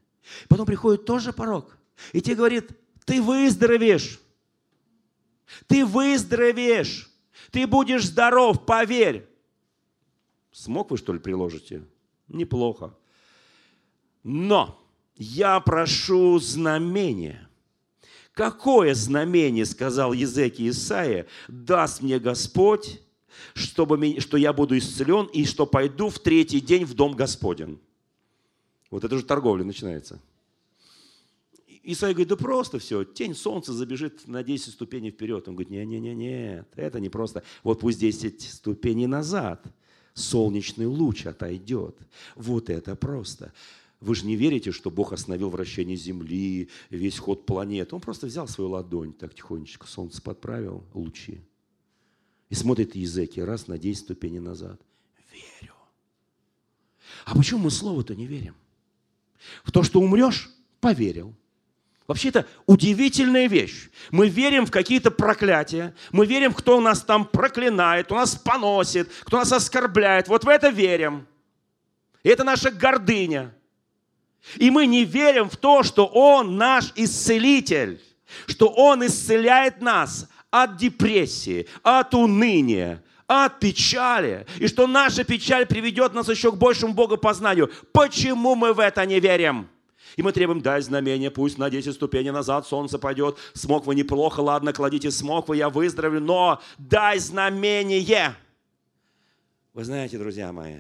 Потом 0.48 0.66
приходит 0.66 1.06
тоже 1.06 1.34
порог. 1.34 1.78
И 2.14 2.22
тебе 2.22 2.36
говорит, 2.36 2.70
ты 3.06 3.22
выздоровеешь. 3.22 4.20
Ты 5.66 5.84
выздоровеешь. 5.84 7.10
Ты 7.52 7.66
будешь 7.66 8.06
здоров, 8.06 8.66
поверь. 8.66 9.28
Смог 10.52 10.92
вы, 10.92 10.98
что 10.98 11.12
ли, 11.12 11.20
приложите? 11.20 11.84
Неплохо. 12.28 12.96
Но 14.24 14.80
я 15.16 15.60
прошу 15.60 16.40
знамения. 16.40 17.47
Какое 18.38 18.94
знамение, 18.94 19.66
сказал 19.66 20.14
Езеки 20.14 20.70
Исаия, 20.70 21.26
даст 21.48 22.04
мне 22.04 22.20
Господь, 22.20 23.02
чтобы, 23.56 24.20
что 24.20 24.38
я 24.38 24.54
буду 24.54 24.78
исцелен 24.78 25.26
и 25.34 25.44
что 25.44 25.66
пойду 25.66 26.10
в 26.10 26.20
третий 26.20 26.62
день 26.62 26.86
в 26.86 26.94
дом 26.94 27.16
Господен? 27.16 27.80
Вот 28.92 29.04
это 29.04 29.18
же 29.18 29.24
торговля 29.24 29.64
начинается. 29.64 30.22
Исаия 31.82 32.14
говорит, 32.14 32.28
да 32.28 32.36
просто 32.36 32.78
все, 32.78 33.04
тень 33.04 33.34
солнца 33.34 33.74
забежит 33.74 34.28
на 34.28 34.44
10 34.44 34.72
ступеней 34.72 35.10
вперед. 35.10 35.48
Он 35.48 35.56
говорит, 35.56 35.72
не-не-не, 35.72 36.64
это 36.76 37.00
не 37.00 37.10
просто. 37.10 37.42
Вот 37.64 37.80
пусть 37.80 38.00
10 38.00 38.40
ступеней 38.40 39.08
назад 39.08 39.66
солнечный 40.14 40.86
луч 40.86 41.26
отойдет. 41.26 41.98
Вот 42.36 42.70
это 42.70 42.96
просто. 42.96 43.52
Вы 44.00 44.14
же 44.14 44.26
не 44.26 44.36
верите, 44.36 44.72
что 44.72 44.92
Бог 44.92 45.12
остановил 45.12 45.50
вращение 45.50 45.96
Земли, 45.96 46.70
весь 46.90 47.18
ход 47.18 47.46
планет. 47.46 47.94
Он 47.94 48.00
просто 48.00 48.28
взял 48.28 48.48
свою 48.48 48.72
ладонь, 48.72 49.14
так 49.14 49.34
тихонечко 49.34 49.88
солнце 49.88 50.22
подправил, 50.22 50.86
лучи. 50.94 51.42
И 52.50 52.56
смотрит 52.56 52.96
языки 52.96 53.42
раз 53.42 53.68
на 53.68 53.78
10 53.78 54.04
ступеней 54.04 54.40
назад. 54.40 54.80
Верю. 55.32 55.74
А 57.26 57.36
почему 57.36 57.62
мы 57.62 57.72
слово-то 57.72 58.16
не 58.16 58.28
верим? 58.28 58.56
В 59.64 59.72
то, 59.72 59.82
что 59.82 60.00
умрешь, 60.00 60.50
поверил. 60.80 61.34
Вообще 62.06 62.30
это 62.30 62.48
удивительная 62.68 63.48
вещь. 63.48 63.90
Мы 64.12 64.30
верим 64.30 64.66
в 64.66 64.72
какие-то 64.72 65.12
проклятия, 65.12 65.94
мы 66.12 66.26
верим, 66.26 66.54
кто 66.54 66.80
нас 66.80 67.02
там 67.02 67.26
проклинает, 67.26 68.06
кто 68.06 68.16
нас 68.16 68.36
поносит, 68.36 69.10
кто 69.24 69.38
нас 69.38 69.52
оскорбляет. 69.52 70.28
Вот 70.30 70.46
в 70.46 70.48
это 70.48 70.70
верим. 70.70 71.28
И 72.24 72.30
это 72.30 72.44
наша 72.46 72.72
гордыня. 72.72 73.57
И 74.58 74.70
мы 74.70 74.86
не 74.86 75.04
верим 75.04 75.50
в 75.50 75.58
то, 75.58 75.84
что 75.84 76.06
Он 76.06 76.58
наш 76.58 76.92
исцелитель, 76.96 78.02
что 78.48 78.68
Он 78.68 79.06
исцеляет 79.06 79.82
нас 79.82 80.28
от 80.50 80.78
депрессии, 80.78 81.68
от 81.84 82.14
уныния, 82.14 83.04
от 83.28 83.60
печали, 83.60 84.46
и 84.58 84.68
что 84.68 84.88
наша 84.88 85.24
печаль 85.24 85.66
приведет 85.66 86.14
нас 86.14 86.30
еще 86.30 86.52
к 86.52 86.56
большему 86.56 86.94
богопознанию. 86.94 87.70
Почему 87.92 88.56
мы 88.56 88.74
в 88.74 88.80
это 88.80 89.06
не 89.06 89.20
верим? 89.20 89.68
И 90.16 90.24
мы 90.24 90.32
требуем, 90.32 90.62
дай 90.62 90.82
знамение, 90.82 91.30
пусть 91.30 91.58
на 91.58 91.70
10 91.70 91.94
ступеней 91.94 92.32
назад 92.32 92.66
солнце 92.66 92.98
пойдет. 92.98 93.38
Смог 93.54 93.86
вы 93.86 93.94
неплохо, 93.94 94.40
ладно, 94.40 94.74
кладите 94.74 95.12
смог 95.12 95.48
вы, 95.48 95.58
я 95.58 95.70
выздоровлю, 95.70 96.22
но 96.22 96.62
дай 96.78 97.20
знамение. 97.20 98.34
Вы 99.74 99.84
знаете, 99.84 100.18
друзья 100.18 100.52
мои, 100.52 100.78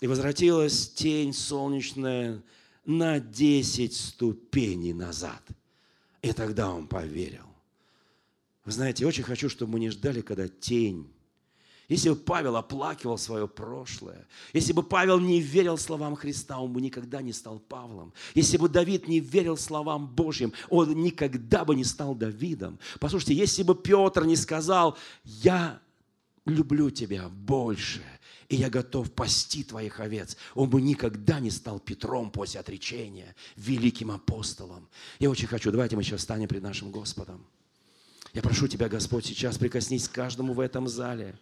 и 0.00 0.06
возвратилась 0.06 0.90
тень 0.90 1.32
солнечная 1.32 2.42
на 2.84 3.18
10 3.18 3.94
ступеней 3.94 4.92
назад. 4.92 5.42
И 6.22 6.32
тогда 6.32 6.70
он 6.70 6.86
поверил. 6.86 7.46
Вы 8.64 8.72
знаете, 8.72 9.06
очень 9.06 9.22
хочу, 9.22 9.48
чтобы 9.48 9.72
мы 9.72 9.80
не 9.80 9.90
ждали, 9.90 10.20
когда 10.20 10.48
тень 10.48 11.08
Если 11.88 12.10
бы 12.10 12.16
Павел 12.16 12.56
оплакивал 12.56 13.16
свое 13.16 13.46
прошлое, 13.46 14.26
если 14.52 14.72
бы 14.72 14.82
Павел 14.82 15.20
не 15.20 15.40
верил 15.40 15.78
словам 15.78 16.16
Христа, 16.16 16.58
он 16.58 16.72
бы 16.72 16.80
никогда 16.80 17.22
не 17.22 17.32
стал 17.32 17.60
Павлом. 17.60 18.12
Если 18.34 18.56
бы 18.56 18.68
Давид 18.68 19.06
не 19.06 19.20
верил 19.20 19.56
словам 19.56 20.08
Божьим, 20.08 20.52
он 20.68 21.00
никогда 21.00 21.64
бы 21.64 21.76
не 21.76 21.84
стал 21.84 22.16
Давидом. 22.16 22.80
Послушайте, 22.98 23.34
если 23.34 23.62
бы 23.62 23.76
Петр 23.76 24.24
не 24.24 24.34
сказал, 24.34 24.98
я 25.22 25.80
люблю 26.46 26.90
тебя 26.90 27.28
больше, 27.28 28.02
и 28.48 28.56
я 28.56 28.70
готов 28.70 29.12
пасти 29.12 29.64
твоих 29.64 30.00
овец. 30.00 30.36
Он 30.54 30.70
бы 30.70 30.80
никогда 30.80 31.40
не 31.40 31.50
стал 31.50 31.80
Петром 31.80 32.30
после 32.30 32.60
отречения, 32.60 33.34
великим 33.56 34.10
апостолом. 34.10 34.88
Я 35.18 35.30
очень 35.30 35.48
хочу, 35.48 35.70
давайте 35.70 35.96
мы 35.96 36.02
сейчас 36.02 36.20
встанем 36.20 36.48
пред 36.48 36.62
нашим 36.62 36.90
Господом. 36.90 37.44
Я 38.32 38.42
прошу 38.42 38.68
Тебя, 38.68 38.88
Господь, 38.88 39.26
сейчас 39.26 39.58
прикоснись 39.58 40.08
к 40.08 40.12
каждому 40.12 40.52
в 40.52 40.60
этом 40.60 40.88
зале. 40.88 41.38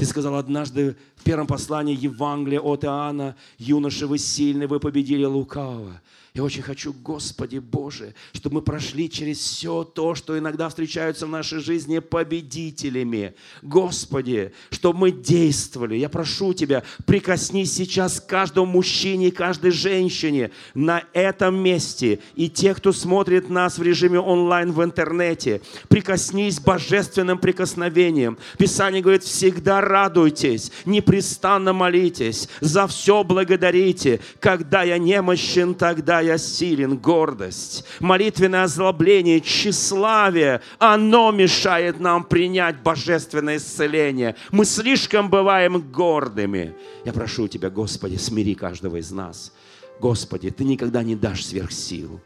Ты 0.00 0.06
сказал 0.06 0.36
однажды 0.36 0.96
в 1.14 1.24
первом 1.24 1.46
послании 1.46 1.94
Евангелия 1.94 2.58
от 2.58 2.86
Иоанна, 2.86 3.36
юноши, 3.58 4.06
вы 4.06 4.16
сильны, 4.16 4.66
вы 4.66 4.80
победили 4.80 5.26
лукавого. 5.26 6.00
Я 6.32 6.44
очень 6.44 6.62
хочу, 6.62 6.92
Господи 6.92 7.58
Боже, 7.58 8.14
чтобы 8.32 8.56
мы 8.56 8.62
прошли 8.62 9.10
через 9.10 9.38
все 9.38 9.82
то, 9.82 10.14
что 10.14 10.38
иногда 10.38 10.68
встречаются 10.68 11.26
в 11.26 11.28
нашей 11.28 11.58
жизни 11.58 11.98
победителями. 11.98 13.34
Господи, 13.62 14.52
чтобы 14.70 15.00
мы 15.00 15.10
действовали. 15.10 15.96
Я 15.96 16.08
прошу 16.08 16.54
Тебя, 16.54 16.84
прикоснись 17.04 17.74
сейчас 17.74 18.20
к 18.20 18.26
каждому 18.26 18.66
мужчине 18.66 19.28
и 19.28 19.32
каждой 19.32 19.72
женщине 19.72 20.52
на 20.72 21.02
этом 21.14 21.56
месте. 21.56 22.20
И 22.36 22.48
те, 22.48 22.74
кто 22.74 22.92
смотрит 22.92 23.50
нас 23.50 23.78
в 23.78 23.82
режиме 23.82 24.20
онлайн 24.20 24.70
в 24.70 24.84
интернете, 24.84 25.60
прикоснись 25.88 26.60
божественным 26.60 27.38
прикосновением. 27.38 28.38
Писание 28.56 29.02
говорит, 29.02 29.24
всегда 29.24 29.80
радуйтесь, 29.90 30.72
непрестанно 30.86 31.72
молитесь, 31.72 32.48
за 32.60 32.86
все 32.86 33.22
благодарите. 33.24 34.20
Когда 34.38 34.82
я 34.82 34.98
немощен, 34.98 35.74
тогда 35.74 36.20
я 36.20 36.38
силен, 36.38 36.96
гордость, 36.96 37.84
молитвенное 38.00 38.64
озлобление, 38.64 39.40
тщеславие, 39.40 40.62
оно 40.78 41.30
мешает 41.32 42.00
нам 42.00 42.24
принять 42.24 42.80
божественное 42.82 43.56
исцеление. 43.58 44.36
Мы 44.50 44.64
слишком 44.64 45.28
бываем 45.28 45.80
гордыми. 45.80 46.74
Я 47.04 47.12
прошу 47.12 47.48
Тебя, 47.48 47.70
Господи, 47.70 48.16
смири 48.16 48.54
каждого 48.54 48.96
из 48.96 49.10
нас. 49.10 49.52
Господи, 50.00 50.50
Ты 50.50 50.64
никогда 50.64 51.02
не 51.02 51.16
дашь 51.16 51.44
сверхсил. 51.44 52.20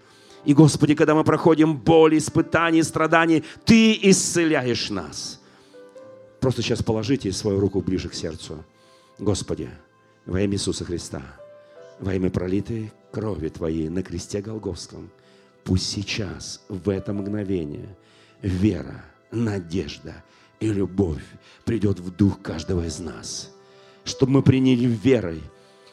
И, 0.45 0.53
Господи, 0.53 0.95
когда 0.95 1.15
мы 1.15 1.25
проходим 1.25 1.75
боли, 1.77 2.19
испытания, 2.19 2.85
страдания, 2.85 3.43
Ты 3.65 3.99
исцеляешь 4.03 4.91
нас. 4.91 5.41
Просто 6.45 6.61
сейчас 6.61 6.83
положите 6.83 7.33
свою 7.33 7.59
руку 7.59 7.81
ближе 7.81 8.11
к 8.11 8.15
сердцу. 8.15 8.63
Господи, 9.19 9.71
во 10.27 10.43
имя 10.43 10.57
Иисуса 10.57 10.85
Христа, 10.85 11.23
во 11.99 12.13
имя 12.13 12.29
пролитой 12.29 12.93
крови 13.11 13.49
Твоей 13.49 13.89
на 13.89 14.03
кресте 14.03 14.43
Голговском, 14.43 15.09
пусть 15.65 15.89
сейчас, 15.89 16.63
в 16.69 16.91
это 16.91 17.15
мгновение, 17.15 17.97
вера, 18.43 19.03
надежда 19.31 20.23
и 20.61 20.71
любовь 20.71 21.25
придет 21.65 21.99
в 21.99 22.15
дух 22.15 22.43
каждого 22.43 22.85
из 22.85 22.99
нас, 22.99 23.51
чтобы 24.05 24.33
мы 24.33 24.43
приняли 24.43 24.85
верой 24.85 25.41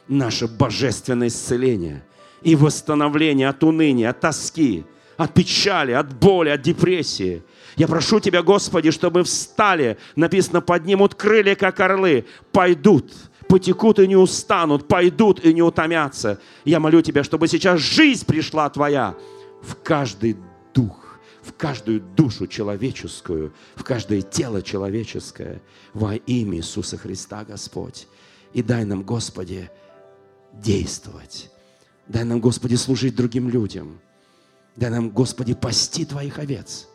наше 0.09 0.49
божественное 0.49 1.29
исцеление 1.29 2.03
и 2.41 2.57
восстановление 2.57 3.47
от 3.47 3.63
уныния, 3.63 4.09
от 4.09 4.19
тоски, 4.19 4.83
от 5.17 5.33
печали, 5.33 5.91
от 5.91 6.13
боли, 6.13 6.49
от 6.49 6.61
депрессии. 6.61 7.43
Я 7.75 7.87
прошу 7.87 8.19
Тебя, 8.19 8.43
Господи, 8.43 8.91
чтобы 8.91 9.23
встали, 9.23 9.97
написано, 10.15 10.61
поднимут 10.61 11.15
крылья, 11.15 11.55
как 11.55 11.79
орлы, 11.79 12.25
пойдут– 12.51 13.13
потекут 13.51 13.99
и 13.99 14.07
не 14.07 14.15
устанут, 14.15 14.87
пойдут 14.87 15.43
и 15.43 15.53
не 15.53 15.61
утомятся. 15.61 16.39
Я 16.63 16.79
молю 16.79 17.01
Тебя, 17.01 17.21
чтобы 17.21 17.49
сейчас 17.49 17.81
жизнь 17.81 18.25
пришла 18.25 18.69
Твоя 18.69 19.13
в 19.61 19.75
каждый 19.75 20.37
дух, 20.73 21.19
в 21.43 21.51
каждую 21.53 21.99
душу 21.99 22.47
человеческую, 22.47 23.53
в 23.75 23.83
каждое 23.83 24.21
тело 24.21 24.61
человеческое 24.61 25.61
во 25.93 26.15
имя 26.15 26.59
Иисуса 26.59 26.97
Христа, 26.97 27.43
Господь. 27.43 28.07
И 28.53 28.63
дай 28.63 28.85
нам, 28.85 29.03
Господи, 29.03 29.69
действовать. 30.53 31.51
Дай 32.07 32.23
нам, 32.23 32.39
Господи, 32.39 32.75
служить 32.75 33.17
другим 33.17 33.49
людям. 33.49 33.99
Дай 34.75 34.89
нам, 34.89 35.09
Господи, 35.09 35.53
пасти 35.53 36.05
Твоих 36.05 36.39
овец. 36.39 36.87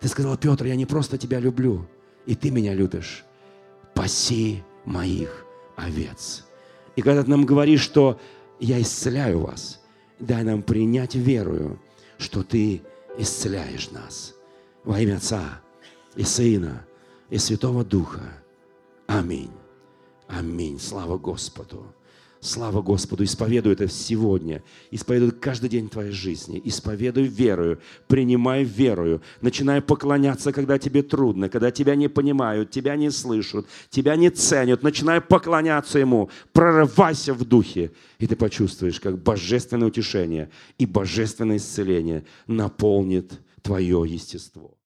Ты 0.00 0.08
сказал, 0.08 0.36
Петр, 0.36 0.66
я 0.66 0.76
не 0.76 0.86
просто 0.86 1.18
Тебя 1.18 1.40
люблю, 1.40 1.86
и 2.26 2.34
Ты 2.34 2.50
меня 2.50 2.74
любишь. 2.74 3.24
Паси 3.94 4.62
моих 4.84 5.44
овец. 5.76 6.44
И 6.96 7.02
когда 7.02 7.22
ты 7.22 7.30
нам 7.30 7.44
говоришь, 7.44 7.82
что 7.82 8.18
я 8.58 8.80
исцеляю 8.80 9.40
вас, 9.40 9.80
дай 10.18 10.42
нам 10.44 10.62
принять 10.62 11.14
верою, 11.14 11.78
что 12.18 12.42
ты 12.42 12.82
исцеляешь 13.18 13.90
нас. 13.90 14.34
Во 14.84 15.00
имя 15.00 15.16
Отца 15.16 15.60
и 16.14 16.22
Сына 16.22 16.86
и 17.28 17.38
Святого 17.38 17.84
Духа. 17.84 18.22
Аминь. 19.06 19.52
Аминь. 20.28 20.78
Слава 20.78 21.18
Господу. 21.18 21.95
Слава 22.40 22.82
Господу, 22.82 23.24
исповедуй 23.24 23.72
это 23.72 23.88
сегодня, 23.88 24.62
исповедуй 24.90 25.32
каждый 25.32 25.70
день 25.70 25.88
твоей 25.88 26.12
жизни, 26.12 26.60
исповедуй 26.64 27.24
верою, 27.24 27.80
принимай 28.08 28.62
верою, 28.62 29.22
начинай 29.40 29.80
поклоняться, 29.80 30.52
когда 30.52 30.78
тебе 30.78 31.02
трудно, 31.02 31.48
когда 31.48 31.70
тебя 31.70 31.96
не 31.96 32.08
понимают, 32.08 32.70
тебя 32.70 32.94
не 32.96 33.10
слышат, 33.10 33.66
тебя 33.90 34.16
не 34.16 34.30
ценят, 34.30 34.82
начинай 34.82 35.20
поклоняться 35.20 35.98
Ему, 35.98 36.30
прорывайся 36.52 37.32
в 37.32 37.44
духе, 37.44 37.90
и 38.18 38.26
ты 38.26 38.36
почувствуешь, 38.36 39.00
как 39.00 39.18
божественное 39.18 39.88
утешение 39.88 40.50
и 40.78 40.84
божественное 40.84 41.56
исцеление 41.56 42.24
наполнит 42.46 43.32
твое 43.62 44.04
естество. 44.06 44.76